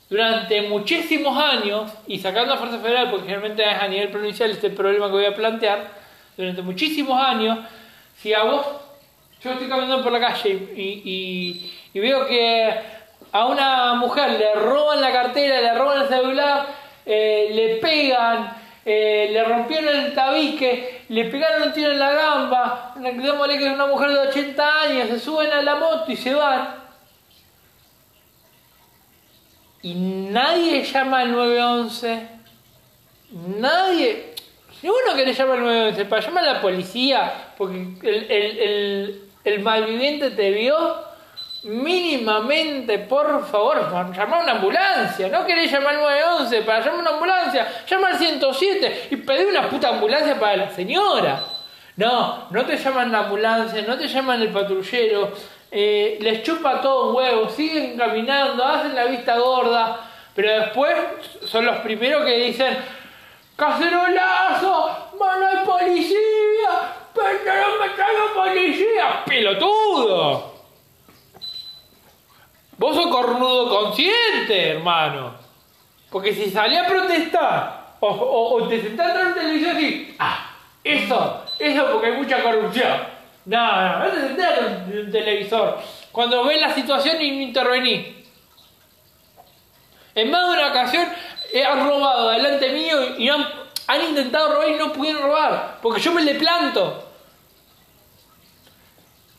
Durante 0.09 0.61
muchísimos 0.63 1.37
años, 1.37 1.91
y 2.07 2.19
sacando 2.19 2.53
a 2.53 2.57
Fuerza 2.57 2.79
Federal, 2.79 3.09
porque 3.09 3.25
generalmente 3.25 3.63
es 3.63 3.81
a 3.81 3.87
nivel 3.87 4.09
provincial 4.09 4.49
este 4.51 4.69
problema 4.69 5.07
que 5.07 5.11
voy 5.13 5.25
a 5.25 5.35
plantear, 5.35 5.87
durante 6.37 6.61
muchísimos 6.61 7.21
años, 7.21 7.59
si 8.15 8.33
a 8.33 8.43
vos, 8.43 8.65
yo 9.43 9.51
estoy 9.51 9.67
caminando 9.67 10.01
por 10.03 10.11
la 10.11 10.19
calle 10.19 10.49
y, 10.75 11.71
y- 11.93 11.99
veo 11.99 12.27
que 12.27 12.69
a 13.31 13.45
una 13.45 13.95
mujer 13.95 14.31
le 14.39 14.53
roban 14.55 15.01
la 15.01 15.11
cartera, 15.11 15.59
le 15.61 15.73
roban 15.73 16.01
el 16.03 16.07
celular, 16.07 16.67
eh, 17.05 17.49
le 17.53 17.75
pegan, 17.77 18.51
eh, 18.85 19.29
le 19.31 19.43
rompieron 19.43 19.89
el 19.95 20.13
tabique, 20.13 21.01
le 21.09 21.25
pegaron 21.25 21.63
un 21.63 21.73
tiro 21.73 21.91
en 21.91 21.99
la 21.99 22.11
gamba, 22.13 22.93
démosle 22.95 23.57
que 23.57 23.67
es 23.67 23.73
una 23.73 23.87
mujer 23.87 24.11
de 24.11 24.19
80 24.29 24.81
años, 24.83 25.09
se 25.09 25.19
suben 25.19 25.51
a 25.51 25.61
la 25.61 25.75
moto 25.75 26.05
y 26.11 26.15
se 26.15 26.33
van. 26.33 26.86
Y 29.81 29.93
nadie 29.93 30.83
llama 30.83 31.19
al 31.19 31.31
911. 31.31 32.27
Nadie. 33.59 34.33
Si 34.79 34.87
uno 34.87 35.13
quiere 35.15 35.33
llamar 35.33 35.57
al 35.57 35.63
911, 35.63 36.05
para 36.05 36.21
llamar 36.21 36.47
a 36.47 36.53
la 36.53 36.61
policía, 36.61 37.53
porque 37.57 37.75
el, 38.03 38.31
el, 38.31 39.21
el, 39.43 39.59
malviviente 39.61 40.31
te 40.31 40.51
vio, 40.51 40.95
mínimamente, 41.63 42.99
por 42.99 43.45
favor, 43.47 43.91
llamar 43.91 44.39
a 44.39 44.43
una 44.43 44.51
ambulancia. 44.53 45.29
No 45.29 45.45
querés 45.45 45.71
llamar 45.71 45.95
al 45.95 46.01
911 46.01 46.61
para 46.61 46.79
llamar 46.79 46.99
a 46.99 47.01
una 47.01 47.09
ambulancia, 47.11 47.67
llama 47.89 48.07
al 48.09 48.17
107 48.17 49.07
y 49.11 49.15
pedí 49.17 49.45
una 49.45 49.69
puta 49.69 49.89
ambulancia 49.89 50.39
para 50.39 50.57
la 50.57 50.69
señora. 50.71 51.43
No, 51.97 52.47
no 52.51 52.65
te 52.65 52.77
llaman 52.77 53.11
la 53.11 53.19
ambulancia, 53.19 53.81
no 53.81 53.97
te 53.97 54.07
llaman 54.07 54.39
el 54.39 54.49
patrullero, 54.49 55.33
eh, 55.71 56.17
les 56.21 56.43
chupa 56.43 56.81
todo 56.81 57.09
un 57.09 57.15
huevo, 57.15 57.49
siguen 57.49 57.97
caminando, 57.97 58.63
hacen 58.63 58.95
la 58.95 59.05
vista 59.05 59.37
gorda, 59.37 59.99
pero 60.33 60.59
después 60.59 60.95
son 61.45 61.65
los 61.65 61.77
primeros 61.77 62.25
que 62.25 62.37
dicen, 62.37 62.77
cacerolazo, 63.55 65.13
mano 65.19 65.47
hay 65.47 65.65
policía, 65.65 66.95
pero 67.13 67.69
no 67.69 67.85
me 67.85 67.89
traigo 67.93 68.33
policía, 68.35 69.23
pelotudo. 69.25 70.57
Vos 72.77 72.95
sos 72.95 73.07
cornudo 73.07 73.69
consciente, 73.69 74.69
hermano. 74.69 75.33
Porque 76.11 76.33
si 76.33 76.49
salí 76.49 76.77
a 76.77 76.85
protestar 76.85 77.95
o, 77.99 78.67
te 78.69 78.81
sentás 78.81 79.17
del 79.17 79.33
televisor 79.33 79.81
y 79.81 80.15
ah, 80.19 80.51
eso, 80.83 81.43
eso 81.59 81.91
porque 81.91 82.07
hay 82.07 82.13
mucha 82.13 82.41
corrupción. 82.43 83.16
No, 83.47 83.99
no, 83.99 83.99
no 83.99 84.11
sentás 84.11 84.53
atrás 84.53 84.87
del 84.89 85.09
televisor. 85.09 85.79
Cuando 86.11 86.43
ves 86.43 86.59
la 86.59 86.75
situación 86.75 87.21
intervenís. 87.21 88.07
En 90.13 90.29
más 90.29 90.47
de 90.47 90.53
una 90.53 90.67
ocasión 90.67 91.07
han 91.65 91.87
robado 91.87 92.31
delante 92.31 92.73
mío 92.73 93.17
y 93.17 93.29
han, 93.29 93.45
intentado 94.09 94.53
robar 94.53 94.69
y 94.69 94.75
no 94.75 94.91
pudieron 94.91 95.23
robar. 95.23 95.79
Porque 95.81 96.01
yo 96.01 96.11
me 96.11 96.23
le 96.23 96.35
planto. 96.35 97.05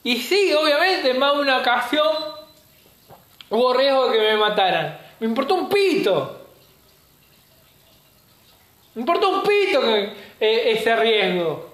Y 0.04 0.16
sí, 0.16 0.54
obviamente, 0.54 1.11
en 1.11 1.18
más 1.18 1.34
de 1.34 1.40
una 1.42 1.59
ocasión 1.59 2.16
hubo 3.50 3.74
riesgo 3.74 4.09
de 4.09 4.18
que 4.18 4.24
me 4.24 4.36
mataran. 4.38 4.98
Me 5.20 5.26
importó 5.26 5.54
un 5.54 5.68
pito. 5.68 6.46
Me 8.94 9.00
importó 9.00 9.28
un 9.28 9.42
pito 9.42 9.82
eh, 9.86 10.14
ese 10.40 10.96
riesgo. 10.96 11.67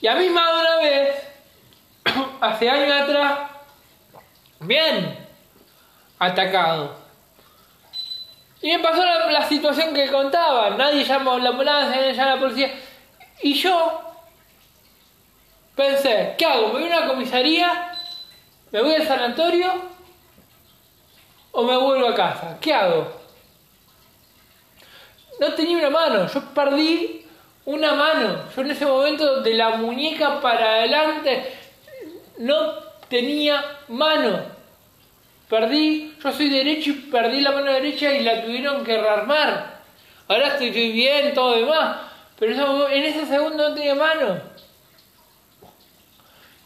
Y 0.00 0.06
a 0.06 0.14
mí 0.16 0.28
más 0.28 0.54
de 0.54 0.60
una 0.60 0.76
vez, 0.76 1.16
hace 2.40 2.70
años 2.70 3.02
atrás, 3.02 3.50
bien 4.60 5.26
atacado. 6.18 6.96
Y 8.60 8.72
me 8.72 8.78
pasó 8.78 9.04
la, 9.04 9.30
la 9.30 9.46
situación 9.46 9.92
que 9.92 10.10
contaba. 10.10 10.70
Nadie 10.70 11.04
llama 11.04 11.34
a 11.34 11.38
la 11.38 11.50
ambulancia, 11.50 11.96
nadie 11.96 12.14
llama 12.14 12.32
a 12.32 12.34
la 12.34 12.40
policía. 12.40 12.74
Y 13.42 13.54
yo 13.54 14.00
pensé, 15.74 16.34
¿qué 16.38 16.46
hago? 16.46 16.68
¿Me 16.68 16.80
voy 16.80 16.92
a 16.92 16.98
una 16.98 17.06
comisaría? 17.08 17.92
¿Me 18.70 18.82
voy 18.82 18.94
al 18.94 19.06
sanatorio? 19.06 19.72
¿O 21.52 21.62
me 21.62 21.76
vuelvo 21.76 22.08
a 22.08 22.14
casa? 22.14 22.58
¿Qué 22.60 22.72
hago? 22.72 23.12
No 25.40 25.52
tenía 25.54 25.78
una 25.78 25.90
mano, 25.90 26.26
yo 26.26 26.40
perdí 26.54 27.23
una 27.64 27.94
mano. 27.94 28.44
Yo 28.54 28.62
en 28.62 28.70
ese 28.70 28.86
momento 28.86 29.40
de 29.40 29.54
la 29.54 29.70
muñeca 29.70 30.40
para 30.40 30.74
adelante 30.74 31.52
no 32.38 32.74
tenía 33.08 33.62
mano. 33.88 34.54
Perdí, 35.48 36.16
yo 36.22 36.32
soy 36.32 36.48
derecho 36.48 36.90
y 36.90 36.94
perdí 36.94 37.40
la 37.40 37.52
mano 37.52 37.70
derecha 37.70 38.12
y 38.12 38.22
la 38.22 38.42
tuvieron 38.42 38.84
que 38.84 38.98
rearmar. 38.98 39.74
Ahora 40.26 40.48
estoy, 40.48 40.70
bien, 40.70 41.34
todo 41.34 41.56
demás. 41.56 41.98
Pero 42.38 42.88
en 42.88 43.04
ese, 43.04 43.26
segundo 43.26 43.68
no 43.68 43.74
tenía 43.74 43.94
mano. 43.94 44.40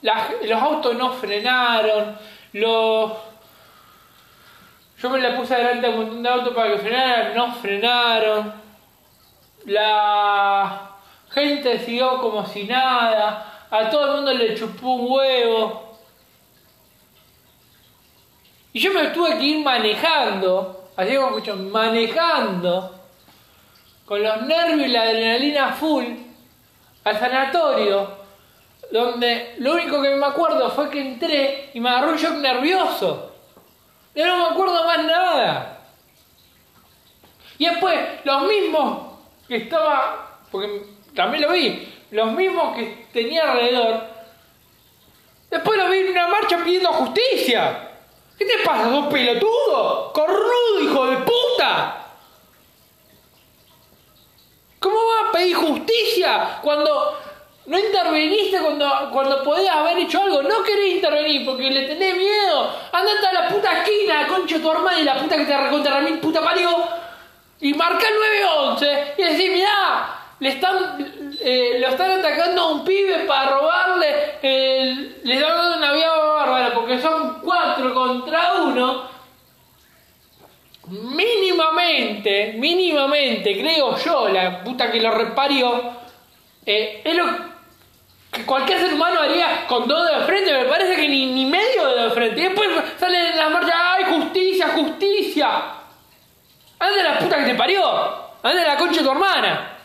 Los 0.01 0.62
autos 0.62 0.94
no 0.96 1.12
frenaron, 1.12 2.16
los... 2.53 3.12
Yo 5.03 5.11
me 5.11 5.20
la 5.20 5.36
puse 5.36 5.55
adelante 5.55 5.86
a 5.86 5.90
un 5.90 5.96
montón 5.96 6.22
de 6.22 6.28
autos 6.28 6.55
para 6.55 6.72
que 6.72 6.78
frenaran, 6.78 7.34
no 7.34 7.55
frenaron. 7.57 8.53
La 9.66 10.88
gente 11.39 11.78
siguió 11.78 12.20
como 12.20 12.47
si 12.47 12.64
nada, 12.64 13.66
a 13.70 13.91
todo 13.91 14.07
el 14.07 14.16
mundo 14.16 14.32
le 14.34 14.55
chupó 14.55 14.95
un 14.95 15.12
huevo. 15.12 15.99
Y 18.72 18.80
yo 18.80 18.93
me 18.93 19.09
tuve 19.09 19.39
que 19.39 19.45
ir 19.45 19.64
manejando, 19.64 20.91
así 20.97 21.14
como 21.16 21.28
escuchan, 21.28 21.70
manejando, 21.70 22.95
con 24.05 24.22
los 24.22 24.43
nervios 24.43 24.89
y 24.89 24.93
la 24.93 25.03
adrenalina 25.03 25.72
full, 25.72 26.05
al 27.05 27.18
sanatorio, 27.18 28.18
donde 28.91 29.57
lo 29.59 29.74
único 29.74 30.01
que 30.01 30.14
me 30.14 30.26
acuerdo 30.26 30.70
fue 30.70 30.89
que 30.91 31.01
entré 31.01 31.70
y 31.74 31.80
me 31.80 31.91
agarró 31.91 32.11
un 32.11 32.16
shock 32.16 32.36
nervioso. 32.36 33.32
Yo 34.14 34.26
no 34.26 34.36
me 34.39 34.55
acuerdo 34.55 34.84
más 34.84 35.05
nada. 35.05 35.78
Y 37.59 37.66
después, 37.66 37.99
los 38.24 38.43
mismos 38.45 38.99
que 39.47 39.57
estaba, 39.57 40.39
porque 40.51 40.84
también 41.19 41.43
lo 41.43 41.53
vi, 41.53 41.93
los 42.12 42.31
mismos 42.31 42.77
que 42.77 43.07
tenía 43.12 43.51
alrededor, 43.51 44.05
después 45.51 45.77
lo 45.77 45.91
vi 45.91 45.99
en 45.99 46.11
una 46.11 46.29
marcha 46.29 46.62
pidiendo 46.62 46.93
justicia. 46.93 47.89
¿Qué 48.39 48.45
te 48.45 48.59
pasa, 48.64 48.89
sos 48.89 49.12
pelotudo? 49.12 50.12
¡Cornudo, 50.12 50.81
hijo 50.81 51.07
de 51.09 51.16
puta! 51.16 52.07
¿Cómo 54.79 54.95
vas 54.95 55.29
a 55.29 55.33
pedir 55.33 55.57
justicia 55.57 56.61
cuando 56.62 57.19
no 57.66 57.79
interveniste 57.81 58.61
cuando, 58.61 59.11
cuando 59.12 59.43
podías 59.43 59.75
haber 59.75 59.99
hecho 59.99 60.23
algo? 60.23 60.43
No 60.43 60.62
querés 60.62 60.95
intervenir 60.95 61.45
porque 61.45 61.69
le 61.69 61.83
tenés 61.89 62.16
miedo. 62.16 62.73
Andate 62.93 63.27
a 63.27 63.33
la 63.33 63.49
puta 63.49 63.83
esquina, 63.83 64.29
concha 64.29 64.61
tu 64.61 64.71
hermana 64.71 65.01
y 65.01 65.05
la 65.05 65.19
puta 65.19 65.37
que 65.37 65.47
te 65.47 65.59
recontra 65.59 66.01
mil 66.01 66.21
puta 66.21 66.41
parió. 66.45 66.71
Y 67.61 67.75
marca 67.75 68.07
el 68.07 68.14
911 68.14 69.14
y 69.19 69.23
decís, 69.25 69.51
mirá, 69.51 70.18
le 70.41 70.49
están, 70.51 71.34
eh, 71.41 71.78
lo 71.80 71.89
están 71.89 72.20
atacando 72.20 72.62
a 72.62 72.72
un 72.72 72.84
pibe 72.84 73.20
para 73.26 73.51
robarle, 73.51 74.39
el- 74.43 75.20
le 75.24 75.34
están 75.34 75.57
dando 75.57 75.76
una 75.78 75.93
vía 75.93 76.11
bárbara 76.12 76.72
porque 76.74 77.01
son 77.01 77.41
cuatro 77.43 77.93
contra 77.93 78.55
uno. 78.62 79.09
Mínimamente, 80.89 82.55
mínimamente, 82.57 83.59
creo 83.59 83.97
yo, 83.99 84.28
la 84.28 84.62
puta 84.64 84.91
que 84.91 85.01
lo 85.01 85.11
reparió, 85.11 85.93
eh, 86.64 87.03
es 87.05 87.14
lo 87.14 87.24
que 88.32 88.45
cualquier 88.47 88.78
ser 88.78 88.95
humano 88.95 89.20
haría 89.20 89.66
con 89.66 89.86
dos 89.86 90.09
de 90.11 90.24
frente, 90.24 90.53
me 90.53 90.64
parece 90.64 90.97
que 90.97 91.09
ni, 91.09 91.26
ni 91.26 91.45
medio 91.45 91.89
de 91.95 92.11
frente. 92.11 92.41
Y 92.41 92.45
después 92.45 92.68
salen 92.99 93.32
en 93.32 93.36
las 93.36 93.51
marchas, 93.51 93.74
¡ay, 93.74 94.05
justicia, 94.05 94.68
justicia! 94.68 95.49
Anda 96.78 97.03
la 97.03 97.18
puta 97.18 97.39
que 97.39 97.51
te 97.51 97.55
parió, 97.55 97.82
anda 98.43 98.64
la 98.66 98.76
concha 98.76 99.01
de 99.01 99.05
tu 99.05 99.11
hermana. 99.11 99.78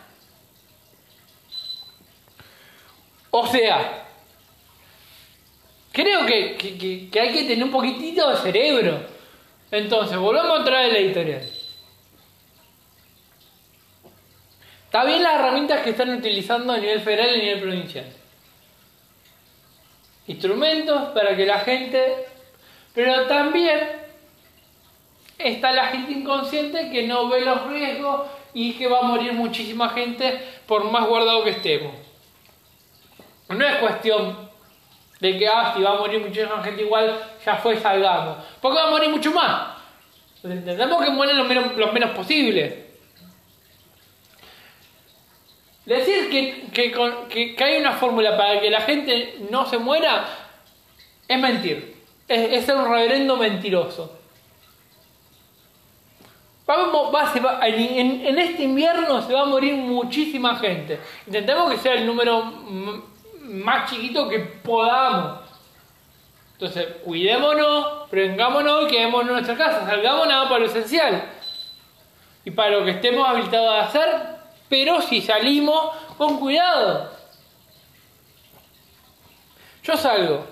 O 3.35 3.47
sea, 3.47 4.05
creo 5.91 6.23
que, 6.23 7.09
hay 7.19 7.33
que 7.33 7.43
tener 7.47 7.63
un 7.63 7.71
poquitito 7.71 8.29
de 8.29 8.37
cerebro. 8.37 9.07
Entonces, 9.71 10.19
volvemos 10.19 10.59
a 10.59 10.63
traer 10.63 10.93
la 10.93 10.99
editorial. 10.99 11.41
Está 14.85 15.03
bien 15.03 15.23
las 15.23 15.33
herramientas 15.33 15.81
que 15.81 15.89
están 15.89 16.15
utilizando 16.15 16.73
a 16.73 16.77
nivel 16.77 17.01
federal 17.01 17.35
y 17.35 17.39
a 17.39 17.43
nivel 17.43 17.61
provincial. 17.61 18.05
Instrumentos 20.27 21.09
para 21.15 21.35
que 21.35 21.47
la 21.47 21.57
gente... 21.61 22.27
Pero 22.93 23.25
también 23.25 23.79
está 25.39 25.71
la 25.71 25.87
gente 25.87 26.11
inconsciente 26.11 26.91
que 26.91 27.07
no 27.07 27.27
ve 27.29 27.41
los 27.41 27.65
riesgos 27.65 28.27
y 28.53 28.73
que 28.73 28.87
va 28.87 28.99
a 28.99 29.01
morir 29.01 29.33
muchísima 29.33 29.89
gente 29.89 30.39
por 30.67 30.83
más 30.91 31.07
guardado 31.07 31.43
que 31.43 31.49
estemos. 31.49 32.02
No 33.49 33.65
es 33.65 33.75
cuestión 33.77 34.49
de 35.19 35.37
que 35.37 35.47
ah, 35.47 35.73
si 35.75 35.81
va 35.81 35.91
a 35.91 35.95
morir 35.95 36.19
muchísima 36.19 36.63
gente 36.63 36.81
igual, 36.81 37.17
ya 37.45 37.55
fue, 37.57 37.79
salgamos. 37.79 38.37
Porque 38.61 38.77
va 38.79 38.87
a 38.87 38.91
morir 38.91 39.09
mucho 39.09 39.31
más. 39.31 39.73
Intentamos 40.43 41.03
que 41.03 41.11
mueran 41.11 41.37
lo 41.37 41.45
menos, 41.45 41.75
lo 41.77 41.91
menos 41.93 42.09
posible. 42.11 42.87
Decir 45.85 46.29
que, 46.29 46.67
que, 46.73 47.55
que- 47.55 47.63
hay 47.63 47.77
una 47.77 47.91
fórmula 47.93 48.37
para 48.37 48.59
que 48.61 48.69
la 48.69 48.81
gente 48.81 49.37
no 49.49 49.65
se 49.65 49.77
muera 49.77 50.25
es 51.27 51.39
mentir. 51.39 51.97
Es, 52.27 52.65
ser 52.65 52.75
un 52.77 52.85
reverendo 52.85 53.35
mentiroso. 53.35 54.17
Vamos, 56.65 57.13
va- 57.13 57.31
se 57.33 57.41
va- 57.41 57.59
en, 57.67 58.37
este 58.39 58.63
invierno 58.63 59.21
se 59.21 59.33
va 59.33 59.41
a 59.41 59.45
morir 59.45 59.75
muchísima 59.75 60.55
gente. 60.55 60.99
Intentemos 61.27 61.69
que 61.71 61.77
sea 61.79 61.93
el 61.95 62.05
número 62.05 62.41
más 63.53 63.89
chiquito 63.89 64.27
que 64.27 64.39
podamos. 64.39 65.41
Entonces, 66.53 66.87
cuidémonos, 67.03 68.09
prevengámonos 68.09 68.83
y 68.83 68.87
quedémonos 68.87 69.27
en 69.27 69.33
nuestra 69.33 69.57
casa. 69.57 69.85
Salgamos 69.85 70.27
nada 70.27 70.47
para 70.47 70.59
lo 70.59 70.65
esencial. 70.65 71.23
Y 72.45 72.51
para 72.51 72.71
lo 72.71 72.85
que 72.85 72.91
estemos 72.91 73.27
habilitados 73.27 73.71
a 73.71 73.81
hacer, 73.87 74.09
pero 74.69 75.01
si 75.01 75.21
salimos, 75.21 75.91
con 76.17 76.39
cuidado. 76.39 77.11
Yo 79.83 79.97
salgo 79.97 80.45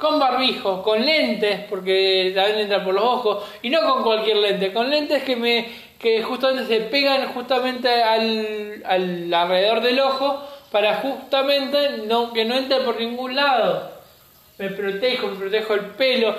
con 0.00 0.18
barbijo, 0.18 0.82
con 0.82 1.04
lentes, 1.04 1.60
porque 1.68 2.32
también 2.34 2.60
entra 2.60 2.82
por 2.82 2.94
los 2.94 3.04
ojos, 3.04 3.44
y 3.60 3.68
no 3.68 3.82
con 3.82 4.02
cualquier 4.02 4.38
lente, 4.38 4.72
con 4.72 4.88
lentes 4.88 5.22
que 5.22 5.36
me 5.36 5.90
que 6.00 6.22
justamente 6.22 6.66
se 6.66 6.80
pegan 6.86 7.30
justamente 7.34 8.02
al, 8.02 8.82
al 8.86 9.34
alrededor 9.34 9.82
del 9.82 10.00
ojo 10.00 10.42
para 10.70 10.96
justamente 10.96 12.02
no, 12.06 12.32
que 12.32 12.44
no 12.44 12.54
entre 12.54 12.80
por 12.80 12.98
ningún 13.00 13.34
lado. 13.36 13.90
Me 14.58 14.68
protejo, 14.70 15.28
me 15.28 15.36
protejo 15.36 15.74
el 15.74 15.86
pelo. 15.86 16.34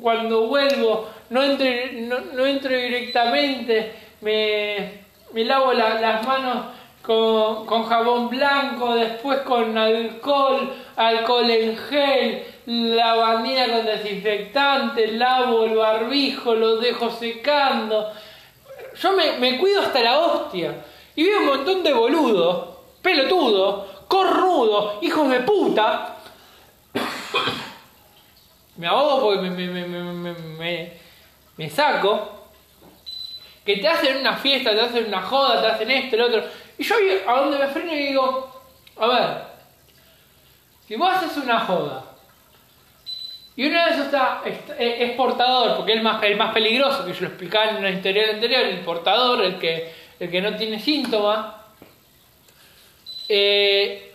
Cuando 0.00 0.46
vuelvo, 0.48 1.08
no 1.30 1.42
entro, 1.42 1.66
no, 2.34 2.46
entro 2.46 2.70
directamente, 2.76 3.92
me, 4.20 4.92
me 5.32 5.44
lavo 5.44 5.72
la- 5.72 6.00
las 6.00 6.26
manos 6.26 6.56
con, 7.02 7.64
con 7.64 7.84
jabón 7.84 8.28
blanco, 8.28 8.94
después 8.94 9.38
con 9.40 9.78
alcohol, 9.78 10.74
alcohol 10.96 11.50
en 11.50 11.76
gel, 11.76 12.44
lavandina 12.66 13.66
con 13.68 13.86
desinfectante, 13.86 15.12
lavo 15.12 15.64
el 15.64 15.74
barbijo, 15.76 16.54
lo 16.54 16.76
dejo 16.76 17.10
secando. 17.10 18.10
Yo 19.00 19.12
me, 19.12 19.38
me 19.38 19.56
cuido 19.58 19.80
hasta 19.82 20.00
la 20.00 20.18
hostia. 20.18 20.74
Y 21.16 21.24
veo 21.24 21.38
un 21.40 21.46
montón 21.46 21.82
de 21.82 21.92
boludos, 21.94 22.77
pelotudos, 23.08 23.86
cornudos, 24.06 25.02
hijos 25.02 25.30
de 25.30 25.40
puta. 25.40 26.16
me 28.76 28.86
ahogo 28.86 29.22
porque 29.22 29.40
me, 29.48 29.66
me, 29.66 29.86
me, 29.86 30.92
me, 31.56 31.70
saco. 31.70 32.34
Que 33.64 33.76
te 33.78 33.88
hacen 33.88 34.18
una 34.18 34.36
fiesta, 34.36 34.70
te 34.72 34.80
hacen 34.80 35.06
una 35.06 35.22
joda, 35.22 35.60
te 35.60 35.66
hacen 35.68 35.90
esto, 35.90 36.16
el 36.16 36.22
otro. 36.22 36.44
Y 36.76 36.84
yo 36.84 36.94
a 37.26 37.40
donde 37.40 37.58
me 37.58 37.66
freno 37.68 37.92
y 37.94 37.98
digo, 38.08 38.62
a 38.98 39.06
ver, 39.06 39.42
si 40.86 40.96
vos 40.96 41.10
haces 41.10 41.36
una 41.38 41.60
joda 41.60 42.04
y 43.56 43.66
uno 43.66 43.84
de 43.84 43.90
esos 43.90 44.06
está, 44.06 44.42
está- 44.44 44.76
es, 44.78 45.10
es 45.10 45.16
portador, 45.16 45.76
porque 45.76 45.92
es 45.92 45.98
el 45.98 46.04
más, 46.04 46.22
el 46.22 46.36
más 46.36 46.52
peligroso, 46.54 47.04
que 47.04 47.12
yo 47.12 47.22
lo 47.22 47.26
explicaba 47.28 47.70
en 47.70 47.76
una 47.78 47.90
historia 47.90 48.30
anterior, 48.30 48.62
el 48.62 48.80
portador, 48.80 49.44
el 49.44 49.58
que, 49.58 49.92
el 50.20 50.30
que 50.30 50.40
no 50.40 50.56
tiene 50.56 50.78
síntomas, 50.78 51.57
eh, 53.28 54.14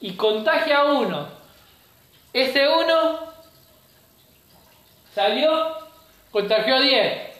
y 0.00 0.12
contagia 0.12 0.78
a 0.78 0.92
uno. 0.92 1.26
Ese 2.32 2.66
uno 2.68 3.20
salió, 5.14 5.76
contagió 6.30 6.76
a 6.76 6.80
10. 6.80 7.34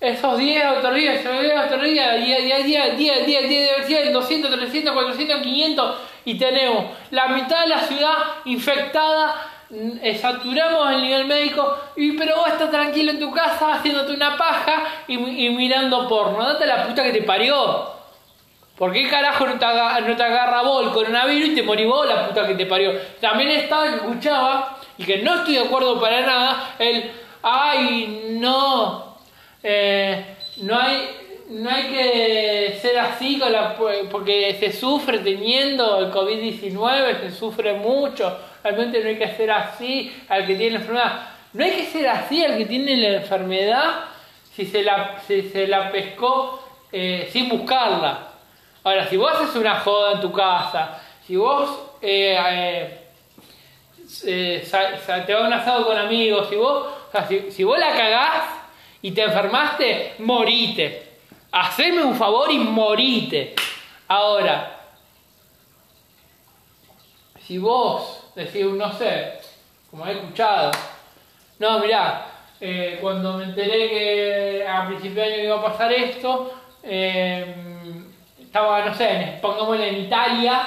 Esos 0.00 0.36
10 0.36 0.64
otro 0.78 0.94
día, 0.94 1.14
esos 1.14 1.40
10 1.40 1.52
otro 1.64 1.82
día, 1.82 2.14
10, 2.14 2.44
10, 2.44 2.66
10, 2.66 2.98
10, 2.98 3.26
10, 3.26 3.48
10, 3.48 3.86
100, 3.86 4.12
200, 4.12 4.50
300, 4.50 4.92
400, 4.92 5.42
500 5.42 5.96
y 6.24 6.34
tenemos 6.34 6.86
la 7.10 7.28
mitad 7.28 7.62
de 7.62 7.68
la 7.68 7.80
ciudad 7.80 8.14
infectada, 8.44 9.34
mm, 9.70 9.98
eh, 10.02 10.18
saturamos 10.18 10.92
el 10.92 11.02
nivel 11.02 11.26
médico, 11.26 11.78
y, 11.96 12.12
pero 12.12 12.36
vos 12.36 12.48
estás 12.48 12.70
tranquilo 12.70 13.12
en 13.12 13.20
tu 13.20 13.30
casa 13.30 13.74
haciéndote 13.74 14.12
una 14.12 14.36
paja 14.36 14.84
y, 15.06 15.14
y 15.14 15.50
mirando 15.50 16.08
porno. 16.08 16.44
Date 16.44 16.66
la 16.66 16.86
puta 16.86 17.04
que 17.04 17.12
te 17.12 17.22
parió. 17.22 18.01
¿Por 18.82 18.92
qué 18.92 19.08
carajo 19.08 19.46
no 19.46 19.56
te, 19.60 19.64
aga- 19.64 20.00
no 20.00 20.16
te 20.16 20.22
agarra 20.24 20.62
vos 20.62 20.84
el 20.84 20.90
coronavirus 20.90 21.50
y 21.50 21.54
te 21.54 21.62
morís 21.62 21.86
vos 21.86 22.04
la 22.04 22.26
puta 22.26 22.44
que 22.48 22.56
te 22.56 22.66
parió? 22.66 22.90
También 23.20 23.50
estaba 23.50 23.88
que 23.88 23.94
escuchaba, 23.94 24.76
y 24.98 25.04
que 25.04 25.18
no 25.18 25.36
estoy 25.36 25.54
de 25.54 25.60
acuerdo 25.60 26.00
para 26.00 26.20
nada, 26.22 26.74
el, 26.80 27.12
ay, 27.44 28.30
no, 28.40 29.18
eh, 29.62 30.34
no 30.62 30.76
hay... 30.80 31.18
No 31.48 31.70
hay 31.70 31.84
que 31.84 32.78
ser 32.80 32.98
así 32.98 33.38
con 33.38 33.52
la, 33.52 33.76
porque 34.10 34.56
se 34.58 34.72
sufre 34.72 35.18
teniendo 35.18 35.98
el 36.00 36.10
COVID-19, 36.10 37.20
se 37.20 37.30
sufre 37.30 37.74
mucho. 37.74 38.36
Realmente 38.64 39.00
no 39.00 39.08
hay 39.10 39.16
que 39.18 39.28
ser 39.36 39.50
así 39.52 40.12
al 40.28 40.44
que 40.46 40.54
tiene 40.56 40.72
la 40.72 40.78
enfermedad. 40.80 41.28
No 41.52 41.64
hay 41.64 41.70
que 41.72 41.84
ser 41.86 42.08
así 42.08 42.42
al 42.42 42.56
que 42.56 42.64
tiene 42.64 42.96
la 42.96 43.18
enfermedad 43.18 43.84
si 44.54 44.64
se 44.64 44.82
la, 44.82 45.20
si 45.26 45.42
se 45.42 45.68
la 45.68 45.92
pescó 45.92 46.66
eh, 46.90 47.28
sin 47.30 47.48
buscarla. 47.50 48.31
Ahora, 48.84 49.06
si 49.06 49.16
vos 49.16 49.32
haces 49.32 49.54
una 49.54 49.78
joda 49.78 50.12
en 50.12 50.20
tu 50.20 50.32
casa, 50.32 51.00
si 51.24 51.36
vos 51.36 51.70
eh, 52.00 52.36
eh, 52.36 53.08
eh, 54.24 54.68
te 55.26 55.34
vas 55.34 55.42
a 55.42 55.46
un 55.46 55.52
asado 55.52 55.86
con 55.86 55.96
amigos, 55.96 56.48
si 56.48 56.56
vos, 56.56 56.88
si, 57.50 57.62
vos 57.62 57.78
la 57.78 57.92
cagás 57.92 58.44
y 59.00 59.12
te 59.12 59.22
enfermaste, 59.22 60.14
morite. 60.18 61.12
Haceme 61.52 62.02
un 62.02 62.16
favor 62.16 62.50
y 62.50 62.58
morite. 62.58 63.54
Ahora, 64.08 64.80
si 67.46 67.58
vos 67.58 68.32
decís, 68.34 68.66
no 68.66 68.92
sé, 68.94 69.38
como 69.90 70.06
he 70.06 70.12
escuchado, 70.12 70.72
no, 71.60 71.78
mirá, 71.78 72.26
cuando 73.00 73.34
me 73.34 73.44
enteré 73.44 73.88
que 73.88 74.66
a 74.66 74.86
principio 74.86 75.22
de 75.22 75.34
año 75.34 75.44
iba 75.44 75.58
a 75.58 75.62
pasar 75.62 75.92
esto, 75.92 76.52
eh, 76.82 77.54
estaba, 78.52 78.84
no 78.84 78.94
sé, 78.94 79.38
pongámosle 79.40 79.88
en 79.88 80.04
Italia, 80.04 80.66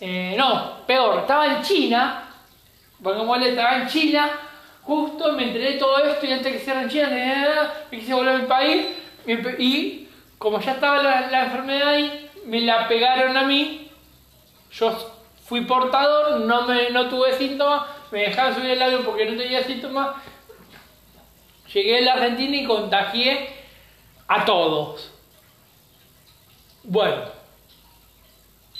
eh, 0.00 0.34
no, 0.36 0.84
peor, 0.84 1.20
estaba 1.20 1.46
en 1.46 1.62
China, 1.62 2.28
pongámosle, 3.00 3.50
estaba 3.50 3.76
en 3.76 3.86
China, 3.86 4.32
justo 4.82 5.32
me 5.34 5.44
enteré 5.44 5.74
todo 5.74 6.04
esto 6.04 6.26
y 6.26 6.32
antes 6.32 6.52
que 6.52 6.58
cierren 6.58 6.88
China, 6.88 7.08
eh, 7.12 7.68
me 7.88 8.00
quise 8.00 8.12
volver 8.12 8.34
a 8.34 8.38
mi 8.38 8.46
país. 8.46 8.86
Y, 9.58 10.08
como 10.38 10.58
ya 10.60 10.72
estaba 10.72 11.00
la, 11.00 11.30
la 11.30 11.44
enfermedad 11.44 11.88
ahí, 11.90 12.28
me 12.46 12.62
la 12.62 12.88
pegaron 12.88 13.36
a 13.36 13.44
mí, 13.44 13.88
yo 14.72 15.14
fui 15.44 15.60
portador, 15.60 16.40
no, 16.40 16.66
me, 16.66 16.90
no 16.90 17.08
tuve 17.08 17.38
síntomas, 17.38 17.82
me 18.10 18.22
dejaron 18.22 18.56
subir 18.56 18.70
el 18.70 18.82
avión 18.82 19.04
porque 19.04 19.30
no 19.30 19.40
tenía 19.40 19.62
síntomas, 19.62 20.16
llegué 21.72 21.98
a 21.98 22.00
la 22.00 22.12
Argentina 22.14 22.56
y 22.56 22.64
contagié 22.64 23.50
a 24.26 24.44
todos. 24.44 25.11
Bueno, 26.84 27.22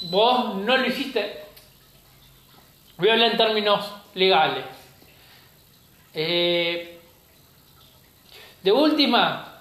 vos 0.03 0.57
no 0.57 0.77
lo 0.77 0.87
hiciste. 0.87 1.45
Voy 2.97 3.09
a 3.09 3.13
hablar 3.13 3.31
en 3.33 3.37
términos 3.37 3.93
legales. 4.15 4.65
Eh, 6.15 7.01
de 8.63 8.73
última, 8.73 9.61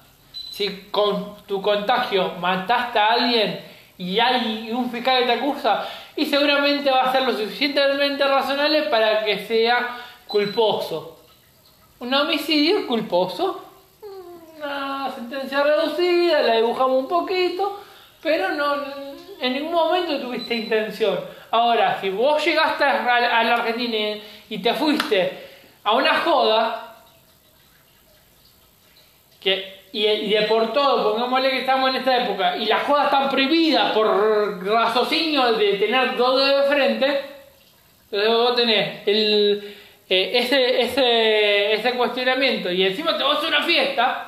si 0.51 0.87
con 0.91 1.37
tu 1.45 1.61
contagio 1.61 2.33
mataste 2.39 2.99
a 2.99 3.13
alguien 3.13 3.65
y 3.97 4.19
hay 4.19 4.71
un 4.71 4.89
fiscal 4.89 5.19
que 5.19 5.25
te 5.27 5.31
acusa, 5.33 5.87
y 6.15 6.25
seguramente 6.25 6.89
va 6.89 7.03
a 7.03 7.11
ser 7.11 7.21
lo 7.21 7.33
suficientemente 7.33 8.23
razonable 8.23 8.83
para 8.83 9.23
que 9.23 9.45
sea 9.45 9.97
culposo. 10.27 11.19
Un 11.99 12.11
homicidio 12.13 12.87
culposo, 12.87 13.63
una 14.57 15.11
sentencia 15.13 15.63
reducida, 15.63 16.41
la 16.41 16.55
dibujamos 16.55 16.97
un 16.97 17.07
poquito, 17.07 17.79
pero 18.21 18.51
no 18.51 18.75
en 19.41 19.53
ningún 19.53 19.73
momento 19.73 20.19
tuviste 20.19 20.53
intención. 20.53 21.19
Ahora, 21.49 21.99
si 21.99 22.09
vos 22.09 22.43
llegaste 22.45 22.83
a, 22.83 23.43
la 23.43 23.55
Argentina 23.55 24.21
y 24.49 24.59
te 24.59 24.73
fuiste 24.73 25.49
a 25.83 25.93
una 25.93 26.19
joda, 26.19 26.95
que, 29.41 29.87
y, 29.91 30.29
de 30.29 30.43
por 30.43 30.71
todo, 30.71 31.13
pongámosle 31.13 31.49
que 31.49 31.59
estamos 31.61 31.89
en 31.89 31.95
esta 31.97 32.23
época, 32.23 32.55
y 32.55 32.67
las 32.67 32.83
jodas 32.83 33.05
están 33.05 33.29
prohibidas 33.29 33.91
por 33.93 34.63
raciocinio 34.63 35.53
de 35.53 35.73
tener 35.73 36.15
dos 36.15 36.47
de 36.47 36.63
frente, 36.63 37.21
entonces 38.05 38.29
vos 38.29 38.55
tenés 38.55 39.07
el, 39.07 39.75
eh, 40.07 40.31
ese, 40.35 40.81
ese, 40.81 41.73
ese 41.73 41.93
cuestionamiento 41.93 42.71
y 42.71 42.85
encima 42.85 43.17
te 43.17 43.23
vas 43.23 43.43
a 43.43 43.47
una 43.47 43.63
fiesta 43.63 44.25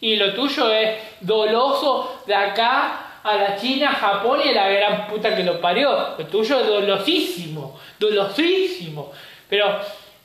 y 0.00 0.16
lo 0.16 0.34
tuyo 0.34 0.70
es 0.70 0.98
doloso 1.20 2.22
de 2.26 2.34
acá 2.34 3.07
a 3.30 3.36
la 3.36 3.56
China, 3.56 3.90
Japón 3.92 4.40
y 4.44 4.48
a 4.48 4.52
la 4.52 4.68
gran 4.68 5.06
puta 5.08 5.34
que 5.36 5.42
lo 5.44 5.60
parió. 5.60 5.90
Lo 6.18 6.26
tuyo 6.26 6.60
es 6.60 6.66
dolosísimo, 6.66 7.78
dolosísimo. 7.98 9.12
Pero 9.48 9.80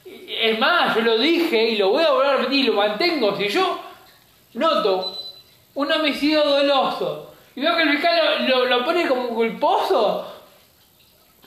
es 0.05 0.59
más, 0.59 0.95
yo 0.95 1.01
lo 1.01 1.17
dije 1.17 1.69
y 1.69 1.75
lo 1.77 1.89
voy 1.89 2.03
a 2.03 2.11
volver 2.11 2.27
a 2.29 2.37
repetir 2.37 2.59
y 2.59 2.67
lo 2.67 2.73
mantengo. 2.73 3.35
Si 3.37 3.47
yo 3.47 3.79
noto 4.53 5.17
un 5.75 5.91
homicidio 5.91 6.43
doloso 6.43 7.33
y 7.55 7.61
veo 7.61 7.75
que 7.75 7.83
el 7.83 7.89
fiscal 7.91 8.47
lo, 8.47 8.65
lo- 8.65 8.83
pone 8.85 9.07
como 9.07 9.29
culposo, 9.29 10.27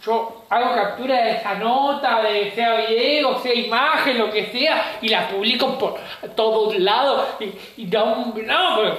yo 0.05 0.45
hago 0.51 0.75
captura 0.75 1.21
de 1.25 1.31
esa 1.33 1.55
nota, 1.55 2.23
de 2.23 2.51
sea 2.53 2.77
video, 2.77 3.39
sea 3.41 3.55
imagen, 3.55 4.19
lo 4.19 4.31
que 4.31 4.47
sea, 4.47 4.99
y 5.03 5.09
la 5.09 5.29
publico 5.29 5.77
por 5.77 5.99
todos 6.37 6.79
lados. 6.79 7.25
Y, 7.41 7.83
y 7.83 7.87
da 7.87 8.05
un. 8.05 8.47
No, 8.47 8.77
pero- 8.79 8.99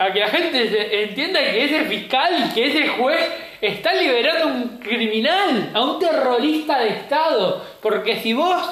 Para 0.00 0.14
que 0.14 0.20
la 0.20 0.28
gente 0.28 1.02
entienda 1.02 1.40
que 1.40 1.62
ese 1.62 1.84
fiscal, 1.84 2.50
que 2.54 2.68
ese 2.68 2.88
juez 2.88 3.20
está 3.60 3.92
liberando 3.92 4.44
a 4.44 4.46
un 4.46 4.78
criminal, 4.78 5.72
a 5.74 5.82
un 5.82 5.98
terrorista 5.98 6.78
de 6.78 6.88
Estado. 6.88 7.62
Porque 7.82 8.18
si 8.18 8.32
vos 8.32 8.62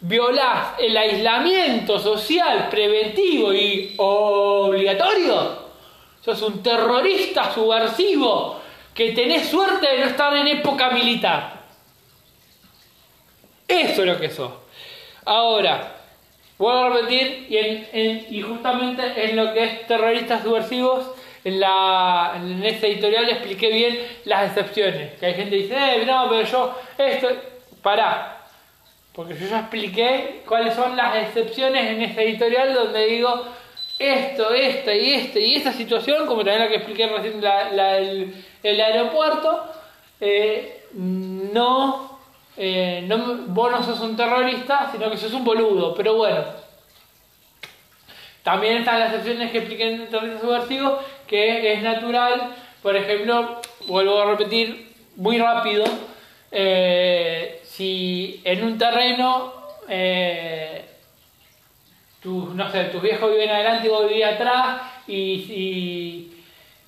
violás 0.00 0.74
el 0.80 0.96
aislamiento 0.96 2.00
social 2.00 2.70
preventivo 2.70 3.54
y 3.54 3.94
obligatorio, 3.98 5.58
sos 6.20 6.42
un 6.42 6.60
terrorista 6.60 7.54
subversivo 7.54 8.60
que 8.92 9.12
tenés 9.12 9.46
suerte 9.48 9.86
de 9.86 9.98
no 10.00 10.06
estar 10.06 10.34
en 10.34 10.48
época 10.48 10.90
militar. 10.90 11.66
Eso 13.68 14.00
es 14.02 14.08
lo 14.08 14.18
que 14.18 14.28
sos. 14.28 14.50
Ahora, 15.24 16.03
vuelvo 16.58 16.84
a 16.84 16.88
repetir, 16.90 17.46
y, 17.48 17.56
en- 17.92 18.26
y 18.30 18.40
justamente 18.42 19.02
en 19.30 19.36
lo 19.36 19.52
que 19.52 19.64
es 19.64 19.86
terroristas 19.86 20.42
subversivos, 20.42 21.10
en, 21.44 21.60
la, 21.60 22.40
ese 22.64 22.86
editorial 22.88 23.28
expliqué 23.28 23.68
bien 23.70 23.98
las 24.24 24.48
excepciones. 24.48 25.18
Que 25.18 25.26
hay 25.26 25.34
gente 25.34 25.50
que 25.56 25.62
dice, 25.64 25.76
eh, 25.76 26.06
no, 26.06 26.26
pero 26.28 26.42
yo, 26.42 26.78
esto, 26.98 27.28
pará. 27.82 28.40
Porque 29.12 29.34
yo 29.38 29.46
ya 29.46 29.60
expliqué 29.60 30.42
cuáles 30.46 30.74
son 30.74 30.96
las 30.96 31.16
excepciones 31.16 31.86
en 31.90 32.02
ese 32.02 32.22
editorial 32.24 32.72
donde 32.74 33.06
digo 33.06 33.44
esto, 33.98 34.52
esta 34.52 34.92
y 34.94 35.12
esta 35.14 35.38
y 35.38 35.54
esta 35.54 35.72
situación, 35.72 36.26
como 36.26 36.42
también 36.42 36.60
la 36.62 36.68
que 36.68 36.76
expliqué 36.76 37.06
recién 37.06 37.40
la, 37.42 37.70
la- 37.70 37.98
el, 37.98 38.34
el 38.62 38.80
aeropuerto, 38.80 39.64
eh, 40.20 40.82
no, 40.94 42.13
eh, 42.56 43.04
no, 43.06 43.46
vos 43.48 43.70
no 43.70 43.82
sos 43.82 44.00
un 44.00 44.16
terrorista, 44.16 44.88
sino 44.92 45.10
que 45.10 45.16
sos 45.16 45.32
un 45.32 45.44
boludo, 45.44 45.94
pero 45.94 46.14
bueno. 46.14 46.44
También 48.42 48.78
están 48.78 49.00
las 49.00 49.10
excepciones 49.10 49.50
que 49.50 49.58
expliqué 49.58 49.88
en 49.88 50.02
el 50.02 50.08
terrorismo 50.08 50.40
subversivo, 50.40 50.98
que 51.26 51.72
es 51.72 51.82
natural, 51.82 52.54
por 52.82 52.94
ejemplo, 52.94 53.60
vuelvo 53.86 54.20
a 54.20 54.26
repetir 54.26 54.92
muy 55.16 55.38
rápido, 55.38 55.84
eh, 56.50 57.60
si 57.64 58.40
en 58.44 58.62
un 58.62 58.78
terreno, 58.78 59.52
eh, 59.88 60.84
tus, 62.22 62.54
no 62.54 62.70
sé, 62.70 62.84
tus 62.84 63.02
viejos 63.02 63.30
viven 63.30 63.50
adelante 63.50 63.86
y 63.86 63.90
vos 63.90 64.08
vivís 64.08 64.24
atrás 64.24 64.82
y, 65.06 65.14
y, 65.14 66.42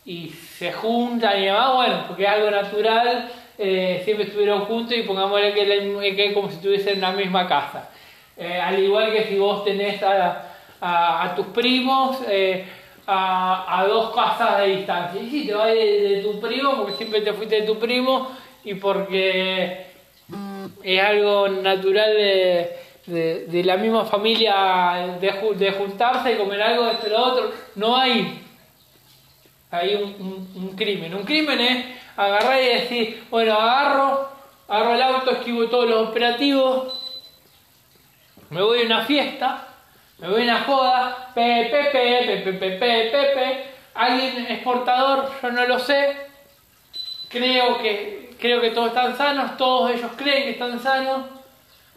y 0.04 0.28
se 0.28 0.72
juntan 0.72 1.42
y 1.42 1.46
demás, 1.46 1.74
bueno, 1.74 2.04
porque 2.06 2.24
es 2.24 2.28
algo 2.28 2.50
natural, 2.50 3.28
eh, 3.59 4.02
siempre 4.04 4.26
estuvieron 4.26 4.62
juntos 4.66 4.96
y 4.96 5.02
pongámosle 5.02 5.52
que, 5.54 6.32
como 6.34 6.48
si 6.48 6.57
estuviesen 6.57 6.94
en 6.94 7.00
la 7.00 7.12
misma 7.12 7.46
casa. 7.48 7.90
Eh, 8.36 8.61
al 8.61 8.78
igual 8.78 9.12
que 9.12 9.24
si 9.24 9.38
vos 9.38 9.64
tenés 9.64 10.02
a, 10.02 10.42
tus 11.34 11.46
primos 11.46 12.18
eh, 12.28 12.64
a, 13.07 13.84
dos 13.88 14.14
casas 14.14 14.59
de 14.59 14.66
distancia. 14.76 15.20
Y 15.22 15.30
si 15.30 15.46
te 15.46 15.54
vas 15.54 15.68
de, 15.68 16.20
tu 16.22 16.40
primo, 16.40 16.76
porque 16.76 16.92
siempre 16.94 17.20
te 17.22 17.32
fuiste 17.32 17.61
de 17.62 17.66
tu 17.66 17.78
primo 17.78 18.30
y 18.64 18.74
porque 18.74 19.86
mm, 20.28 20.64
es 20.82 21.02
algo 21.02 21.48
natural 21.48 22.12
de, 22.14 22.76
de- 23.07 23.64
la 23.64 23.76
misma 23.76 24.04
familia 24.04 25.16
de, 25.20 25.32
ju- 25.32 25.54
de 25.54 25.70
juntarse 25.72 26.32
y 26.32 26.36
comer 26.36 26.61
algo, 26.62 26.90
y 27.07 27.09
lo 27.11 27.18
otro. 27.24 27.52
No 27.76 27.96
hay 27.96 28.42
hay 29.70 29.94
un- 29.94 30.48
un 30.54 30.76
crimen. 30.76 31.14
Un 31.14 31.24
crimen 31.24 31.61
es 31.61 31.84
agarrar 32.16 32.62
y 32.62 32.66
decir, 32.66 33.26
bueno, 33.30 33.54
agarro, 33.54 34.28
agarro 34.68 34.94
el 34.94 35.02
auto, 35.02 35.30
esquivo 35.32 35.68
todos 35.68 35.88
los 35.88 36.08
operativos, 36.08 37.22
me 38.50 38.62
voy 38.62 38.82
a 38.82 38.86
una 38.86 39.04
fiesta, 39.04 39.68
me 40.18 40.28
voy 40.28 40.42
a 40.42 40.44
una 40.44 40.64
joda, 40.64 41.32
pepe, 41.34 41.90
pepe, 41.92 42.38
pepe, 42.38 42.52
pepe, 42.52 43.10
pepe, 43.10 43.64
alguien 43.94 44.46
exportador, 44.50 45.30
yo 45.42 45.50
no 45.50 45.66
lo 45.66 45.78
sé, 45.78 46.16
creo 47.28 47.78
que, 47.78 48.34
creo 48.38 48.60
que 48.60 48.70
todos 48.70 48.88
están 48.88 49.16
sanos, 49.16 49.56
todos 49.56 49.90
ellos 49.90 50.10
creen 50.16 50.44
que 50.44 50.50
están 50.50 50.80
sanos, 50.80 51.26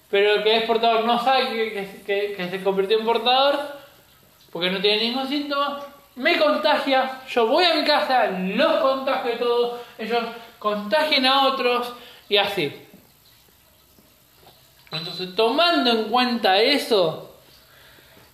pero 0.09 0.36
el 0.36 0.43
que 0.43 0.57
es 0.57 0.63
portador 0.63 1.05
no 1.05 1.24
sabe 1.24 1.49
que, 1.49 2.03
que, 2.05 2.34
que 2.36 2.49
se 2.49 2.63
convirtió 2.63 2.99
en 2.99 3.05
portador, 3.05 3.59
porque 4.51 4.72
no 4.72 4.82
tiene 4.82 5.03
ningún 5.03 5.28
síntoma, 5.28 5.86
me 6.20 6.38
contagia, 6.38 7.22
yo 7.30 7.47
voy 7.47 7.63
a 7.63 7.76
mi 7.76 7.86
casa, 7.86 8.28
los 8.28 8.82
contagio 8.82 9.36
a 9.36 9.38
todos, 9.38 9.80
ellos 9.97 10.22
contagien 10.59 11.26
a 11.26 11.47
otros 11.47 11.93
y 12.28 12.36
así. 12.36 12.86
Entonces, 14.91 15.34
tomando 15.34 15.89
en 15.91 16.09
cuenta 16.09 16.57
eso, 16.59 17.34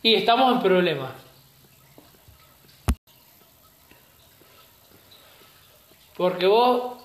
y 0.02 0.16
estamos 0.16 0.52
en 0.54 0.62
problemas. 0.64 1.12
Porque 6.18 6.48
vos 6.48 6.98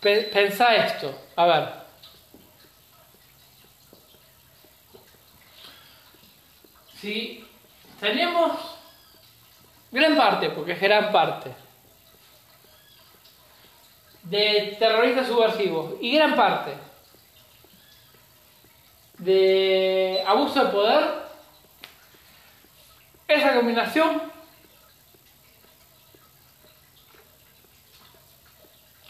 pe- 0.00 0.30
pensá 0.32 0.76
esto, 0.76 1.12
a 1.34 1.46
ver. 1.46 1.68
Si 7.00 7.44
tenemos 7.98 8.77
gran 9.90 10.16
parte, 10.16 10.50
porque 10.50 10.72
es 10.72 10.80
gran 10.80 11.10
parte, 11.12 11.52
de 14.22 14.76
terroristas 14.78 15.26
subversivos 15.26 15.94
y 16.00 16.14
gran 16.16 16.36
parte 16.36 16.72
de 19.18 20.22
abuso 20.26 20.64
de 20.64 20.70
poder, 20.70 21.04
esa 23.26 23.54
combinación 23.54 24.22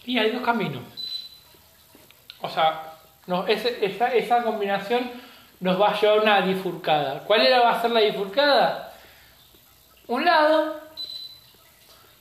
y 0.07 0.19
hay 0.19 0.31
dos 0.31 0.43
caminos. 0.43 0.83
O 2.41 2.49
sea, 2.49 2.95
no, 3.27 3.47
ese- 3.47 3.85
esa, 3.85 4.15
esa 4.15 4.43
combinación 4.43 5.11
nos 5.61 5.81
va 5.81 5.91
a 5.91 6.01
llevar 6.01 6.19
a 6.19 6.23
una 6.23 6.41
bifurcada. 6.41 7.21
¿Cuál 7.25 7.43
era, 7.47 7.61
va 7.61 7.73
a 7.73 7.83
ser 7.83 7.91
la 7.91 8.01
bifurcada? 8.01 8.88
Un 10.09 10.25
lado, 10.25 10.81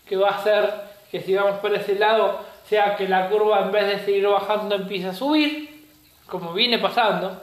que 0.07 0.15
va 0.15 0.29
a 0.29 0.43
ser 0.43 0.73
que 1.09 1.21
si 1.21 1.33
vamos 1.35 1.59
por 1.59 1.73
ese 1.73 1.95
lado, 1.95 2.41
sea 2.67 2.95
que 2.95 3.07
la 3.07 3.29
curva 3.29 3.61
en 3.61 3.71
vez 3.71 3.87
de 3.87 4.05
seguir 4.05 4.27
bajando 4.27 4.75
empiece 4.75 5.07
a 5.07 5.13
subir, 5.13 5.87
como 6.27 6.53
viene 6.53 6.79
pasando. 6.79 7.41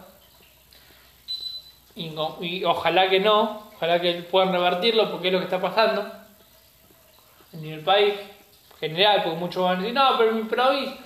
Y, 1.97 2.15
y 2.41 2.65
ojalá 2.65 3.09
que 3.09 3.21
no, 3.21 3.71
ojalá 3.77 4.01
que 4.01 4.15
puedan 4.31 4.53
revertirlo 4.53 5.11
porque 5.11 5.29
es 5.29 5.33
lo 5.33 5.39
que 5.39 5.45
está 5.45 5.61
pasando 5.61 6.13
en 7.53 7.65
el 7.65 7.81
país 7.81 8.15
general, 8.81 9.23
porque 9.23 9.39
muchos 9.39 9.65
van 9.65 9.77
a 9.77 9.81
decir, 9.81 9.95
no, 9.95 10.19
pero 10.19 10.33
mi 10.33 10.43
provincia, 10.43 10.99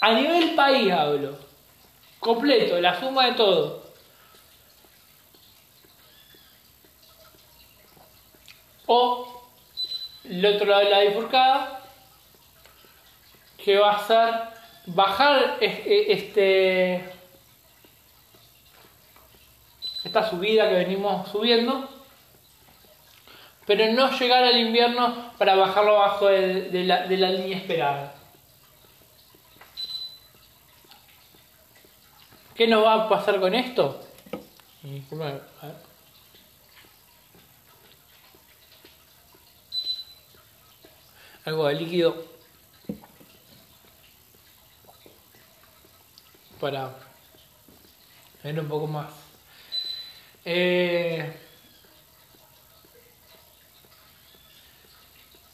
a 0.00 0.12
nivel 0.14 0.54
país 0.54 0.90
hablo, 0.92 1.36
completo, 2.20 2.80
la 2.80 2.98
suma 2.98 3.26
de 3.26 3.32
todo. 3.32 3.87
O 8.88 9.42
el 10.24 10.44
otro 10.44 10.66
lado 10.66 10.82
de 10.82 10.90
la 10.90 11.00
bifurcada, 11.00 11.80
que 13.62 13.78
va 13.78 13.92
a 13.92 14.06
ser 14.06 14.34
bajar 14.86 15.58
e- 15.60 16.06
este 16.08 17.18
esta 20.04 20.28
subida 20.30 20.68
que 20.68 20.74
venimos 20.76 21.28
subiendo, 21.28 21.88
pero 23.66 23.92
no 23.92 24.10
llegar 24.18 24.42
al 24.42 24.58
invierno 24.58 25.32
para 25.36 25.54
bajarlo 25.54 25.96
abajo 25.96 26.26
de, 26.26 26.84
la, 26.84 27.04
línea 27.06 27.58
esperada. 27.58 28.14
¿Qué 32.54 32.66
nos 32.66 32.82
va 32.82 32.94
a 32.94 33.08
pasar 33.08 33.38
con 33.38 33.54
esto? 33.54 34.00
A 35.62 35.66
ver. 35.66 35.87
Algo 41.48 41.66
de 41.66 41.74
líquido 41.76 42.14
para 46.60 46.90
ver 48.44 48.60
un 48.60 48.68
poco 48.68 48.86
más. 48.86 49.08
Eh, 50.44 51.32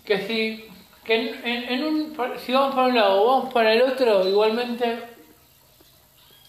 que 0.05 0.19
si 0.27 0.69
que 1.05 1.15
en, 1.15 1.47
en- 1.47 1.65
en 1.75 1.85
un 1.85 2.17
si 2.45 2.53
vamos 2.53 2.75
para 2.75 2.89
un 2.89 2.95
lado 2.97 3.23
o 3.23 3.27
vamos 3.37 3.53
para 3.55 3.73
el 3.73 3.83
otro 3.83 4.29
igualmente 4.29 4.99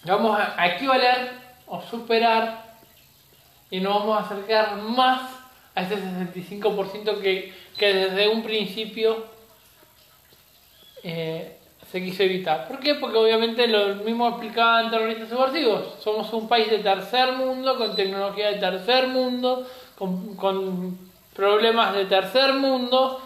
vamos 0.04 0.40
a, 0.40 0.60
a 0.60 0.66
equivaler 0.74 1.30
o 1.68 1.80
superar 1.82 2.74
y 3.70 3.78
nos 3.78 3.94
vamos 3.94 4.18
a 4.18 4.24
acercar 4.24 4.76
más 4.82 5.30
a 5.76 5.82
ese 5.82 5.96
65% 5.98 7.20
que, 7.20 7.54
que 7.78 7.94
desde 7.94 8.28
un 8.28 8.42
principio 8.42 9.35
eh, 11.08 11.56
se 11.90 12.02
quiso 12.02 12.24
evitar. 12.24 12.66
¿Por 12.66 12.80
qué? 12.80 12.96
Porque 12.96 13.16
obviamente 13.16 13.68
lo 13.68 13.94
mismo 14.04 14.28
explicaban 14.28 14.90
terroristas 14.90 15.28
subversivos. 15.28 16.02
Somos 16.02 16.32
un 16.32 16.48
país 16.48 16.68
de 16.68 16.80
tercer 16.80 17.32
mundo, 17.34 17.78
con 17.78 17.94
tecnología 17.94 18.50
de 18.50 18.58
tercer 18.58 19.06
mundo, 19.06 19.64
con, 19.96 20.34
con 20.34 20.98
problemas 21.32 21.94
de 21.94 22.06
tercer 22.06 22.54
mundo. 22.54 23.22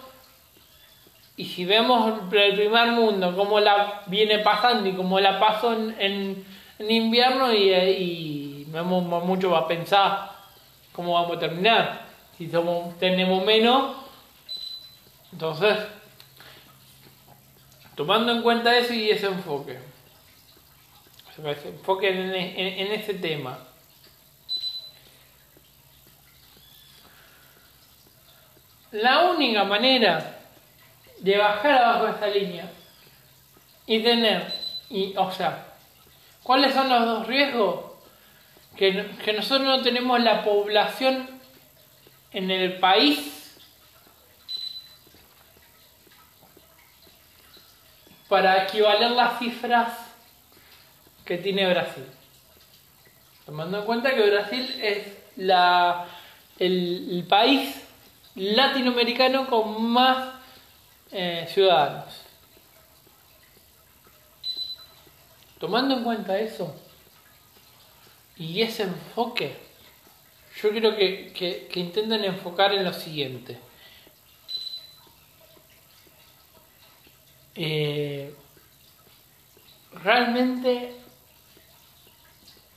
Y 1.39 1.47
si 1.47 1.64
vemos 1.64 2.12
el 2.12 2.28
primer 2.28 2.89
mundo, 2.93 3.35
cómo 3.35 3.61
la 3.61 4.03
viene 4.07 4.41
pasando 4.41 4.87
y 4.91 4.93
cómo 4.93 5.18
la 5.18 5.41
pasó 5.41 5.72
en, 5.72 5.97
en, 5.99 6.45
en 6.78 6.91
invierno, 6.91 7.51
y, 7.55 7.72
y 7.72 8.66
vemos 8.68 9.03
mucho 9.24 9.51
va 9.51 9.61
a 9.61 9.68
pensar 9.68 10.33
cómo 10.93 11.14
vamos 11.14 11.39
a 11.39 11.41
terminar. 11.41 12.03
Si 12.37 12.51
somos, 12.51 12.99
tenemos 12.99 13.43
menos, 13.43 13.97
entonces 15.33 15.78
Tomando 18.01 18.32
en 18.32 18.40
cuenta 18.40 18.74
eso 18.78 18.94
y 18.94 19.11
ese 19.11 19.26
enfoque, 19.26 19.78
ese 21.36 21.68
enfoque 21.68 22.09
en, 22.09 22.34
en, 22.34 22.92
ese 22.92 23.12
tema. 23.12 23.59
La 28.92 29.24
única 29.24 29.64
manera 29.64 30.38
de 31.18 31.36
bajar 31.36 31.72
abajo 31.72 32.07
de 32.07 32.12
esta 32.12 32.26
línea 32.28 32.70
y 33.84 34.03
tener, 34.03 34.51
y, 34.88 35.14
o 35.18 35.30
sea, 35.30 35.66
¿cuáles 36.42 36.72
son 36.72 36.88
los 36.88 37.05
dos 37.05 37.26
riesgos? 37.26 37.84
Que, 38.76 39.11
que 39.22 39.34
nosotros 39.34 39.68
no 39.68 39.82
tenemos 39.82 40.18
la 40.20 40.42
población 40.42 41.28
en 42.32 42.51
el 42.51 42.78
país 42.78 43.39
para 48.31 48.62
equivaler 48.62 49.11
las 49.11 49.41
cifras 49.41 49.93
que 51.24 51.37
tiene 51.37 51.68
Brasil. 51.68 52.05
Tomando 53.45 53.81
en 53.81 53.85
cuenta 53.85 54.14
que 54.14 54.31
Brasil 54.31 54.78
es 54.81 55.09
la, 55.37 56.07
el, 56.57 57.26
país 57.28 57.74
latinoamericano 58.37 59.49
con 59.49 59.85
más 59.85 60.28
eh, 61.11 61.45
ciudadanos. 61.53 62.22
Tomando 65.59 65.97
en 65.97 66.05
cuenta 66.05 66.39
eso 66.39 66.72
y 68.37 68.62
ese 68.62 68.85
enfoque, 68.85 69.57
yo 70.62 70.70
que, 70.70 71.33
que, 71.35 71.66
que 71.66 71.81
intenten 71.81 72.24
enfocar 72.24 72.72
en 72.74 72.85
lo 72.85 72.93
siguiente. 72.93 73.59
Eh, 77.55 78.34
realmente 80.03 80.94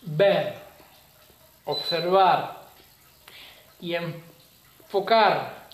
ver, 0.01 0.55
observar 1.65 2.63
y 3.79 3.95
enfocar 3.95 5.67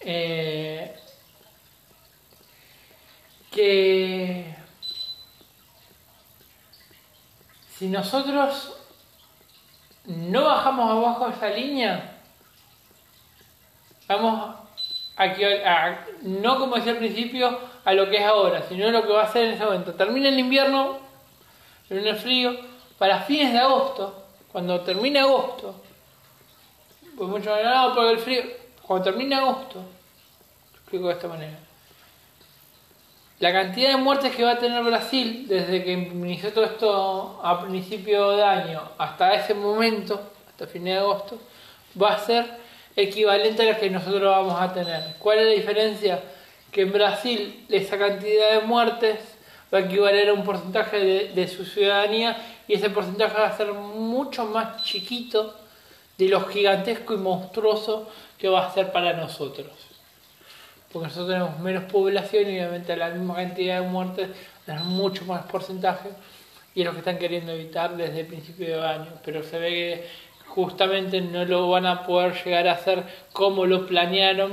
eh, 0.00 0.96
que 3.50 4.56
si 7.70 7.88
nosotros 7.88 8.72
no 10.04 10.44
bajamos 10.44 10.90
abajo 10.90 11.28
esa 11.28 11.48
línea, 11.48 12.18
vamos 14.06 14.56
aquí 15.16 15.44
a, 15.44 16.06
no 16.22 16.58
como 16.58 16.76
decía 16.76 16.92
al 16.92 16.98
principio, 16.98 17.73
a 17.84 17.92
lo 17.92 18.08
que 18.08 18.16
es 18.16 18.24
ahora, 18.24 18.62
sino 18.68 18.90
lo 18.90 19.02
que 19.02 19.12
va 19.12 19.24
a 19.24 19.32
ser 19.32 19.44
en 19.44 19.52
ese 19.52 19.64
momento. 19.64 19.94
Termina 19.94 20.28
el 20.28 20.38
invierno, 20.38 20.98
en 21.90 22.06
el 22.06 22.16
frío, 22.16 22.56
para 22.98 23.20
fines 23.20 23.52
de 23.52 23.58
agosto, 23.58 24.22
cuando 24.50 24.80
termine 24.80 25.20
agosto, 25.20 25.74
pues 27.16 27.28
mucho 27.28 27.54
no, 27.62 27.94
por 27.94 28.06
el 28.06 28.18
frío, 28.18 28.42
cuando 28.82 29.04
termine 29.04 29.34
agosto, 29.34 29.82
explico 30.74 31.08
de 31.08 31.12
esta 31.12 31.28
manera. 31.28 31.58
La 33.40 33.52
cantidad 33.52 33.90
de 33.90 33.96
muertes 33.96 34.34
que 34.34 34.44
va 34.44 34.52
a 34.52 34.58
tener 34.58 34.82
Brasil 34.84 35.46
desde 35.48 35.84
que 35.84 35.92
inició 35.92 36.52
todo 36.52 36.64
esto 36.64 37.40
a 37.42 37.60
principio 37.62 38.30
de 38.30 38.42
año 38.42 38.80
hasta 38.96 39.34
ese 39.34 39.54
momento, 39.54 40.30
hasta 40.48 40.66
fin 40.66 40.84
de 40.84 40.96
agosto, 40.96 41.38
va 42.00 42.14
a 42.14 42.18
ser 42.18 42.46
equivalente 42.96 43.62
a 43.62 43.72
las 43.72 43.78
que 43.78 43.90
nosotros 43.90 44.22
vamos 44.22 44.60
a 44.60 44.72
tener. 44.72 45.16
¿Cuál 45.18 45.40
es 45.40 45.46
la 45.46 45.52
diferencia? 45.52 46.22
Que 46.74 46.82
en 46.82 46.92
Brasil 46.92 47.64
esa 47.70 47.96
cantidad 47.96 48.60
de 48.60 48.66
muertes 48.66 49.20
va 49.72 49.78
a 49.78 49.82
equivaler 49.82 50.28
a 50.28 50.32
un 50.32 50.42
porcentaje 50.42 51.30
de, 51.32 51.48
su 51.48 51.64
ciudadanía 51.64 52.36
y 52.66 52.74
ese 52.74 52.90
porcentaje 52.90 53.38
va 53.38 53.46
a 53.46 53.56
ser 53.56 53.72
mucho 53.72 54.44
más 54.46 54.82
chiquito 54.82 55.54
de 56.18 56.28
lo 56.28 56.40
gigantesco 56.46 57.14
y 57.14 57.18
monstruoso 57.18 58.08
que 58.36 58.48
va 58.48 58.66
a 58.66 58.74
ser 58.74 58.90
para 58.90 59.12
nosotros. 59.12 59.68
Porque 60.92 61.06
nosotros 61.06 61.28
tenemos 61.28 61.60
menos 61.60 61.84
población 61.84 62.50
y 62.50 62.56
obviamente 62.58 62.96
la 62.96 63.10
misma 63.10 63.36
cantidad 63.36 63.80
de 63.80 63.86
muertes 63.86 64.30
tenemos 64.66 64.88
mucho 64.88 65.24
más 65.26 65.44
porcentaje 65.44 66.08
y 66.74 66.80
es 66.80 66.86
lo 66.86 66.90
que 66.90 66.98
están 66.98 67.18
queriendo 67.18 67.52
evitar 67.52 67.96
desde 67.96 68.22
el 68.22 68.26
principio 68.26 68.80
de 68.80 68.84
año. 68.84 69.12
Pero 69.24 69.44
se 69.44 69.60
ve 69.60 69.70
que 69.70 70.08
justamente 70.48 71.20
no 71.20 71.44
lo 71.44 71.70
van 71.70 71.86
a 71.86 72.04
poder 72.04 72.34
llegar 72.44 72.66
a 72.66 72.72
hacer 72.72 73.04
como 73.32 73.64
lo 73.64 73.86
planearon, 73.86 74.52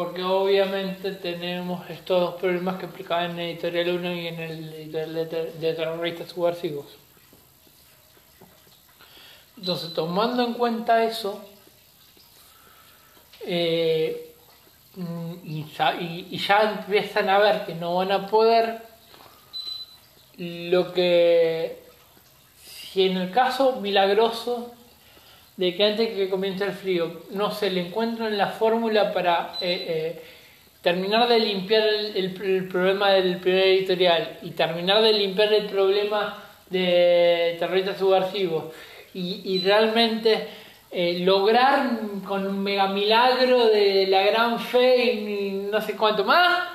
porque 0.00 0.22
obviamente 0.22 1.12
tenemos 1.12 1.90
estos 1.90 2.22
dos 2.22 2.34
problemas 2.36 2.78
que 2.78 2.86
explicaban 2.86 3.32
en 3.32 3.40
editorial 3.40 3.98
1 3.98 4.12
y 4.14 4.26
en 4.28 4.40
el 4.40 4.72
editorial 4.72 5.14
de, 5.28 5.52
de 5.60 5.74
terroristas 5.74 6.30
subversivos. 6.30 6.86
Entonces, 9.58 9.92
tomando 9.92 10.42
en 10.42 10.54
cuenta 10.54 11.04
eso, 11.04 11.44
eh, 13.42 14.34
y, 15.44 15.66
y 16.30 16.38
ya 16.38 16.78
empiezan 16.78 17.28
a 17.28 17.38
ver 17.38 17.66
que 17.66 17.74
no 17.74 17.96
van 17.96 18.10
a 18.10 18.26
poder, 18.26 18.80
lo 20.38 20.94
que, 20.94 21.82
si 22.64 23.06
en 23.06 23.18
el 23.18 23.30
caso 23.30 23.82
milagroso 23.82 24.72
de 25.60 25.76
que 25.76 25.84
antes 25.84 26.08
que 26.16 26.30
comience 26.30 26.64
el 26.64 26.72
frío 26.72 27.20
no 27.32 27.50
se 27.50 27.68
le 27.68 27.82
encuentran 27.88 28.38
la 28.38 28.46
fórmula 28.46 29.12
para 29.12 29.58
eh, 29.60 29.84
eh, 29.88 30.22
terminar 30.80 31.28
de 31.28 31.38
limpiar 31.38 31.82
el, 32.14 32.32
problema 32.66 33.10
del 33.10 33.36
primer 33.36 33.64
editorial 33.64 34.38
y 34.40 34.52
terminar 34.52 35.02
de 35.02 35.12
limpiar 35.12 35.52
el 35.52 35.66
problema 35.66 36.42
de 36.70 37.56
terroristas 37.58 37.98
subversivos 37.98 38.72
y, 39.12 39.60
realmente 39.62 40.48
eh, 40.90 41.18
lograr 41.26 41.90
con 42.26 42.46
un 42.46 42.62
mega 42.62 42.86
milagro 42.86 43.66
de 43.66 44.06
la 44.06 44.22
gran 44.22 44.58
fe 44.58 45.12
y 45.12 45.68
no 45.70 45.78
sé 45.82 45.94
cuánto 45.94 46.24
más 46.24 46.68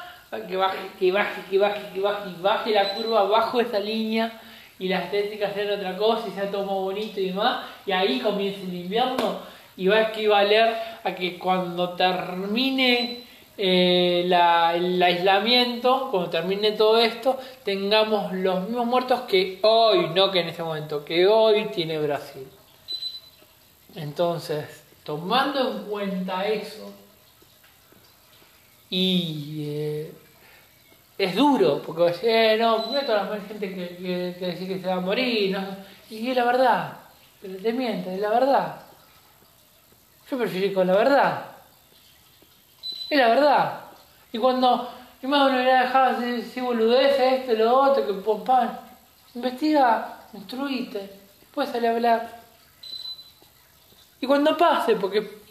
que 0.48 0.58
baje, 0.58 0.78
que 1.00 1.12
baje, 1.12 1.42
que 1.50 1.58
baje, 1.58 1.82
que 1.92 2.02
baje, 2.02 2.30
baje 2.40 2.70
la 2.70 2.94
curva 2.94 3.24
bajo 3.24 3.60
esa 3.60 3.80
línea 3.80 4.32
y 4.80 4.88
la 4.88 5.00
estética 5.04 5.54
sea 5.54 5.74
otra 5.74 5.98
cosa 5.98 6.28
y 6.28 6.32
sea 6.32 6.52
todo 6.52 6.66
más 6.66 6.76
bonito 6.76 7.20
y 7.20 7.28
demás, 7.28 7.66
y 7.86 7.92
ahí 7.92 8.20
comienza 8.20 8.62
el 8.62 8.74
invierno 8.74 9.40
y 9.78 9.88
va 9.88 9.98
a 9.98 10.02
equivaler 10.10 10.76
a 11.04 11.16
que 11.16 11.38
cuando 11.38 11.92
termine 11.92 13.24
eh, 13.58 14.24
el 14.26 15.02
aislamiento, 15.02 16.10
cuando 16.12 16.30
termine 16.30 16.74
todo 16.74 16.98
esto, 16.98 17.38
tengamos 17.64 18.34
los 18.34 18.62
mismos 18.64 18.86
muertos 18.86 19.22
que 19.22 19.60
hoy, 19.62 20.10
no 20.14 20.32
que 20.32 20.42
en 20.42 20.50
este 20.50 20.64
momento, 20.64 21.06
que 21.06 21.26
hoy 21.28 21.66
tiene 21.74 21.98
Brasil. 22.00 22.48
Entonces, 23.96 24.84
tomando 25.04 25.72
en 25.72 25.84
cuenta 25.86 26.46
eso, 26.48 26.92
y 28.90 29.66
eh, 29.68 30.12
es 31.18 31.36
duro, 31.36 31.82
porque 31.82 32.14
eh, 32.24 32.58
no, 32.58 32.84
porque 32.84 33.06
toda 33.06 33.24
la 33.24 33.42
gente 33.42 33.74
que, 33.74 33.98
que, 33.98 34.36
que 34.38 34.52
dice 34.52 34.68
que 34.68 34.80
se 34.80 34.88
va 34.88 34.96
a 34.96 35.00
morir, 35.00 35.52
¿no? 35.52 35.66
y 36.10 36.30
es 36.30 36.36
la 36.36 36.44
verdad, 36.44 36.94
pero 37.42 37.58
te 37.58 37.74
miente, 37.74 38.14
es 38.14 38.20
la 38.20 38.30
verdad. 38.30 38.76
Yo 40.30 40.38
prefiero 40.38 40.74
con 40.74 40.88
la 40.88 40.96
verdad. 40.96 41.46
Es 43.10 43.18
la 43.18 43.30
verdad. 43.30 43.82
Y 44.32 44.38
cuando 44.40 44.90
mi 45.22 45.30
madre 45.30 45.54
me 45.54 45.62
hubiera 45.62 45.84
dejado 45.84 46.18
así, 46.18 46.42
así 46.42 46.62
boludeces, 46.62 47.42
esto, 47.42 47.54
lo 47.54 47.82
otro, 47.82 48.06
que 48.06 48.14
pompan, 48.14 48.80
investiga, 49.36 50.20
instruite, 50.34 51.10
después 51.40 51.70
sale 51.70 51.88
a 51.88 51.92
hablar. 51.92 52.42
Y 54.20 54.28
cuando 54.28 54.58
pase, 54.58 54.96
porque 54.96 55.45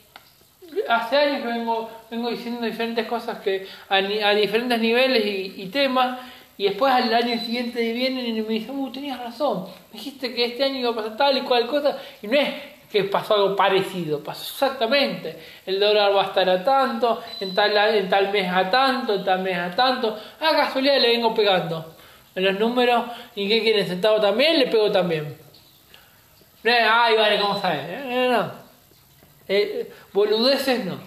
hace 0.88 1.16
años 1.16 1.42
que 1.42 1.48
vengo, 1.48 1.90
vengo 2.10 2.30
diciendo 2.30 2.64
diferentes 2.64 3.06
cosas 3.06 3.38
que 3.38 3.66
a, 3.88 4.00
diferentes 4.00 4.78
niveles 4.78 5.24
y, 5.56 5.66
temas, 5.66 6.18
y 6.56 6.64
después 6.64 6.92
al 6.92 7.12
año 7.12 7.38
siguiente 7.38 7.92
vienen 7.92 8.26
y 8.26 8.42
me 8.42 8.54
dicen, 8.54 8.78
uh, 8.78 8.92
tenías 8.92 9.18
razón, 9.18 9.66
me 9.92 9.98
dijiste 9.98 10.34
que 10.34 10.44
este 10.44 10.64
año 10.64 10.78
iba 10.78 10.90
a 10.90 10.94
pasar 10.94 11.16
tal 11.16 11.38
y 11.38 11.40
cual 11.42 11.66
cosa, 11.66 11.98
y 12.22 12.26
no 12.28 12.38
es 12.38 12.48
que 12.94 13.02
pasó 13.04 13.34
algo 13.34 13.56
parecido, 13.56 14.22
pasó 14.22 14.42
exactamente. 14.42 15.36
El 15.66 15.80
dólar 15.80 16.14
va 16.14 16.22
a 16.22 16.26
estar 16.26 16.48
a 16.48 16.62
tanto, 16.62 17.24
en 17.40 17.52
tal, 17.52 17.76
en 17.76 18.08
tal 18.08 18.30
mes 18.30 18.48
a 18.48 18.70
tanto, 18.70 19.14
en 19.14 19.24
tal 19.24 19.40
mes 19.40 19.58
a 19.58 19.74
tanto. 19.74 20.16
A 20.40 20.52
casualidad 20.52 21.00
le 21.00 21.08
vengo 21.08 21.34
pegando 21.34 21.96
en 22.36 22.44
los 22.44 22.56
números. 22.56 23.06
¿Y 23.34 23.48
qué 23.48 23.62
quieren? 23.62 23.84
¿Sentado 23.84 24.20
también? 24.20 24.60
Le 24.60 24.68
pego 24.68 24.92
también. 24.92 25.36
Eh, 26.62 26.86
ay, 26.88 27.16
vale, 27.16 27.40
¿cómo 27.40 27.60
sabes? 27.60 27.80
Eh, 27.84 28.28
no. 28.30 28.63
Eh, 29.48 29.92
boludeces 30.12 30.84
no. 30.84 30.98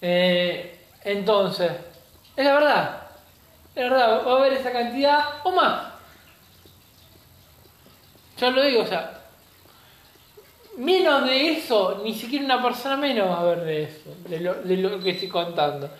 entonces, 0.00 1.72
es 2.36 2.44
la 2.44 2.54
verdad. 2.54 3.02
Es 3.74 3.84
la 3.84 3.90
verdad, 3.90 4.26
va 4.26 4.32
a 4.32 4.36
haber 4.38 4.52
esa 4.54 4.72
cantidad 4.72 5.24
o 5.44 5.52
más. 5.52 5.92
Yo 8.38 8.50
lo 8.52 8.62
digo, 8.62 8.82
o 8.82 8.86
sea, 8.86 9.18
menos 10.78 11.24
de 11.26 11.52
eso, 11.52 12.00
ni 12.04 12.14
siquiera 12.14 12.44
una 12.44 12.62
persona 12.62 12.96
menos 12.96 13.28
va 13.28 13.40
a 13.40 13.44
ver 13.44 13.64
de 13.64 13.82
eso, 13.82 14.14
de 14.28 14.76
lo, 14.76 15.00
que 15.00 15.10
estoy 15.10 15.28
contando. 15.28 15.90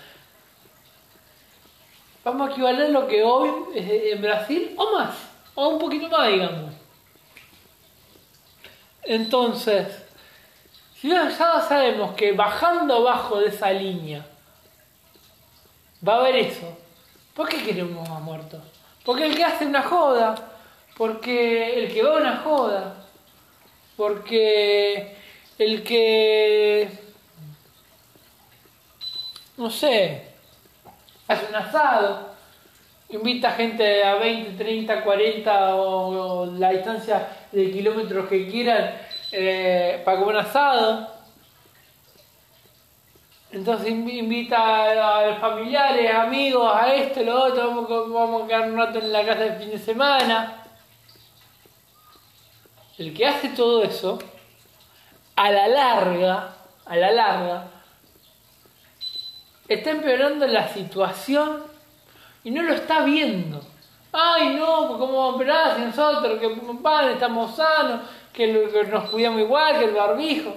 Vamos 2.25 2.49
a 2.49 2.53
equivaler 2.53 2.91
lo 2.91 3.09
que 3.09 3.23
hoy 3.25 3.51
en 3.75 4.23
Brasil 4.23 4.75
o 4.77 4.93
más, 4.93 5.16
o 5.55 5.69
un 5.69 5.79
poquito 5.79 6.09
más, 6.09 6.29
digamos. 6.29 6.75
Entonces, 9.03 9.87
si 11.01 11.09
ya 11.09 11.30
sabemos 11.30 12.14
que 12.14 12.32
bajando 12.32 12.96
abajo 12.96 13.38
de 13.38 13.49
esa 13.49 13.70
línea 13.70 14.26
va 16.07 16.14
a 16.14 16.16
haber 16.18 16.36
eso, 16.36 16.76
¿por 17.34 17.49
qué 17.49 17.62
queremos 17.62 18.09
más 18.09 18.20
muertos? 18.20 18.61
Porque 19.05 19.26
el 19.26 19.36
que 19.36 19.44
hace 19.44 19.66
una 19.66 19.82
joda, 19.82 20.34
porque 20.96 21.78
el 21.78 21.92
que 21.92 22.03
va 22.03 22.14
a 22.14 22.20
una 22.20 22.36
joda, 22.38 22.94
porque 23.96 25.16
el 25.59 25.82
que, 25.82 26.88
no 29.57 29.70
sé, 29.70 30.32
hace 31.28 31.46
un 31.46 31.55
asado, 31.55 32.28
invita 33.11 33.53
gente 33.53 34.05
a 34.05 34.16
20, 34.16 34.62
30, 34.62 35.05
40 35.05 35.76
o, 35.76 36.46
la 36.59 36.70
distancia 36.70 37.28
de 37.53 37.70
kilómetros 37.70 38.28
que 38.28 38.49
quieran 38.49 39.07
eh, 39.33 40.03
para 40.05 40.18
comer 40.18 40.37
asado. 40.39 41.09
Entonces 43.51 43.89
invita 43.89 45.31
a 45.31 45.37
familiares, 45.37 46.14
amigos, 46.14 46.70
a 46.74 46.95
esto, 46.95 47.22
lo 47.22 47.45
otro, 47.45 47.87
vamos, 48.11 48.43
a 48.43 48.47
quedar 48.47 48.70
un 48.70 48.76
rato 48.76 48.99
en 48.99 49.11
la 49.11 49.24
casa 49.24 49.41
de 49.41 49.53
fin 49.59 49.70
de 49.70 49.79
semana 49.79 50.64
el 52.99 53.14
que 53.14 53.26
hace 53.26 53.51
todo 53.51 53.85
eso, 53.85 54.18
a 55.37 55.51
la 55.51 55.68
larga, 55.68 56.57
a 56.85 56.97
la 56.97 57.12
larga, 57.12 57.68
está 59.68 59.91
empeorando 59.91 60.47
la 60.49 60.66
situación 60.66 61.62
y 62.43 62.51
no 62.51 62.62
lo 62.62 62.74
está 62.74 63.03
viendo. 63.03 63.62
Ay, 64.12 64.57
no, 64.57 64.89
pues 64.89 64.99
¿cómo 64.99 65.33
vamos 65.33 65.76
si 65.76 65.83
nosotros 65.83 66.41
que 66.41 66.49
padre 66.83 67.12
estamos 67.12 67.55
sanos, 67.55 68.01
que, 68.33 68.47
nos 68.91 69.11
cuidamos 69.11 69.41
igual, 69.41 69.79
que 69.79 69.85
el 69.85 69.95
barbijo? 69.95 70.55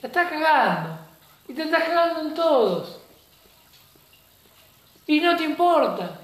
Te 0.00 0.06
está 0.06 0.28
cagando. 0.28 0.98
Y 1.48 1.54
te 1.54 1.62
estás 1.62 1.84
cagando 1.84 2.20
en 2.20 2.34
todos. 2.34 3.00
Y 5.06 5.20
no 5.20 5.36
te 5.36 5.44
importa. 5.44 6.18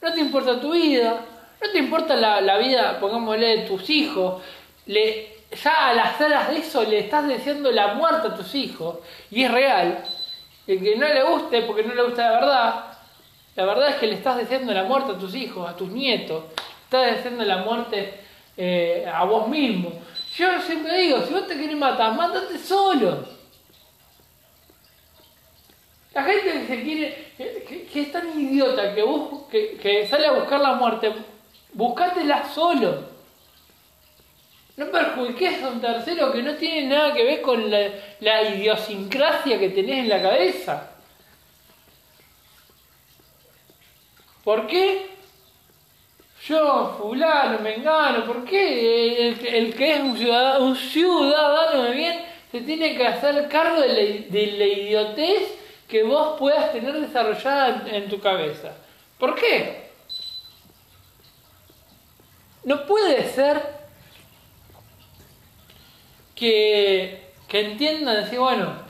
No 0.00 0.12
te 0.12 0.20
importa 0.20 0.60
tu 0.60 0.72
vida, 0.72 1.24
no 1.60 1.70
te 1.70 1.78
importa 1.78 2.16
la, 2.16 2.58
vida, 2.58 2.98
pongámosle, 2.98 3.58
de 3.58 3.68
tus 3.68 3.88
hijos. 3.88 4.42
Le, 4.86 5.44
ya 5.62 5.90
al 5.90 5.98
hacer 6.00 6.30
de 6.48 6.58
eso 6.58 6.82
le 6.82 6.98
estás 6.98 7.28
deseando 7.28 7.70
la 7.70 7.94
muerte 7.94 8.28
a 8.28 8.34
tus 8.34 8.54
hijos. 8.54 8.98
Y 9.30 9.44
es 9.44 9.50
real. 9.50 10.04
El 10.66 10.82
que 10.82 10.96
no 10.96 11.06
le 11.06 11.22
guste, 11.22 11.62
porque 11.62 11.84
no 11.84 11.94
le 11.94 12.02
gusta 12.02 12.30
la 12.30 12.40
verdad, 12.40 12.84
la 13.54 13.64
verdad 13.64 13.90
es 13.90 13.96
que 13.96 14.06
le 14.06 14.14
estás 14.14 14.36
deseando 14.36 14.72
la 14.72 14.84
muerte 14.84 15.12
a 15.12 15.18
tus 15.18 15.34
hijos, 15.34 15.68
a 15.68 15.76
tus 15.76 15.88
nietos. 15.88 16.44
Estás 16.84 17.16
deseando 17.16 17.44
la 17.44 17.58
muerte 17.58 18.20
eh, 18.56 19.10
a 19.12 19.24
vos 19.24 19.48
mismo. 19.48 19.92
Yo 20.36 20.60
siempre 20.62 21.02
digo, 21.02 21.22
si 21.26 21.32
vos 21.32 21.46
te 21.46 21.56
querés 21.56 21.76
matar, 21.76 22.14
mátate 22.14 22.58
solo. 22.58 23.26
La 26.14 26.22
gente 26.24 26.52
que 26.52 26.66
se 26.66 26.82
quiere, 26.82 27.32
que, 27.90 28.00
es 28.02 28.12
tan 28.12 28.38
idiota 28.38 28.94
que, 28.94 29.04
que, 29.50 29.76
que 29.78 30.06
sale 30.06 30.26
a 30.26 30.32
buscar 30.32 30.60
la 30.60 30.74
muerte, 30.74 31.12
Buscátela 31.74 32.44
solo. 32.52 33.12
No 34.76 34.90
perjudiques 34.90 35.62
a 35.62 35.68
un 35.68 35.80
tercero 35.80 36.32
que 36.32 36.42
no 36.42 36.54
tiene 36.54 36.88
nada 36.88 37.14
que 37.14 37.24
ver 37.24 37.42
con 37.42 37.70
la, 37.70 38.42
idiosincrasia 38.42 39.58
que 39.58 39.70
tenés 39.70 39.98
en 40.00 40.08
la 40.08 40.22
cabeza. 40.22 40.90
¿Por 44.44 44.66
qué? 44.66 45.11
Yo, 46.48 46.96
fulano, 46.98 47.60
me 47.60 47.76
engano, 47.76 48.24
¿por 48.24 48.44
qué 48.44 49.28
el, 49.28 49.74
que 49.74 49.94
es 49.94 50.00
un 50.00 50.16
ciudadano, 50.16 50.64
un 50.64 50.74
ciudadano 50.76 51.84
de 51.84 51.90
bien 51.92 52.24
se 52.50 52.62
tiene 52.62 52.96
que 52.96 53.06
hacer 53.06 53.48
cargo 53.48 53.80
de 53.80 53.88
la, 53.88 54.26
de 54.28 54.46
la 54.58 54.64
idiotez 54.64 55.56
que 55.86 56.02
vos 56.02 56.36
puedas 56.40 56.72
tener 56.72 56.94
desarrollada 56.94 57.84
en 57.86 58.08
tu 58.08 58.18
cabeza? 58.18 58.72
¿Por 59.18 59.36
qué? 59.36 59.90
No 62.64 62.86
puede 62.86 63.22
ser 63.32 63.62
que, 66.34 67.34
que 67.46 67.60
entiendan, 67.60 68.24
decir, 68.24 68.40
bueno, 68.40 68.82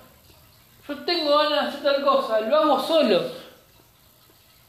yo 0.88 1.05
tengo 1.05 1.36
ganas 1.36 1.64
de 1.64 1.68
hacer 1.68 1.82
tal 1.82 2.03
cosa, 2.03 2.40
lo 2.40 2.57
hago 2.57 2.80
solo. 2.80 3.41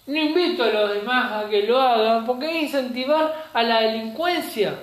No 0.05 0.17
invito 0.17 0.63
a 0.63 0.67
los 0.67 0.93
demás 0.95 1.45
a 1.45 1.49
que 1.49 1.63
lo 1.63 1.79
hagan, 1.79 2.25
porque 2.25 2.45
es 2.45 2.63
incentivar 2.63 3.49
a 3.53 3.63
la 3.63 3.81
delincuencia. 3.81 4.75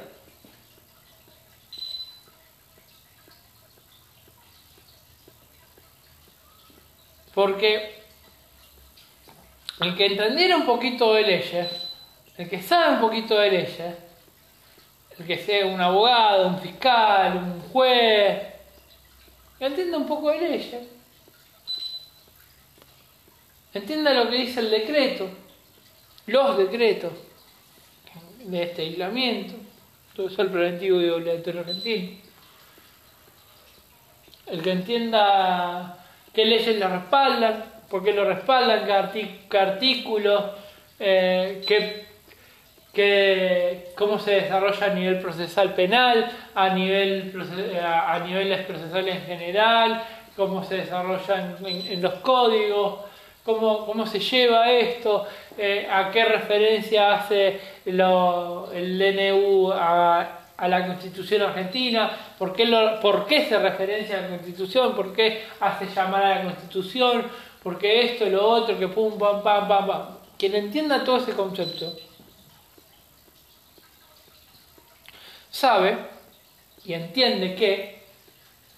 Porque 7.34 8.02
el 9.80 9.96
que 9.96 10.06
entendiera 10.06 10.56
un 10.56 10.66
poquito 10.66 11.14
de 11.14 11.22
leyes, 11.22 11.92
el 12.36 12.48
que 12.48 12.62
sabe 12.62 12.94
un 12.94 13.00
poquito 13.00 13.38
de 13.38 13.50
leyes, 13.50 13.94
que 15.26 15.38
sea 15.38 15.66
un 15.66 15.80
abogado, 15.80 16.48
un 16.48 16.58
fiscal, 16.58 17.36
un 17.36 17.60
juez, 17.70 18.38
que 19.58 19.66
entienda 19.66 19.98
un 19.98 20.06
poco 20.06 20.30
de 20.30 20.40
leyes, 20.40 20.88
entienda 23.74 24.12
lo 24.12 24.30
que 24.30 24.36
dice 24.36 24.60
el 24.60 24.70
decreto, 24.70 25.28
los 26.26 26.58
decretos 26.58 27.12
de 28.44 28.62
este 28.62 28.82
aislamiento, 28.82 29.54
todo 30.14 30.28
eso 30.28 30.42
el 30.42 30.50
preventivo 30.50 31.00
y 31.00 31.08
obligatorio 31.08 31.60
argentino. 31.60 32.18
El 34.46 34.62
que 34.62 34.72
entienda 34.72 36.04
qué 36.34 36.44
leyes 36.44 36.78
lo 36.78 36.88
respaldan, 36.88 37.64
por 37.88 38.02
qué 38.02 38.12
lo 38.12 38.24
respaldan, 38.24 39.12
qué, 39.48 39.58
artículos, 39.58 40.44
eh, 40.98 41.62
qué 41.66 42.10
cómo 43.96 44.18
se 44.18 44.32
desarrolla 44.32 44.86
a 44.86 44.94
nivel 44.94 45.20
procesal 45.20 45.74
penal, 45.74 46.30
a, 46.54 46.70
nivel, 46.70 47.32
a 47.82 48.18
niveles 48.20 48.66
procesales 48.66 49.16
en 49.16 49.26
general, 49.26 50.02
cómo 50.36 50.64
se 50.64 50.76
desarrolla 50.76 51.56
en, 51.64 52.02
los 52.02 52.14
códigos, 52.14 53.00
cómo, 53.44 53.86
cómo, 53.86 54.06
se 54.06 54.20
lleva 54.20 54.70
esto, 54.70 55.26
eh, 55.56 55.88
a 55.90 56.10
qué 56.10 56.24
referencia 56.24 57.14
hace 57.14 57.60
el 57.84 57.96
DNU 57.96 59.72
a, 59.72 60.36
la 60.60 60.86
Constitución 60.86 61.40
argentina, 61.42 62.10
por 62.38 62.52
qué, 62.52 62.66
por 63.00 63.26
qué 63.26 63.48
se 63.48 63.58
referencia 63.58 64.18
a 64.18 64.22
la 64.22 64.28
Constitución, 64.28 64.94
por 64.94 65.14
qué 65.14 65.44
hace 65.58 65.86
llamar 65.86 66.22
a 66.22 66.34
la 66.36 66.44
Constitución, 66.44 67.26
por 67.62 67.78
qué 67.78 68.12
esto, 68.12 68.26
lo 68.26 68.46
otro, 68.46 68.78
que 68.78 68.88
pum, 68.88 69.18
pam, 69.18 69.42
pam, 69.42 69.66
pam, 69.66 69.86
pam. 69.86 70.02
Quien 70.38 70.54
entienda 70.54 71.02
todo 71.02 71.16
ese 71.18 71.32
concepto 71.32 71.94
sabe 75.50 75.96
y 76.84 76.94
entiende 76.94 77.54
que 77.54 78.02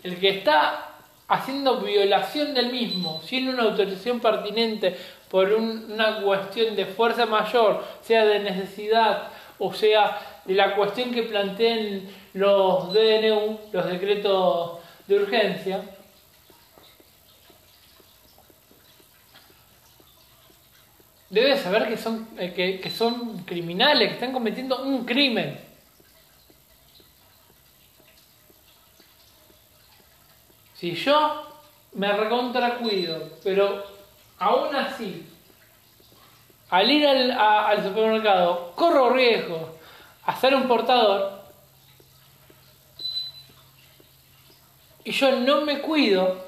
el 0.03 0.19
que 0.19 0.29
está 0.31 0.92
haciendo 1.33 1.81
violación 1.81 2.53
del 2.53 2.71
mismo 2.71 3.23
sin 3.25 3.49
una 3.49 3.63
autorización 3.63 4.21
pertinente 4.21 4.97
por 5.31 5.51
una 5.53 6.21
cuestión 6.21 6.77
de 6.77 6.85
fuerza 6.85 7.25
mayor, 7.25 7.83
sea 8.03 8.25
de 8.27 8.41
necesidad 8.41 9.29
o 9.59 9.73
sea 9.73 10.19
de 10.45 10.55
la 10.55 10.77
cuestión 10.77 11.11
que 11.11 11.23
planteen 11.23 12.09
los 12.35 12.93
DNU, 12.93 13.59
los 13.73 13.87
decretos 13.87 14.79
de 15.07 15.17
urgencia, 15.17 15.83
debe 21.31 21.57
saber 21.57 21.89
que 21.89 21.97
son, 21.97 22.29
eh, 22.39 22.81
que 22.83 22.91
son 22.91 23.39
criminales, 23.45 24.09
que 24.09 24.15
están 24.15 24.33
cometiendo 24.33 24.83
un 24.83 25.05
crimen. 25.07 25.72
Si 30.83 30.97
yo 30.97 31.47
me 31.93 32.13
recontra 32.13 32.79
cuido, 32.79 33.39
pero 33.45 33.85
aún 34.37 34.75
así, 34.75 35.25
al 36.71 36.91
ir 36.91 37.07
al, 37.07 37.31
al 37.31 37.85
supermercado, 37.85 38.73
corro 38.75 39.11
riesgo 39.11 39.79
a 40.27 40.35
ser 40.35 40.57
un 40.57 40.67
portador, 40.67 41.41
y 45.05 45.13
yo 45.13 45.37
no 45.37 45.61
me 45.61 45.79
cuido, 45.79 46.47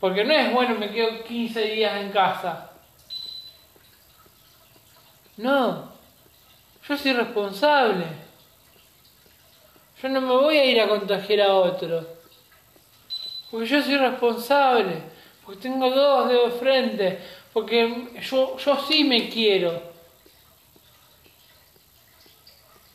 porque 0.00 0.24
no 0.24 0.34
es 0.34 0.52
bueno, 0.52 0.74
me 0.74 0.90
quedo 0.90 1.24
15 1.24 1.62
días 1.62 2.02
en 2.02 2.12
casa. 2.12 2.70
No, 5.38 5.90
yo 6.86 6.98
soy 6.98 7.14
responsable. 7.14 8.27
Yo 10.02 10.08
no 10.08 10.20
me 10.20 10.34
voy 10.34 10.56
a 10.56 10.64
ir 10.64 10.80
a 10.80 10.88
contagiar 10.88 11.40
a 11.42 11.54
otro. 11.54 12.06
Porque 13.50 13.66
yo 13.66 13.82
soy 13.82 13.96
responsable. 13.96 15.02
Porque 15.44 15.60
tengo 15.60 15.90
dos 15.90 16.28
dedos 16.28 16.52
de 16.52 16.58
frente. 16.58 17.18
Porque 17.52 18.08
yo, 18.30 18.56
yo 18.58 18.76
sí 18.86 19.04
me 19.04 19.28
quiero. 19.28 19.82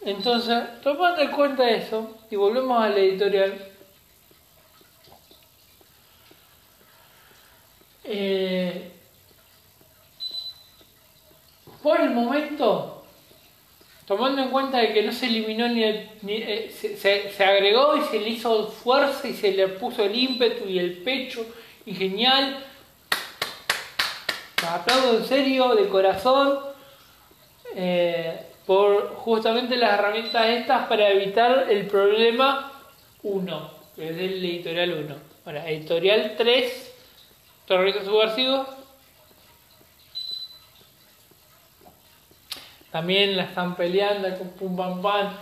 Entonces, 0.02 0.82
tomando 0.82 1.22
en 1.22 1.32
cuenta 1.32 1.70
eso, 1.70 2.18
y 2.30 2.36
volvemos 2.36 2.82
a 2.82 2.90
la 2.90 2.98
editorial. 2.98 3.74
eh, 8.04 8.92
por 11.82 12.00
el 12.00 12.12
momento, 12.12 12.93
tomando 14.06 14.42
en 14.42 14.50
cuenta 14.50 14.80
de 14.80 14.94
que 14.94 15.04
no 15.04 15.12
se 15.12 15.28
eliminó 15.28 15.68
ni, 15.68 15.84
el- 15.84 16.10
eh, 16.28 16.72
se 17.36 17.44
agregó 17.44 17.96
y 17.98 18.02
se 18.04 18.20
le 18.20 18.30
hizo 18.30 18.68
fuerza 18.68 19.28
y 19.28 19.34
se 19.34 19.52
le 19.54 19.68
puso 19.70 20.04
el 20.04 20.16
ímpetu 20.16 20.68
y 20.68 20.80
el 20.80 20.98
pecho 20.98 21.46
y 21.86 21.94
genial. 21.94 22.64
Los 24.62 24.72
aplaudo 24.72 25.18
en 25.18 25.26
serio, 25.26 25.76
de 25.76 25.88
corazón, 25.90 26.60
eh, 27.76 28.40
por 28.66 29.16
justamente 29.16 29.76
las 29.76 30.00
herramientas 30.00 30.48
estas 30.48 30.88
para 30.88 31.10
evitar 31.10 31.68
el 31.70 31.86
problema 31.88 32.72
1, 33.24 33.72
que 33.96 34.06
es 34.10 34.18
el 34.18 34.44
editorial 34.46 34.94
1. 35.06 35.16
Ahora, 35.46 35.70
editorial 35.70 36.36
3, 36.38 36.94
terroristas 37.68 38.06
subversivos, 38.06 38.68
también 42.94 43.36
la 43.36 43.46
están 43.46 43.76
peleando 43.76 44.38
con 44.38 44.50
pum 44.50 44.78
pam 44.78 45.02
pam 45.02 45.34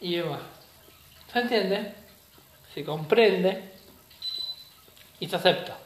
y 0.00 0.16
demás. 0.16 0.42
¿Se 1.32 1.38
entiende? 1.38 1.94
Se 2.74 2.84
comprende 2.84 3.72
y 5.18 5.26
se 5.26 5.34
acepta. 5.34 5.78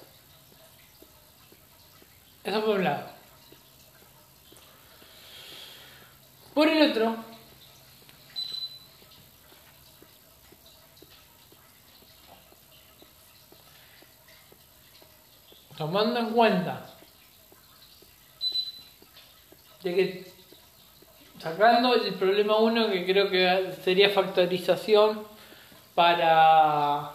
Eso 2.43 2.65
por 2.65 2.79
un 2.79 2.85
lado. 2.85 3.11
Por 6.53 6.67
el 6.67 6.91
otro, 6.91 7.17
tomando 15.79 16.19
en 16.19 16.31
cuenta 16.31 16.91
de 19.85 19.95
que 19.95 20.34
sacando 21.45 21.95
el 21.95 22.14
problema 22.14 22.57
uno 22.57 22.90
que 22.90 23.05
creo 23.05 23.28
que 23.28 23.74
sería 23.84 24.09
factorización 24.09 25.22
para 25.95 27.11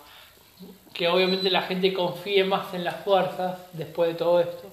que 0.94 1.08
obviamente 1.08 1.50
la 1.50 1.64
gente 1.64 1.92
confíe 1.92 2.44
más 2.44 2.72
en 2.76 2.84
las 2.84 2.98
fuerzas 2.98 3.60
después 3.74 4.10
de 4.10 4.16
todo 4.16 4.40
esto. 4.40 4.72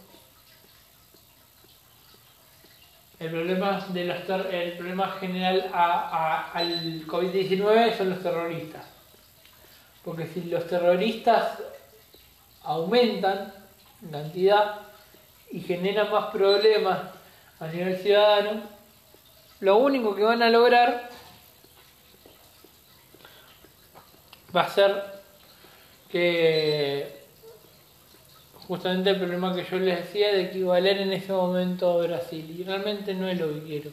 El 3.19 3.31
problema, 3.31 3.81
de 3.89 4.05
los 4.05 4.19
el 4.53 4.73
problema 4.73 5.09
general 5.13 5.71
al 5.73 7.07
COVID-19 7.07 7.97
son 7.97 8.11
los 8.11 8.23
terroristas. 8.23 8.85
Porque 10.05 10.27
si 10.27 10.43
los 10.43 10.67
terroristas 10.67 11.63
aumentan 12.63 13.55
en 14.03 14.11
cantidad 14.11 14.81
y 15.51 15.61
generan 15.61 16.11
más 16.11 16.27
problemas 16.27 16.99
a 17.59 17.67
nivel 17.69 17.97
ciudadano, 17.97 18.76
lo 19.61 19.79
único 19.79 20.15
que 20.15 20.23
van 20.23 20.43
a 20.43 20.51
lograr 20.51 21.09
va 24.55 24.63
a 24.63 24.71
ser 24.71 25.03
que 26.11 27.25
justamente 28.67 29.11
el 29.11 29.19
problema 29.19 29.55
que 29.55 29.65
yo 29.65 29.79
les 29.79 29.99
decía 29.99 30.33
de 30.33 30.43
equivaler 30.43 30.99
en 30.99 31.13
ese 31.13 31.33
momento 31.33 31.91
a 31.91 32.07
Brasil 32.07 32.57
y 32.59 32.65
realmente 32.65 33.15
no 33.15 33.29
es 33.29 33.39
lo 33.39 33.53
que 33.53 33.63
quiero. 33.63 33.91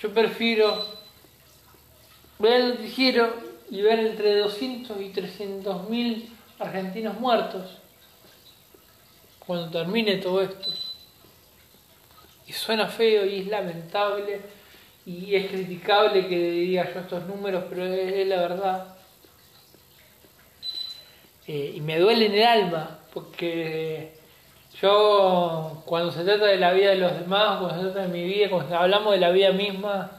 Yo 0.00 0.12
prefiero 0.12 0.84
ver 2.38 2.60
el 2.60 2.68
noticiero 2.70 3.34
y 3.70 3.80
ver 3.80 3.98
entre 4.00 4.38
200 4.38 5.00
y 5.00 5.08
300 5.08 5.88
mil 5.88 6.30
argentinos 6.58 7.18
muertos 7.18 7.78
cuando 9.46 9.70
termine 9.70 10.16
todo 10.16 10.42
esto. 10.42 10.85
Y 12.46 12.52
suena 12.52 12.86
feo 12.86 13.24
y 13.26 13.40
es 13.40 13.46
lamentable 13.48 14.40
y 15.04 15.34
es 15.34 15.46
criticable 15.50 16.26
que 16.28 16.36
diga 16.50 16.92
yo 16.92 17.00
estos 17.00 17.24
números, 17.26 17.64
pero 17.68 17.84
es, 17.84 18.26
la 18.26 18.36
verdad. 18.40 18.96
Eh, 21.46 21.74
y 21.76 21.80
me 21.80 21.98
duele 21.98 22.26
en 22.26 22.34
el 22.34 22.44
alma, 22.44 22.98
porque 23.14 24.14
yo 24.80 25.82
cuando 25.86 26.10
se 26.10 26.24
trata 26.24 26.46
de 26.46 26.56
la 26.56 26.72
vida 26.72 26.90
de 26.90 26.96
los 26.96 27.12
demás, 27.20 27.58
cuando 27.60 27.76
se 27.76 27.82
trata 27.90 28.02
de 28.02 28.08
mi 28.08 28.24
vida, 28.24 28.50
cuando 28.50 28.76
hablamos 28.76 29.12
de 29.12 29.20
la 29.20 29.30
vida 29.30 29.52
misma, 29.52 30.10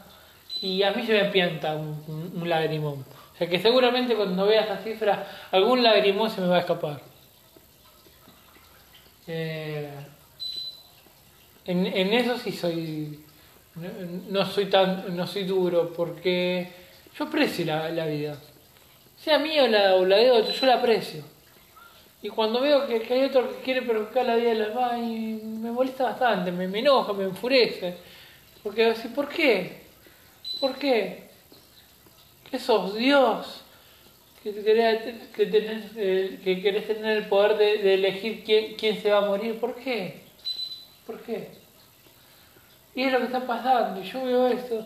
y 0.62 0.82
a 0.82 0.90
mí 0.92 1.04
se 1.06 1.12
me 1.12 1.26
pianta 1.30 1.76
un, 1.76 2.02
un- 2.08 2.32
un 2.42 2.48
lagrimón. 2.48 3.04
O 3.34 3.36
sea 3.38 3.48
que 3.48 3.58
seguramente 3.60 4.16
cuando 4.16 4.46
vea 4.46 4.62
esa 4.62 4.78
cifra, 4.78 5.26
algún 5.52 5.82
lagrimón 5.82 6.30
se 6.30 6.40
me 6.40 6.48
va 6.48 6.56
a 6.56 6.60
escapar. 6.60 7.00
Eh, 9.26 9.90
en, 11.68 11.86
en 11.86 12.14
eso 12.14 12.38
sí 12.38 12.50
soy. 12.50 13.20
No, 13.74 14.40
no 14.40 14.46
soy 14.46 14.66
tan. 14.66 15.14
no 15.14 15.26
soy 15.26 15.44
duro, 15.44 15.92
porque 15.94 16.66
yo 17.16 17.26
aprecio 17.26 17.66
la, 17.66 17.90
la 17.90 18.06
vida. 18.06 18.38
Sea 19.22 19.38
mía 19.38 19.64
o 19.64 19.68
la, 19.68 19.94
o 19.96 20.04
la 20.06 20.16
de 20.16 20.30
otro, 20.30 20.50
yo 20.52 20.66
la 20.66 20.76
aprecio. 20.76 21.22
Y 22.22 22.30
cuando 22.30 22.62
veo 22.62 22.86
que, 22.86 23.06
hay 23.12 23.24
otro 23.24 23.50
que 23.50 23.62
quiere 23.62 23.82
perjudicar 23.82 24.24
la 24.24 24.36
vida 24.36 24.48
de 24.48 24.54
los 24.54 24.68
demás, 24.68 24.98
y 24.98 25.40
me 25.44 25.70
molesta 25.70 26.04
bastante, 26.04 26.50
me, 26.50 26.66
me 26.66 26.78
enoja, 26.78 27.12
me 27.12 27.24
enfurece. 27.24 27.96
Porque 28.62 28.86
así, 28.86 29.08
¿por 29.08 29.28
qué? 29.28 29.82
¿Por 30.60 30.74
qué? 30.76 31.28
¿Qué 32.50 32.58
sos 32.58 32.94
Dios? 32.94 33.62
Que 34.42 34.54
querés, 34.54 35.30
que 35.34 35.46
tenés, 35.46 35.84
eh, 35.96 36.40
que 36.42 36.62
querés 36.62 36.86
tener 36.86 37.18
el 37.18 37.28
poder 37.28 37.58
de, 37.58 37.78
de 37.78 37.94
elegir 37.94 38.42
quién, 38.42 38.74
quién 38.74 39.02
se 39.02 39.10
va 39.10 39.18
a 39.18 39.28
morir. 39.28 39.60
¿Por 39.60 39.74
qué? 39.74 40.22
¿Por 41.06 41.20
qué? 41.20 41.57
Y 42.98 43.04
es 43.04 43.12
lo 43.12 43.20
que 43.20 43.26
está 43.26 43.46
pasando, 43.46 44.02
yo 44.02 44.24
veo 44.24 44.48
esto. 44.48 44.84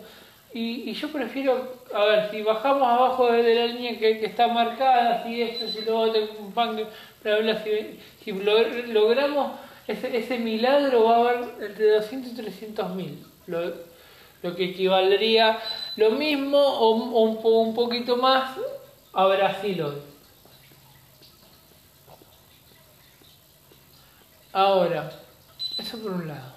Y, 0.53 0.93
yo 0.93 1.11
prefiero, 1.11 1.73
a 1.95 2.05
ver, 2.05 2.29
si 2.29 2.43
bajamos 2.43 2.87
abajo 2.87 3.31
de, 3.31 3.55
la 3.55 3.65
línea 3.65 3.97
que, 3.97 4.23
está 4.23 4.47
marcada, 4.49 5.23
si 5.23 5.41
esto, 5.41 5.67
si 5.67 5.81
lo 5.81 5.97
otro, 5.99 6.21
un 6.37 6.51
pan, 6.51 6.79
bla, 7.23 7.37
bla, 7.37 7.63
si, 7.63 7.99
si 8.23 8.31
log- 8.33 8.85
logramos 8.89 9.53
ese, 9.87 10.37
milagro, 10.37 11.05
va 11.05 11.15
a 11.15 11.19
haber 11.21 11.55
entre 11.59 11.89
200 11.89 12.33
y 12.33 12.35
300 12.35 12.89
mil. 12.93 13.25
Lo, 13.47 13.73
que 14.55 14.65
equivaldría 14.65 15.57
lo 15.95 16.11
mismo 16.11 16.59
o, 16.59 16.91
un- 16.91 17.39
un 17.43 17.73
poquito 17.73 18.17
más 18.17 18.51
a 19.11 19.25
Brasil 19.25 19.81
hoy. 19.81 19.95
Ahora, 24.51 25.11
eso 25.79 25.97
por 25.97 26.11
un 26.11 26.27
lado. 26.27 26.52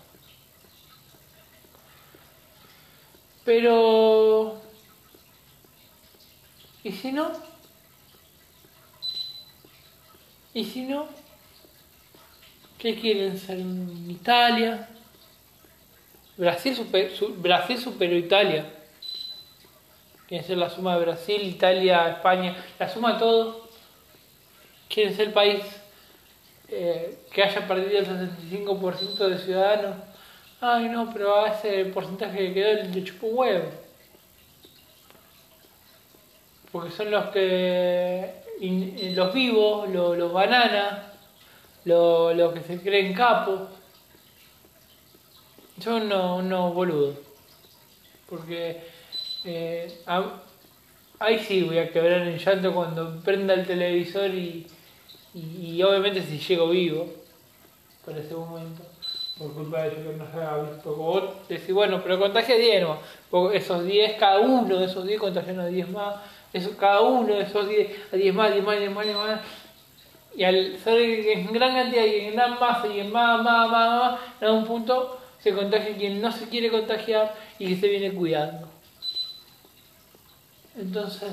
Pero... 3.47 4.60
¿Y 6.85 6.93
si 6.93 7.12
no? 7.12 7.31
¿Y 10.52 10.64
si 10.64 10.82
no? 10.82 11.06
¿Qué 12.78 12.97
quieren 12.97 13.39
ser 13.39 13.59
Italia? 14.09 14.89
Brasil, 16.36 16.77
super, 16.77 17.10
su- 17.16 17.35
Brasil 17.35 17.78
superó 17.78 18.14
Italia. 18.16 18.66
Quieren 20.28 20.47
ser 20.47 20.59
la 20.59 20.68
suma 20.68 20.94
de 20.97 21.05
Brasil, 21.05 21.43
Italia, 21.43 22.09
España, 22.10 22.56
la 22.78 22.89
suma 22.89 23.12
de 23.14 23.18
todo. 23.20 23.68
Quieren 24.89 25.14
ser 25.14 25.28
el 25.28 25.32
país 25.32 25.62
eh, 26.68 27.18
que 27.32 27.43
haya 27.43 27.66
perdido 27.66 27.98
el 28.01 28.06
65% 28.06 29.28
de 29.28 29.39
ciudadanos. 29.39 29.97
Ay, 30.60 30.88
no, 30.90 31.10
pero 31.12 31.34
a 31.36 31.48
ese 31.48 31.86
porcentaje 31.86 32.36
que 32.48 32.54
quedó 32.54 32.82
le 32.94 33.04
chupó 33.04 33.26
un 33.28 33.38
huevo. 33.38 33.70
porque 36.72 36.90
son 36.90 37.10
los 37.10 37.26
que, 37.26 38.34
in- 38.60 39.14
los 39.16 39.32
vivos, 39.32 39.88
lo- 39.90 40.14
los 40.14 40.32
bananas, 40.32 41.04
lo- 41.84 42.34
los 42.34 42.52
que 42.52 42.60
se 42.60 42.80
creen 42.80 43.14
capos. 43.14 43.60
Son 45.82 46.02
unos, 46.02 46.40
unos 46.40 46.74
boludos. 46.74 47.16
Porque 48.28 48.82
eh, 49.44 50.02
ahí 51.18 51.38
sí 51.38 51.62
voy 51.62 51.78
a 51.78 51.90
quebrar 51.92 52.22
en 52.22 52.38
llanto 52.38 52.72
cuando 52.74 53.20
prenda 53.20 53.54
el 53.54 53.66
televisor 53.66 54.30
y, 54.34 54.66
y, 55.34 55.74
y 55.76 55.82
obviamente 55.82 56.22
si 56.22 56.38
llego 56.38 56.68
vivo 56.70 57.06
por 58.04 58.16
ese 58.18 58.34
momento, 58.34 58.82
por 59.38 59.52
culpa 59.52 59.82
de 59.82 59.88
eso 59.88 59.96
que 59.96 60.16
no 60.16 60.26
se 60.32 60.38
ha 60.42 60.56
visto. 60.56 60.90
O 60.90 60.96
vos 60.96 61.24
decís, 61.48 61.72
bueno, 61.72 62.00
pero 62.02 62.18
contagia 62.18 62.56
10 62.56 62.82
nomás. 62.82 62.98
Porque 63.30 63.58
esos 63.58 63.84
10, 63.84 64.16
cada 64.18 64.40
uno 64.40 64.78
de 64.78 64.86
esos 64.86 65.06
10 65.06 65.20
contagian 65.20 65.60
a 65.60 65.66
10 65.66 65.90
más. 65.90 66.16
Eso, 66.52 66.76
cada 66.76 67.02
uno 67.02 67.34
de 67.34 67.42
esos 67.42 67.68
10, 67.68 68.12
a 68.12 68.16
10 68.16 68.34
más, 68.34 68.52
10 68.52 68.64
más, 68.64 68.78
10 68.78 68.90
más, 68.90 69.04
10 69.04 69.16
más. 69.16 69.40
Y 70.34 70.44
al 70.44 70.78
ser 70.78 70.98
en 70.98 71.52
gran 71.52 71.74
cantidad 71.74 72.04
y 72.04 72.20
en 72.26 72.34
gran 72.34 72.58
masa 72.58 72.86
y 72.86 73.00
en 73.00 73.10
más, 73.10 73.42
más, 73.42 73.70
más, 73.70 73.90
más, 73.90 74.20
en 74.40 74.48
algún 74.48 74.66
punto 74.66 75.18
se 75.38 75.54
contagia 75.54 75.96
quien 75.96 76.20
no 76.20 76.30
se 76.32 76.48
quiere 76.48 76.70
contagiar 76.70 77.34
y 77.58 77.68
que 77.68 77.76
se 77.76 77.88
viene 77.88 78.12
cuidando. 78.12 78.68
Entonces, 80.76 81.32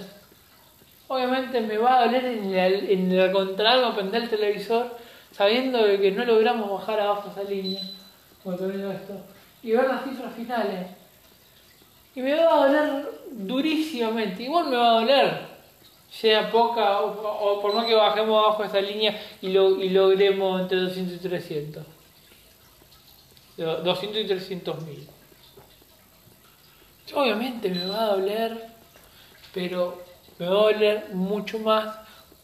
obviamente 1.07 1.59
me 1.61 1.77
va 1.77 1.99
a 1.99 2.05
doler 2.05 2.25
en 2.25 2.53
el, 2.53 2.89
en 2.89 3.11
el 3.11 3.31
contrario 3.31 3.93
prender 3.93 4.23
el 4.23 4.29
televisor 4.29 4.97
sabiendo 5.35 5.83
que 5.83 6.11
no 6.11 6.25
logramos 6.25 6.71
bajar 6.71 6.99
abajo 6.99 7.29
esa 7.31 7.43
línea, 7.49 7.81
viendo 8.45 8.91
esto, 8.91 9.13
y 9.61 9.71
ver 9.71 9.87
las 9.87 10.03
cifras 10.03 10.33
finales. 10.35 10.87
Y 12.15 12.21
me 12.21 12.35
va 12.35 12.53
a 12.53 12.67
doler 12.67 13.09
durísimamente, 13.31 14.43
igual 14.43 14.67
me 14.67 14.77
va 14.77 14.89
a 14.89 14.99
doler, 15.01 15.47
sea 16.11 16.51
poca 16.51 17.01
o, 17.01 17.59
por 17.59 17.73
más 17.73 17.85
que 17.87 17.95
bajemos 17.95 18.43
abajo 18.43 18.63
esa 18.63 18.79
línea 18.79 19.19
y, 19.41 19.49
lo, 19.49 19.81
y 19.81 19.89
logremos 19.89 20.61
entre 20.61 20.77
200 20.77 21.15
y 21.15 21.19
300. 21.19 21.83
De 23.57 23.63
200 23.65 24.21
y 24.21 24.27
300 24.27 24.83
mil. 24.83 25.07
Obviamente 27.15 27.69
me 27.69 27.85
va 27.87 28.05
a 28.05 28.15
doler, 28.15 28.67
pero 29.53 30.03
me 30.37 30.45
va 30.45 30.51
a 30.51 30.55
doler 30.55 31.09
mucho 31.13 31.59
más 31.59 31.95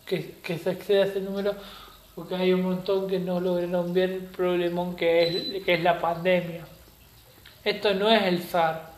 que, 0.06 0.38
que 0.42 0.58
se 0.58 0.72
exceda 0.72 1.06
ese 1.06 1.22
número 1.22 1.56
porque 2.20 2.36
hay 2.36 2.52
un 2.52 2.64
montón 2.64 3.08
que 3.08 3.18
no 3.18 3.40
lograron 3.40 3.94
ver 3.94 4.10
el 4.10 4.24
problemón 4.26 4.98
que 4.98 5.24
es, 5.24 5.64
que 5.64 5.76
es 5.76 5.82
la 5.82 6.02
pandemia. 6.02 6.66
Esto 7.64 7.94
no 7.94 8.10
es 8.12 8.24
el 8.24 8.44
SAR. 8.44 8.92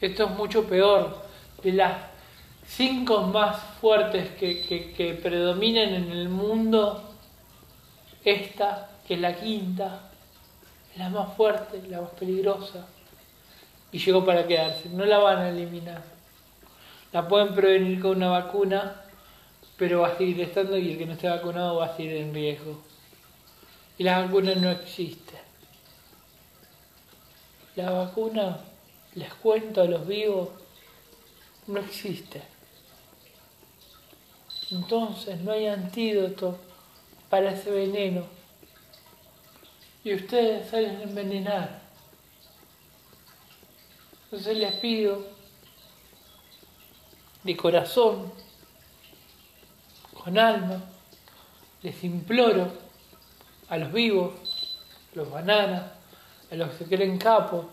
Esto 0.00 0.24
es 0.24 0.30
mucho 0.30 0.64
peor. 0.64 1.22
De 1.62 1.72
las 1.72 1.98
cinco 2.66 3.24
más 3.24 3.60
fuertes 3.78 4.30
que, 4.40 4.62
que, 4.62 4.94
que 4.94 5.12
predominan 5.12 5.92
en 5.92 6.12
el 6.12 6.30
mundo, 6.30 7.12
esta, 8.24 8.88
que 9.06 9.12
es 9.12 9.20
la 9.20 9.34
quinta, 9.34 10.00
es 10.94 10.98
la 10.98 11.10
más 11.10 11.36
fuerte, 11.36 11.82
la 11.90 12.00
más 12.00 12.10
peligrosa. 12.12 12.86
Y 13.92 13.98
llegó 13.98 14.24
para 14.24 14.46
quedarse. 14.46 14.88
No 14.88 15.04
la 15.04 15.18
van 15.18 15.40
a 15.40 15.50
eliminar. 15.50 16.02
La 17.12 17.28
pueden 17.28 17.54
prevenir 17.54 18.00
con 18.00 18.16
una 18.16 18.30
vacuna, 18.30 19.03
pero 19.76 20.00
va 20.02 20.08
a 20.08 20.18
seguir 20.18 20.40
estando 20.40 20.78
y 20.78 20.92
el 20.92 20.98
que 20.98 21.06
no 21.06 21.14
esté 21.14 21.28
vacunado 21.28 21.76
va 21.76 21.86
a 21.86 21.96
seguir 21.96 22.16
en 22.16 22.32
riesgo. 22.32 22.80
Y 23.98 24.04
la 24.04 24.20
vacuna 24.22 24.54
no 24.54 24.70
existe. 24.70 25.34
La 27.76 27.90
vacuna, 27.90 28.60
les 29.14 29.32
cuento 29.34 29.82
a 29.82 29.86
los 29.86 30.06
vivos, 30.06 30.48
no 31.66 31.80
existe. 31.80 32.42
Entonces 34.70 35.40
no 35.40 35.52
hay 35.52 35.66
antídoto 35.66 36.58
para 37.28 37.52
ese 37.52 37.70
veneno. 37.70 38.24
Y 40.04 40.14
ustedes 40.14 40.68
salen 40.70 40.96
a 40.96 41.02
envenenar. 41.02 41.80
Entonces 44.24 44.56
les 44.56 44.76
pido 44.76 45.24
de 47.42 47.56
corazón, 47.56 48.32
con 50.24 50.38
alma, 50.38 50.80
les 51.82 52.02
imploro 52.02 52.72
a 53.68 53.76
los 53.76 53.92
vivos, 53.92 54.32
a 55.12 55.16
los 55.16 55.30
bananas, 55.30 55.82
a 56.50 56.54
los 56.54 56.70
que 56.76 56.86
creen 56.86 57.18
capos, 57.18 57.66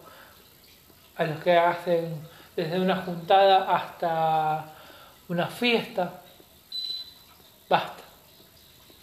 a 1.16 1.24
los 1.24 1.42
que 1.42 1.58
hacen 1.58 2.14
desde 2.54 2.78
una 2.78 2.98
juntada 2.98 3.74
hasta 3.74 4.66
una 5.30 5.48
fiesta, 5.48 6.22
basta, 7.70 8.04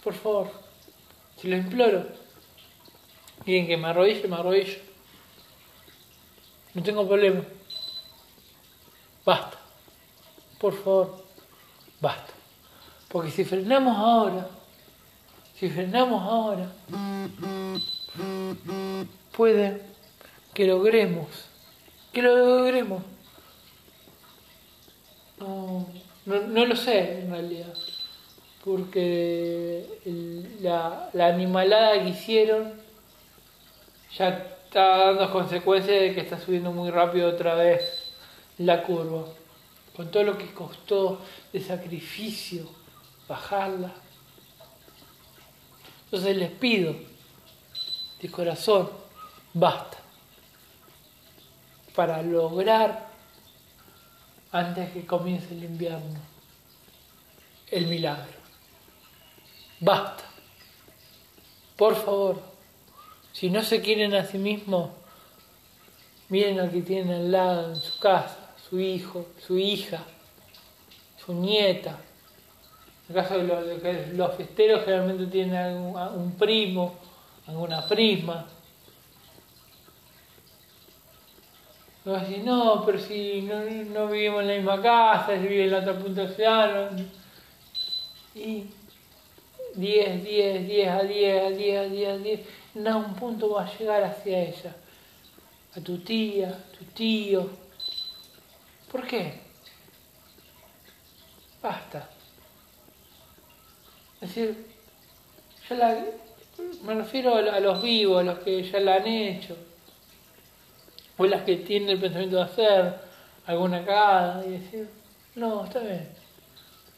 por 0.03 0.13
favor, 0.13 0.51
si 1.35 1.47
lo 1.47 1.57
imploro, 1.57 2.05
quieren 3.43 3.65
que 3.65 3.77
me 3.77 3.87
arrodille, 3.87 4.27
me 4.27 4.35
arrodillo, 4.35 4.77
no 6.75 6.83
tengo 6.83 7.07
problema, 7.07 7.41
basta, 9.25 9.57
por 10.59 10.73
favor, 10.83 11.25
basta. 11.99 12.38
Porque 13.09 13.31
si 13.31 13.43
frenamos 13.43 13.97
ahora, 13.97 14.47
si 15.59 15.67
frenamos 15.69 16.21
ahora, 16.23 16.71
puede 19.35 19.81
que 20.53 20.67
logremos, 20.67 21.27
que 22.13 22.21
lo 22.21 22.35
logremos. 22.35 23.01
No, 25.39 25.87
no, 26.25 26.65
lo 26.65 26.75
sé 26.75 27.21
en 27.21 27.31
realidad, 27.31 27.73
porque 28.63 29.87
la, 30.61 31.09
la 31.13 31.27
animalada 31.27 31.93
que 32.03 32.09
hicieron 32.09 32.73
ya 34.15 34.29
está 34.65 34.97
dando 34.97 35.31
consecuencias 35.31 35.99
de 35.99 36.13
que 36.13 36.21
está 36.21 36.39
subiendo 36.39 36.71
muy 36.71 36.91
rápido 36.91 37.29
otra 37.29 37.55
vez 37.55 38.13
la 38.59 38.83
curva, 38.83 39.25
con 39.95 40.11
todo 40.11 40.23
lo 40.23 40.37
que 40.37 40.53
costó 40.53 41.21
de 41.51 41.61
sacrificio 41.61 42.78
bajarla. 43.29 43.93
Entonces 46.05 46.35
les 46.35 46.51
pido 46.51 46.95
de 48.21 48.31
corazón, 48.31 48.89
basta, 49.53 49.97
para 51.95 52.21
lograr 52.21 53.07
antes 54.51 54.91
que 54.91 55.05
comience 55.05 55.53
el 55.53 55.63
invierno 55.63 56.19
el 57.71 57.87
milagro. 57.87 58.39
Basta. 59.79 60.23
Por 61.77 61.95
favor, 61.95 62.41
si 63.31 63.49
no 63.49 63.63
se 63.63 63.81
quieren 63.81 64.13
a 64.13 64.25
sí 64.25 64.37
mismos, 64.37 64.89
miren 66.27 66.59
al 66.59 66.71
que 66.71 66.81
tienen 66.81 67.13
al 67.13 67.31
lado 67.31 67.73
en 67.73 67.75
su 67.79 67.97
casa, 67.99 68.53
su 68.69 68.79
hijo, 68.79 69.27
su 69.45 69.57
hija, 69.57 70.03
su 71.23 71.33
nieta. 71.33 71.97
En 73.09 73.15
el 73.17 73.23
caso 73.23 73.37
de 73.39 73.43
los, 73.43 73.65
de 73.81 74.13
los 74.13 74.35
generalmente 74.85 75.25
tienen 75.25 75.55
algún- 75.55 75.97
un 75.97 76.31
primo, 76.33 76.93
alguna 77.47 77.85
prima. 77.87 78.45
No 82.05 82.17
no, 82.43 82.85
pero 82.85 82.99
si 82.99 83.41
no, 83.41 83.63
no 83.63 84.07
vivimos 84.07 84.41
en 84.41 84.47
la 84.47 84.53
misma 84.55 84.81
casa, 84.81 85.33
él 85.33 85.47
vive 85.47 85.65
en 85.65 85.71
la 85.71 85.79
otra 85.79 85.97
punta 85.97 86.21
del 86.21 86.31
océano. 86.31 86.89
Y 88.35 88.65
10, 89.75 90.23
10, 90.23 90.67
10 90.67 90.89
a 90.89 91.03
10, 91.03 91.43
a 91.43 91.49
10, 91.49 91.77
a 91.79 91.83
10, 91.89 92.09
a 92.09 92.17
10, 92.17 92.39
en 92.75 92.87
algún 92.87 93.13
punto 93.15 93.49
va 93.51 93.63
a 93.65 93.77
llegar 93.77 94.03
hacia 94.03 94.39
ella. 94.39 94.75
A 95.75 95.81
tu 95.81 95.97
tía, 95.99 96.49
a 96.49 96.77
tu 96.77 96.85
tío. 96.85 97.49
¿Por 98.91 99.05
qué? 99.05 99.39
Basta. 101.61 102.09
Es 104.29 104.35
decir, 104.35 104.65
yo 105.67 105.75
la, 105.75 106.05
me 106.83 106.93
refiero 106.93 107.33
a, 107.33 107.39
a 107.39 107.59
los 107.59 107.81
vivos, 107.81 108.21
a 108.21 108.23
los 108.23 108.39
que 108.39 108.61
ya 108.61 108.79
la 108.79 108.97
han 108.97 109.07
hecho, 109.07 109.57
o 111.17 111.25
las 111.25 111.41
que 111.41 111.57
tienen 111.57 111.89
el 111.89 111.99
pensamiento 111.99 112.35
de 112.35 112.43
hacer 112.43 112.93
alguna 113.47 113.83
cagada 113.83 114.45
y 114.45 114.51
decir, 114.51 114.87
no, 115.33 115.65
está 115.65 115.79
bien, 115.79 116.07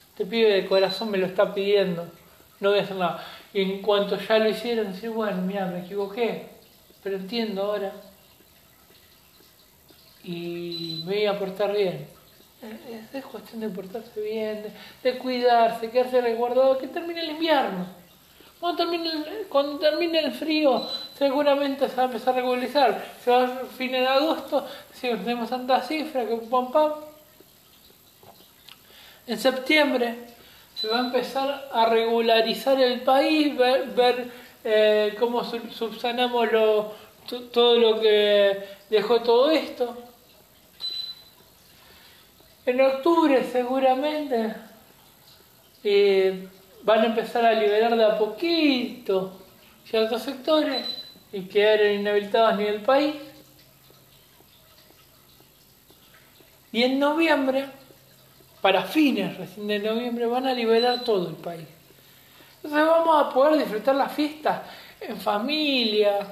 este 0.09 0.25
pibe 0.25 0.51
de 0.51 0.65
corazón 0.67 1.09
me 1.09 1.17
lo 1.17 1.25
está 1.25 1.53
pidiendo, 1.53 2.05
no 2.59 2.71
voy 2.71 2.79
a 2.79 2.83
hacer 2.83 2.97
nada. 2.97 3.25
Y 3.53 3.61
en 3.61 3.81
cuanto 3.81 4.17
ya 4.17 4.37
lo 4.37 4.49
hicieron, 4.49 4.91
decir, 4.91 5.09
bueno, 5.09 5.41
mira, 5.41 5.67
me 5.67 5.85
equivoqué, 5.85 6.49
pero 7.01 7.15
entiendo 7.15 7.63
ahora 7.63 7.93
y 10.25 11.01
me 11.05 11.15
voy 11.15 11.25
a 11.27 11.39
portar 11.39 11.71
bien. 11.71 12.05
Es, 12.61 13.15
es 13.15 13.25
cuestión 13.25 13.61
de 13.61 13.69
portarse 13.69 14.21
bien, 14.21 14.63
de, 14.63 14.71
de 15.11 15.17
cuidarse, 15.17 15.89
quedarse 15.89 16.21
resguardado, 16.21 16.77
que 16.77 16.87
termine 16.87 17.21
el 17.21 17.31
invierno. 17.31 17.87
Cuando 18.59 18.83
termine 18.83 19.09
el, 19.11 19.47
cuando 19.49 19.79
termine 19.79 20.19
el 20.19 20.31
frío, 20.31 20.87
seguramente 21.17 21.89
se 21.89 21.95
va 21.95 22.03
a 22.03 22.05
empezar 22.05 22.33
a 22.35 22.37
regularizar. 22.37 23.03
Se 23.23 23.31
va 23.31 23.43
a 23.45 23.47
fin 23.75 23.91
de 23.91 24.05
agosto, 24.07 24.67
si 24.93 25.07
tenemos 25.09 25.49
tanta 25.49 25.81
cifra 25.81 26.25
que 26.27 26.35
pam 26.35 26.71
pam. 26.71 26.91
En 29.25 29.39
septiembre 29.39 30.15
se 30.75 30.87
va 30.87 30.97
a 30.97 31.05
empezar 31.05 31.69
a 31.73 31.85
regularizar 31.87 32.79
el 32.79 33.01
país, 33.01 33.57
ver, 33.57 33.85
ver, 33.87 34.31
eh, 34.63 35.15
cómo 35.19 35.43
sub- 35.43 35.71
subsanamos 35.71 36.51
lo- 36.51 36.93
to- 37.27 37.41
todo 37.45 37.77
lo 37.79 37.99
que 37.99 38.63
dejó 38.91 39.21
todo 39.21 39.49
esto. 39.49 39.97
En 42.71 42.79
octubre 42.79 43.43
seguramente 43.51 44.55
eh, 45.83 46.47
van 46.83 47.01
a 47.01 47.05
empezar 47.07 47.45
a 47.45 47.51
liberar 47.51 47.97
de 47.97 48.05
a 48.05 48.17
poquito 48.17 49.41
ciertos 49.83 50.21
sectores 50.21 50.87
y 51.33 51.41
quedar 51.41 51.81
inhabilitados 51.91 52.53
a 52.53 52.55
nivel 52.55 52.81
país. 52.81 53.15
Y 56.71 56.83
en 56.83 56.97
noviembre, 56.97 57.65
para 58.61 58.85
fines 58.85 59.35
recién 59.35 59.67
de 59.67 59.79
noviembre, 59.79 60.25
van 60.27 60.47
a 60.47 60.53
liberar 60.53 61.03
todo 61.03 61.27
el 61.27 61.35
país. 61.35 61.67
Entonces 62.55 62.87
vamos 62.87 63.21
a 63.21 63.33
poder 63.33 63.59
disfrutar 63.59 63.95
la 63.95 64.07
fiesta 64.07 64.63
en 65.01 65.17
familia, 65.17 66.25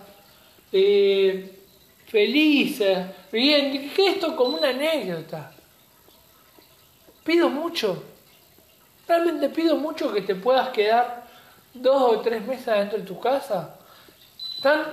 eh, 0.71 1.59
felices, 2.07 2.97
riendo, 3.29 3.93
que 3.93 4.07
esto 4.07 4.33
como 4.37 4.57
una 4.57 4.69
anécdota. 4.69 5.58
Pido 7.29 7.47
mucho, 7.47 8.05
realmente 9.07 9.49
pido 9.49 9.75
mucho 9.77 10.11
que 10.11 10.21
te 10.21 10.33
puedas 10.33 10.69
quedar 10.69 11.27
dos 11.75 12.13
o 12.13 12.21
tres 12.21 12.43
meses 12.43 12.65
dentro 12.65 12.97
de 12.97 13.05
tu 13.05 13.19
casa. 13.19 13.75
Tan, 14.63 14.85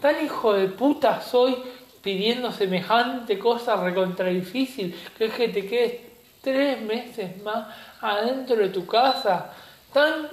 tan 0.00 0.24
hijo 0.24 0.54
de 0.54 0.66
puta 0.66 1.20
soy 1.20 1.56
pidiendo 2.02 2.50
semejante 2.50 3.38
cosa 3.38 3.76
recontra 3.76 4.26
difícil, 4.26 4.92
que 5.16 5.26
es 5.26 5.34
que 5.34 5.50
te 5.50 5.68
quedes 5.68 6.00
tres 6.40 6.80
meses 6.82 7.40
más 7.44 7.68
adentro 8.00 8.56
de 8.56 8.70
tu 8.70 8.84
casa. 8.84 9.52
Tan, 9.92 10.28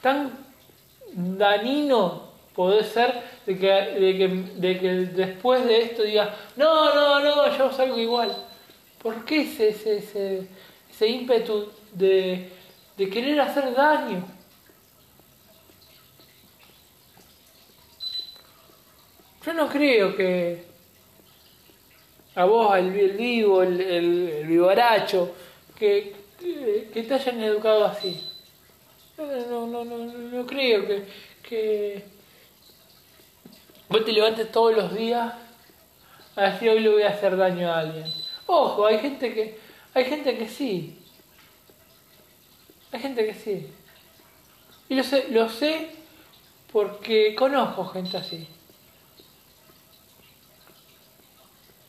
tan 0.00 0.32
danino 1.12 2.32
puede 2.52 2.82
ser 2.82 3.14
de 3.46 3.56
que, 3.56 3.68
de 3.68 4.18
que, 4.18 4.28
de 4.56 4.80
que 4.80 4.88
después 5.14 5.64
de 5.64 5.82
esto 5.82 6.02
digas, 6.02 6.30
no, 6.56 6.92
no, 6.92 7.20
no, 7.20 7.56
yo 7.56 7.70
salgo 7.70 7.96
igual. 7.96 8.34
¿Por 9.00 9.24
qué 9.24 9.42
ese, 9.42 9.68
ese, 9.68 9.96
ese, 9.96 10.48
ese 11.00 11.08
ímpetu 11.08 11.72
de, 11.94 12.52
de 12.98 13.08
querer 13.08 13.40
hacer 13.40 13.72
daño? 13.72 14.22
Yo 19.46 19.54
no 19.54 19.66
creo 19.70 20.14
que 20.14 20.66
a 22.34 22.44
vos, 22.44 22.76
el, 22.76 22.90
vivo, 23.12 23.62
el, 23.62 23.80
el, 23.80 24.28
el 24.28 24.46
vivaracho, 24.46 25.34
que, 25.74 26.14
que, 26.38 26.90
que 26.92 27.02
te 27.02 27.14
hayan 27.14 27.42
educado 27.42 27.86
así. 27.86 28.20
No, 29.16 29.26
no, 29.26 29.66
no, 29.66 29.84
no, 29.84 30.04
no 30.04 30.46
creo 30.46 30.86
que, 30.86 31.06
que 31.42 32.04
vos 33.88 34.04
te 34.04 34.12
levantes 34.12 34.52
todos 34.52 34.76
los 34.76 34.94
días 34.94 35.32
a 36.36 36.42
decir 36.42 36.68
hoy 36.68 36.80
le 36.80 36.90
voy 36.90 37.02
a 37.04 37.08
hacer 37.08 37.38
daño 37.38 37.72
a 37.72 37.78
alguien. 37.78 38.04
Ojo, 38.46 38.84
hay 38.84 38.98
gente 38.98 39.32
que, 39.32 39.59
hay 39.94 40.04
gente 40.04 40.36
que 40.38 40.48
sí. 40.48 40.96
Hay 42.92 43.00
gente 43.00 43.24
que 43.26 43.34
sí. 43.34 43.66
Y 44.88 44.94
lo 44.96 45.02
sé, 45.04 45.28
lo 45.30 45.48
sé 45.48 45.90
porque 46.72 47.34
conozco 47.34 47.84
gente 47.86 48.16
así. 48.16 48.46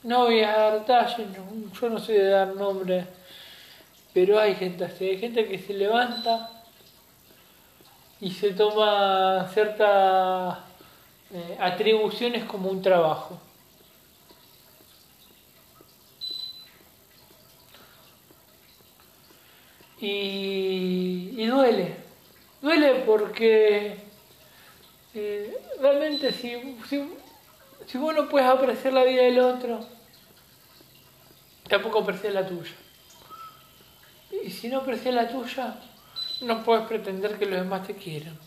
No 0.03 0.25
voy 0.25 0.41
a 0.41 0.51
dar 0.51 0.79
detalles, 0.79 1.27
no- 1.37 1.71
yo 1.79 1.89
no 1.89 1.99
soy 1.99 2.15
de 2.15 2.29
dar 2.29 2.55
nombres, 2.55 3.05
pero 4.13 4.39
hay 4.39 4.55
gente 4.55 4.83
así, 4.85 5.05
hay 5.09 5.19
gente 5.19 5.47
que 5.47 5.59
se 5.59 5.73
levanta 5.73 6.49
y 8.19 8.31
se 8.31 8.51
toma 8.53 9.47
ciertas 9.53 10.57
eh, 11.33 11.57
atribuciones 11.59 12.43
como 12.45 12.69
un 12.69 12.81
trabajo. 12.81 13.39
Y, 20.03 21.45
duele, 21.45 21.95
duele 22.59 23.03
porque 23.05 23.97
eh, 25.13 25.57
realmente 25.79 26.33
si, 26.33 26.75
si, 26.89 27.07
si 27.85 27.97
vos 27.99 28.15
no 28.15 28.27
puedes 28.27 28.47
apreciar 28.47 28.93
la 28.93 29.03
vida 29.03 29.21
del 29.21 29.39
otro, 29.39 29.79
tampoco 31.69 31.99
aprecias 31.99 32.33
la 32.33 32.47
tuya. 32.47 32.73
Y 34.43 34.49
si 34.49 34.69
no 34.69 34.79
aprecias 34.79 35.13
la 35.13 35.29
tuya, 35.29 35.79
no 36.41 36.63
puedes 36.63 36.87
pretender 36.87 37.37
que 37.37 37.45
los 37.45 37.59
demás 37.59 37.85
te 37.85 37.93
quieran. 37.93 38.39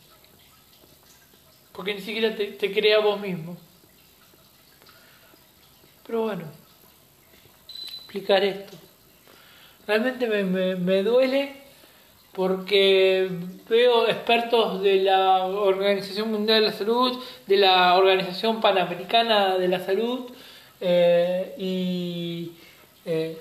Porque 1.73 1.95
ni 1.95 2.01
siquiera 2.01 2.35
te, 2.35 2.47
te 2.47 2.73
crea 2.73 2.99
vos 2.99 3.21
mismo. 3.21 3.57
Pero 6.05 6.23
bueno, 6.23 6.45
explicar 7.69 8.43
esto. 8.43 8.77
Realmente 9.87 10.27
me, 10.27 10.45
me- 10.77 11.03
duele 11.03 11.53
porque 12.33 13.29
veo 13.69 14.09
expertos 14.09 14.83
de 14.83 14.97
la 15.03 15.45
Organización 15.47 16.31
Mundial 16.33 16.61
de 16.63 16.67
la 16.67 16.73
Salud, 16.73 17.23
de 17.47 17.57
la 17.57 17.95
Organización 17.97 18.61
Panamericana 18.61 19.57
de 19.57 19.69
la 19.69 19.81
Salud 19.81 20.31
eh, 20.81 21.55
y 21.59 22.53
eh, 23.05 23.39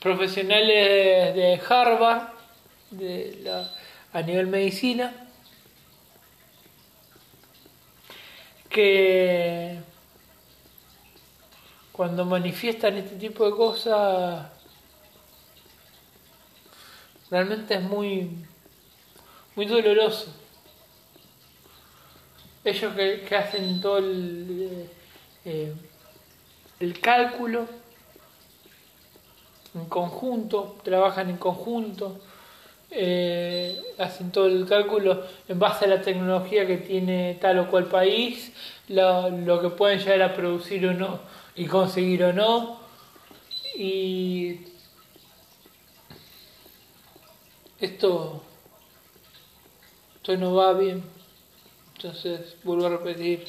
profesionales 0.00 1.34
de 1.34 1.60
Harvard 1.68 2.28
a 4.12 4.22
nivel 4.22 4.46
medicina 4.46 5.12
que 8.68 9.78
cuando 11.92 12.24
manifiestan 12.24 12.96
este 12.96 13.16
tipo 13.16 13.44
de 13.46 13.52
cosas 13.56 14.46
realmente 17.30 17.74
es 17.74 17.82
muy 17.82 18.30
muy 19.54 19.66
doloroso 19.66 20.32
ellos 22.66 22.94
que, 22.94 23.36
hacen 23.36 23.80
todo 23.80 23.98
el, 23.98 24.88
eh, 25.44 25.72
el 26.80 27.00
cálculo 27.00 27.66
en 29.74 29.84
conjunto, 29.86 30.76
trabajan 30.82 31.30
en 31.30 31.36
conjunto, 31.36 32.18
eh, 32.90 33.80
hacen 33.98 34.32
todo 34.32 34.46
el 34.46 34.66
cálculo 34.66 35.22
en 35.48 35.58
base 35.58 35.84
a 35.84 35.88
la 35.88 36.02
tecnología 36.02 36.66
que 36.66 36.78
tiene 36.78 37.38
tal 37.40 37.60
o 37.60 37.70
cual 37.70 37.86
país, 37.86 38.52
lo, 38.88 39.30
lo 39.30 39.60
que 39.60 39.68
pueden 39.68 39.98
llegar 40.00 40.22
a 40.22 40.34
producir 40.34 40.86
o 40.86 40.94
no 40.94 41.20
y 41.54 41.66
conseguir 41.66 42.24
o 42.24 42.32
no. 42.32 42.80
Y 43.76 44.60
esto, 47.80 48.42
esto 50.16 50.36
no 50.36 50.54
va 50.54 50.72
bien. 50.72 51.02
Entonces, 51.96 52.56
vuelvo 52.62 52.86
a 52.86 52.90
repetir, 52.90 53.46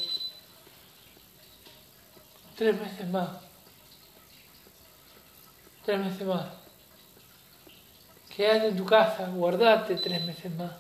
tres 2.56 2.80
meses 2.80 3.08
más. 3.10 3.30
Tres 5.86 6.00
meses 6.00 6.28
más. 6.28 6.48
Quédate 8.36 8.68
en 8.68 8.78
tu 8.78 8.86
casa, 8.86 9.30
guardate 9.30 9.96
tres 9.96 10.24
meses 10.26 10.54
más. 10.56 10.72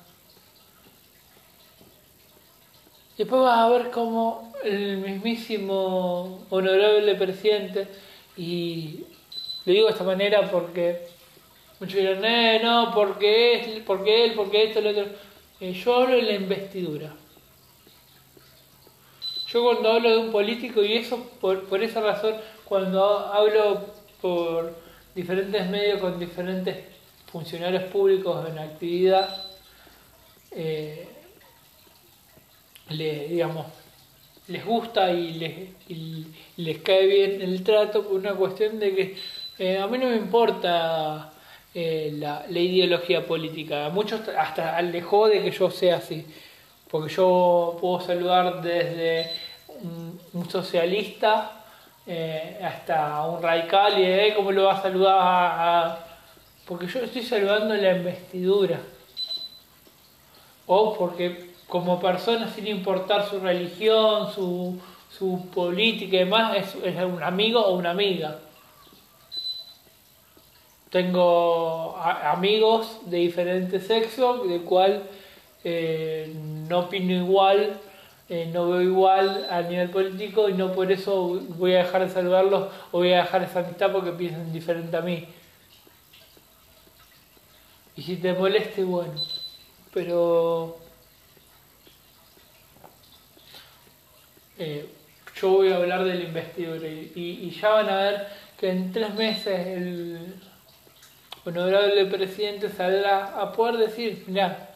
Después 3.17 3.41
vas 3.41 3.57
a 3.57 3.69
ver 3.69 3.89
cómo 3.89 4.53
el 4.63 4.97
mismísimo 4.97 6.45
honorable 6.51 7.15
presidente, 7.15 7.87
y 8.35 9.05
lo 9.65 9.73
digo 9.73 9.87
de 9.87 9.91
esta 9.93 10.03
manera 10.03 10.51
porque 10.51 11.07
muchos 11.79 11.95
dirán, 11.95 12.25
eh, 12.25 12.59
no, 12.63 12.91
porque 12.93 13.53
es, 13.53 13.83
porque 13.83 14.25
él, 14.25 14.33
porque 14.35 14.65
esto, 14.65 14.81
lo 14.81 14.89
otro. 14.91 15.05
Eh, 15.59 15.73
yo 15.73 15.95
hablo 15.95 16.15
de 16.15 16.21
la 16.23 16.33
investidura. 16.33 17.13
Yo 19.47 19.63
cuando 19.63 19.91
hablo 19.93 20.09
de 20.09 20.17
un 20.17 20.31
político, 20.31 20.83
y 20.83 20.93
eso 20.93 21.31
por, 21.39 21.63
por 21.67 21.81
esa 21.81 22.01
razón, 22.01 22.35
cuando 22.65 23.03
hablo 23.03 23.85
por 24.21 24.75
diferentes 25.15 25.67
medios 25.69 25.99
con 25.99 26.19
diferentes 26.19 26.77
funcionarios 27.31 27.83
públicos 27.83 28.47
en 28.49 28.59
actividad, 28.59 29.45
eh, 30.51 31.07
le, 32.89 33.27
digamos, 33.27 33.65
les 34.47 34.65
gusta 34.65 35.11
y 35.11 35.33
les, 35.33 35.53
y 35.89 36.25
les 36.57 36.77
cae 36.79 37.05
bien 37.05 37.41
el 37.41 37.63
trato 37.63 38.03
por 38.03 38.13
una 38.13 38.33
cuestión 38.33 38.79
de 38.79 38.95
que 38.95 39.17
eh, 39.59 39.77
a 39.77 39.87
mí 39.87 39.97
no 39.97 40.09
me 40.09 40.15
importa 40.15 41.33
eh, 41.73 42.11
la, 42.17 42.45
la 42.49 42.59
ideología 42.59 43.25
política, 43.25 43.89
muchos 43.89 44.21
hasta 44.29 44.81
les 44.81 45.05
jode 45.05 45.43
que 45.43 45.51
yo 45.51 45.69
sea 45.69 45.97
así, 45.97 46.25
porque 46.89 47.13
yo 47.13 47.77
puedo 47.79 48.01
saludar 48.01 48.61
desde 48.61 49.29
un, 50.33 50.49
socialista 50.49 51.63
eh, 52.05 52.59
hasta 52.63 53.23
un 53.23 53.41
radical 53.41 53.99
y 53.99 54.03
eh, 54.03 54.33
cómo 54.35 54.51
lo 54.51 54.63
va 54.63 54.73
a 54.73 54.81
saludar 54.81 55.17
a, 55.19 55.99
porque 56.65 56.87
yo 56.87 57.01
estoy 57.01 57.23
salvando 57.23 57.75
la 57.75 57.97
investidura. 57.97 58.79
O 60.65 60.97
porque 60.97 61.51
como 61.67 61.99
persona, 61.99 62.49
sin 62.49 62.67
importar 62.67 63.29
su 63.29 63.39
religión, 63.39 64.33
su, 64.33 64.79
su 65.17 65.47
política 65.53 66.15
y 66.15 66.19
demás, 66.19 66.57
es, 66.57 66.75
es 66.83 67.03
un 67.03 67.21
amigo 67.23 67.61
o 67.61 67.75
una 67.75 67.91
amiga. 67.91 68.39
Tengo 70.89 71.97
amigos 71.97 72.99
de 73.07 73.17
diferente 73.17 73.79
sexo, 73.81 74.45
de 74.45 74.61
cual 74.61 75.03
eh, 75.63 76.31
no 76.69 76.79
opino 76.79 77.13
igual, 77.13 77.77
eh, 78.29 78.49
no 78.53 78.69
veo 78.69 78.81
igual 78.81 79.47
a 79.49 79.61
nivel 79.63 79.89
político 79.89 80.47
y 80.49 80.53
no 80.53 80.71
por 80.71 80.91
eso 80.91 81.41
voy 81.57 81.73
a 81.73 81.79
dejar 81.79 82.07
de 82.07 82.13
saludarlos 82.13 82.69
o 82.91 82.99
voy 82.99 83.11
a 83.13 83.17
dejar 83.23 83.43
esa 83.43 83.59
amistad 83.59 83.91
porque 83.91 84.11
piensan 84.11 84.53
diferente 84.53 84.95
a 84.95 85.01
mí. 85.01 85.25
Y 87.97 88.01
si 88.01 88.15
te 88.17 88.31
moleste, 88.33 88.83
bueno, 88.83 89.13
pero 89.93 90.77
eh, 94.57 94.87
yo 95.39 95.49
voy 95.49 95.71
a 95.71 95.77
hablar 95.77 96.03
de 96.03 96.15
la 96.15 96.23
investidura 96.23 96.87
y, 96.87 97.11
y- 97.15 97.47
y 97.47 97.51
ya 97.51 97.69
van 97.69 97.89
a 97.89 97.97
ver 97.97 98.27
que 98.59 98.69
en 98.69 98.91
tres 98.91 99.13
meses 99.13 99.67
el 99.67 100.35
honorable 101.55 102.05
presidente 102.05 102.69
saldrá 102.69 103.39
a 103.39 103.51
poder 103.51 103.77
decir, 103.77 104.23
mirá, 104.27 104.69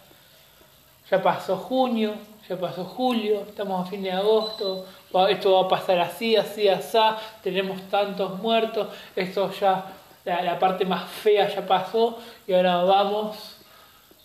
ya 1.09 1.21
pasó 1.21 1.57
junio, 1.57 2.13
ya 2.47 2.57
pasó 2.57 2.85
julio, 2.85 3.45
estamos 3.47 3.85
a 3.85 3.89
fin 3.89 4.03
de 4.03 4.11
agosto, 4.11 4.85
esto 5.29 5.53
va 5.53 5.65
a 5.65 5.67
pasar 5.67 5.99
así, 5.99 6.35
así, 6.35 6.67
así, 6.69 6.97
tenemos 7.43 7.81
tantos 7.89 8.39
muertos, 8.39 8.87
esto 9.15 9.51
ya, 9.59 9.91
la, 10.23 10.57
parte 10.57 10.85
más 10.85 11.09
fea 11.09 11.53
ya 11.53 11.65
pasó 11.65 12.19
y 12.47 12.53
ahora 12.53 12.83
vamos 12.83 13.57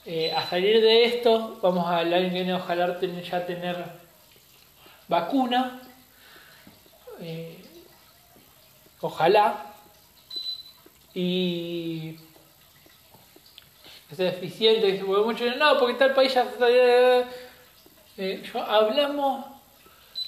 eh, 0.05 0.32
a 0.32 0.47
salir 0.47 0.81
de 0.81 1.05
esto, 1.05 1.59
vamos 1.60 1.86
al 1.89 2.12
año 2.12 2.31
que 2.31 2.52
ojalá 2.52 3.01
ya 3.01 3.47
tener 3.47 3.85
vacuna, 5.09 5.81
eh, 7.20 7.64
ojalá, 9.01 9.73
y 11.12 12.16
es 14.11 14.20
eficiente, 14.20 14.89
y 14.89 14.97
se 14.99 15.03
vuelve 15.05 15.24
mucho, 15.24 15.45
no, 15.57 15.78
porque 15.78 15.95
tal 15.95 16.15
país 16.15 16.33
ya 16.35 16.43
está... 16.43 16.66
Eh, 18.19 18.43
yo- 18.53 18.62
hablamos 18.62 19.45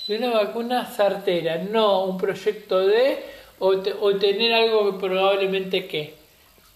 de 0.07 0.19
una 0.19 0.31
vacuna 0.31 0.85
certera, 0.87 1.57
no 1.59 2.05
un 2.05 2.19
proyecto 2.19 2.87
de 2.87 3.23
o, 3.59 3.79
te- 3.79 3.95
o 3.99 4.15
tener 4.17 4.53
algo 4.55 4.93
que 4.93 4.99
probablemente 5.07 5.87
que. 5.87 6.15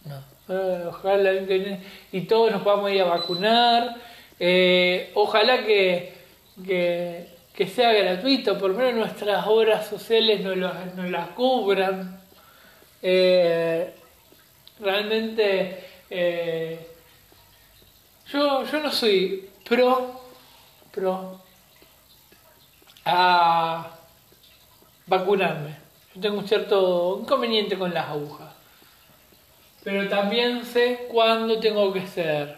No. 0.05 0.23
Eh, 0.49 0.85
ojalá 0.89 1.33
que 1.47 1.79
y 2.13 2.21
todos 2.23 2.51
nos 2.53 2.65
vamos 2.65 2.91
a 2.91 2.95
ir 2.95 3.03
a 3.03 3.07
vacunar. 3.07 3.97
Eh, 4.41 5.11
ojalá 5.15 5.65
que, 5.65 6.13
que, 6.67 7.27
que 7.55 7.67
sea 7.69 7.93
gratuito, 7.93 8.59
por 8.59 8.71
lo 8.71 8.79
menos 8.79 8.95
nuestras 8.95 9.47
obras 9.47 9.87
sociales 9.87 10.41
nos, 10.41 10.57
las- 10.57 10.95
nos 10.95 11.11
las 11.11 11.29
cubran. 11.29 12.21
Eh, 13.03 13.93
realmente 14.81 15.85
eh, 16.11 16.87
yo, 18.33 18.65
yo 18.65 18.81
no 18.81 18.91
soy 18.91 19.49
pro, 19.69 20.21
pro 20.93 21.41
a 23.05 23.91
vacunarme. 25.07 25.77
Yo 26.15 26.21
tengo 26.21 26.39
un 26.39 26.49
cierto 26.49 27.19
inconveniente 27.21 27.77
con 27.79 27.93
las 27.93 28.09
agujas. 28.09 28.53
Pero 29.83 30.09
también 30.09 30.65
sé 30.65 31.09
cuándo 31.11 31.59
tengo 31.59 31.93
que 31.93 32.07
ser. 32.07 32.57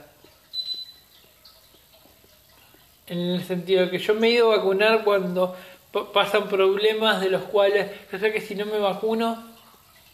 En 3.07 3.19
el 3.19 3.45
sentido 3.45 3.83
de 3.85 3.91
que 3.91 3.99
yo 3.99 4.15
me 4.15 4.29
he 4.29 4.31
ido 4.33 4.53
a 4.53 4.57
vacunar 4.57 5.05
cuando 5.05 5.55
pa- 5.93 6.11
pasan 6.13 6.49
problemas 6.49 7.21
de 7.21 7.31
los 7.31 7.43
cuales 7.45 7.91
yo 8.11 8.19
sé 8.19 8.33
que 8.33 8.41
si 8.41 8.55
no 8.55 8.65
me 8.67 8.79
vacuno, 8.79 9.43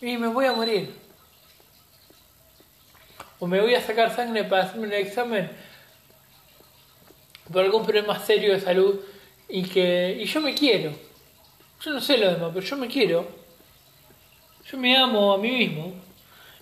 y 0.01 0.16
me 0.16 0.28
voy 0.28 0.47
a 0.47 0.53
morir. 0.53 0.93
O 3.41 3.47
me 3.47 3.61
voy 3.61 3.75
a 3.75 3.81
sacar 3.81 4.15
sangre 4.15 4.45
para 4.45 4.65
hacerme 4.65 4.87
un 4.87 4.93
examen 4.93 5.51
por 7.51 7.65
algún 7.65 7.83
problema 7.85 8.19
serio 8.19 8.53
de 8.53 8.61
salud 8.61 9.01
y 9.49 9.65
que 9.65 10.19
y 10.21 10.27
yo 10.27 10.41
me 10.43 10.55
quiero. 10.55 10.93
Yo 11.83 11.93
no 11.93 12.01
sé 12.01 12.19
lo 12.19 12.31
demás, 12.31 12.51
pero 12.55 12.65
yo 12.65 12.77
me 12.77 12.87
quiero. 12.87 13.27
Yo 14.71 14.79
me 14.79 14.97
amo 14.97 15.33
a 15.33 15.39
mí 15.39 15.51
mismo. 15.51 15.95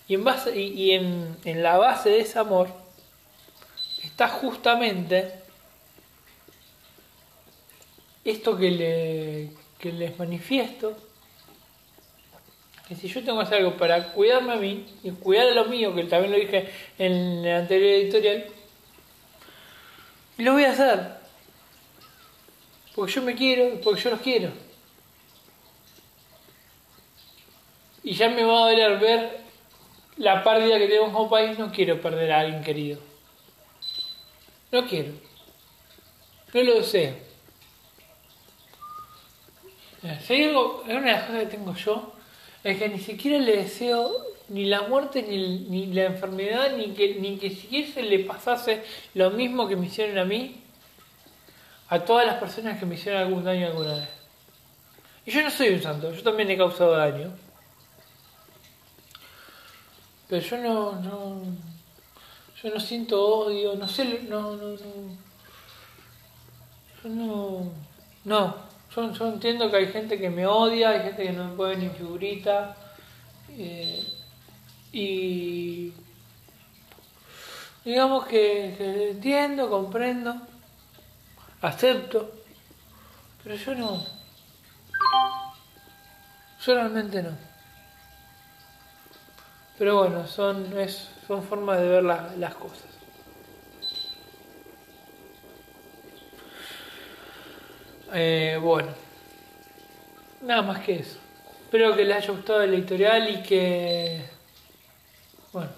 Y 0.07 0.15
en 0.15 0.25
base 0.25 0.57
y, 0.57 0.93
en, 0.93 1.37
en 1.45 1.63
la 1.63 1.77
base 1.77 2.09
de 2.11 2.21
ese 2.21 2.39
amor 2.39 2.69
está 4.03 4.29
justamente 4.29 5.35
esto 8.25 8.57
que 8.57 8.71
le 8.71 9.51
que 9.79 9.93
les 9.93 10.19
manifiesto 10.19 10.97
que 12.89 12.97
si 12.97 13.06
yo 13.06 13.23
tengo 13.23 13.39
que 13.39 13.44
hacer 13.44 13.59
algo 13.59 13.77
para 13.77 14.12
cuidarme 14.12 14.55
a 14.55 14.56
mí 14.56 14.86
y 15.02 15.10
cuidar 15.10 15.48
a 15.48 15.55
lo 15.55 15.66
mío, 15.66 15.94
que 15.94 16.05
también 16.05 16.32
lo 16.32 16.39
dije 16.39 16.73
en 16.98 17.44
el 17.44 17.55
anterior 17.55 17.90
editorial, 17.90 18.47
lo 20.39 20.52
voy 20.55 20.65
a 20.65 20.70
hacer. 20.70 21.19
Porque 22.94 23.12
yo 23.12 23.23
me 23.23 23.35
quiero, 23.35 23.78
porque 23.82 24.01
yo 24.01 24.10
los 24.10 24.20
quiero. 24.20 24.51
Y 28.02 28.15
ya 28.15 28.31
me 28.31 28.43
va 28.43 28.55
a 28.55 28.70
doler 28.70 28.98
ver 28.98 29.40
la 30.16 30.43
pérdida 30.43 30.78
que 30.78 30.86
tenemos 30.86 31.12
como 31.12 31.28
país. 31.28 31.59
No 31.59 31.70
quiero 31.70 32.01
perder 32.01 32.32
a 32.32 32.40
alguien 32.40 32.65
querido. 32.65 32.98
No 34.73 34.86
quiero. 34.86 35.12
No 36.55 36.62
lo 36.62 36.74
deseo. 36.77 37.15
Mira, 40.01 40.20
Si 40.20 40.32
hay 40.32 40.44
algo, 40.44 40.82
una 40.86 41.01
de 41.01 41.12
las 41.12 41.24
cosas 41.24 41.40
que 41.40 41.47
tengo 41.47 41.74
yo 41.74 42.18
es 42.64 42.78
que 42.78 42.89
ni 42.89 42.98
siquiera 42.98 43.39
le 43.39 43.56
deseo 43.56 44.10
ni 44.48 44.64
la 44.64 44.82
muerte 44.82 45.22
ni, 45.22 45.59
ni 45.60 45.86
la 45.86 46.05
enfermedad 46.05 46.76
ni 46.76 46.93
que 46.93 47.16
ni 47.16 47.36
que 47.39 47.51
siquiera 47.51 47.93
se 47.93 48.02
le 48.02 48.20
pasase 48.20 48.82
lo 49.14 49.30
mismo 49.30 49.68
que 49.68 49.76
me 49.76 49.86
hicieron 49.86 50.18
a 50.18 50.24
mí 50.24 50.62
a 51.89 52.01
todas 52.01 52.26
las 52.26 52.36
personas 52.36 52.78
que 52.78 52.86
me 52.86 52.94
hicieron 52.94 53.22
algún 53.22 53.44
daño 53.44 53.66
alguna 53.66 53.94
vez. 53.94 54.09
Y 55.24 55.30
yo 55.30 55.43
no 55.43 55.51
soy 55.51 55.70
un 55.70 55.82
santo, 55.82 56.12
yo 56.12 56.22
también 56.22 56.51
he 56.51 56.56
causado 56.56 56.93
daño. 56.93 57.32
Pero 60.28 60.43
yo 60.43 60.56
no, 60.59 60.93
no 61.01 61.43
yo 62.62 62.70
no 62.70 62.80
siento 62.80 63.24
odio, 63.24 63.76
no 63.76 63.86
sé, 63.86 64.22
no, 64.28 64.56
no, 64.56 64.70
no. 64.72 64.78
Yo 67.02 67.09
no, 67.09 67.72
no, 68.24 68.55
yo, 68.94 69.12
yo 69.12 69.27
entiendo 69.28 69.70
que 69.70 69.77
hay 69.77 69.86
gente 69.89 70.19
que 70.19 70.31
me 70.31 70.47
odia, 70.47 70.90
hay 70.90 71.01
gente 71.02 71.23
que 71.24 71.32
no 71.32 71.48
me 71.48 71.56
pone 71.56 71.77
ni 71.77 71.89
figurita. 71.90 72.77
eh, 73.51 74.05
y 74.93 75.93
digamos 77.85 78.27
que, 78.27 78.74
que 78.78 79.10
entiendo, 79.10 79.69
comprendo, 79.69 80.35
acepto, 81.60 82.32
pero 83.43 83.55
yo 83.56 83.74
no. 83.74 84.05
Yo 86.65 86.74
realmente 86.74 87.23
no. 87.23 87.31
Pero 89.78 89.98
bueno, 89.98 90.27
son, 90.27 90.77
es, 90.78 91.09
son 91.27 91.43
formas 91.44 91.78
de 91.78 91.89
ver 91.89 92.02
la- 92.05 92.32
las 92.36 92.55
cosas. 92.56 92.85
Eh, 98.12 98.59
bueno, 98.60 98.89
nada 100.43 100.62
más 100.62 100.80
que 100.85 100.97
eso. 101.01 101.18
Espero 101.64 101.94
que 101.94 102.05
les 102.05 102.16
haya 102.16 102.32
gustado 102.32 102.62
el 102.62 102.72
editorial 102.74 103.28
y 103.28 103.43
que, 103.43 104.22
bueno, 105.52 105.70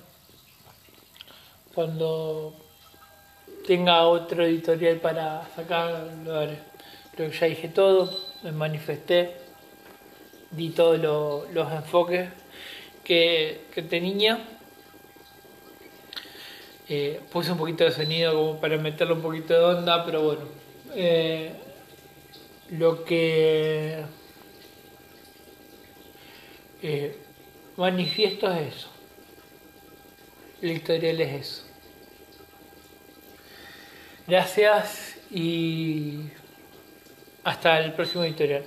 cuando 1.75 2.55
tenga 3.67 4.03
otro 4.07 4.45
editorial 4.45 4.97
para 4.99 5.49
sacar, 5.57 6.09
lo 6.25 6.39
haré. 6.39 6.59
Creo 7.17 7.31
que 7.31 7.37
ya 7.39 7.47
dije 7.47 7.69
todo, 7.69 8.11
me 8.43 8.53
manifesté, 8.53 9.37
di 10.53 10.71
todos 10.71 10.99
lo- 11.01 11.47
los 11.53 11.73
enfoques 11.73 12.29
que, 13.05 13.63
tenía. 13.89 14.39
Eh, 16.89 17.21
puse 17.31 17.53
un 17.53 17.59
poquito 17.59 17.85
de 17.85 17.93
sonido 17.93 18.35
como 18.35 18.61
para 18.61 18.77
meterle 18.77 19.15
un 19.15 19.23
poquito 19.23 19.55
de 19.55 19.61
onda, 19.77 20.05
pero 20.05 20.23
bueno. 20.23 20.43
eh, 20.95 21.53
lo 22.71 23.05
que 23.05 24.05
eh, 26.83 27.19
manifiesto 27.77 28.53
es 28.53 28.75
eso. 28.75 28.91
El 30.63 30.71
editorial 30.71 31.21
es 31.21 31.41
eso. 31.41 31.65
Gracias 34.27 35.17
y 35.31 36.29
hasta 37.45 37.81
el 37.81 37.93
próximo 37.93 38.25
editorial. 38.25 38.65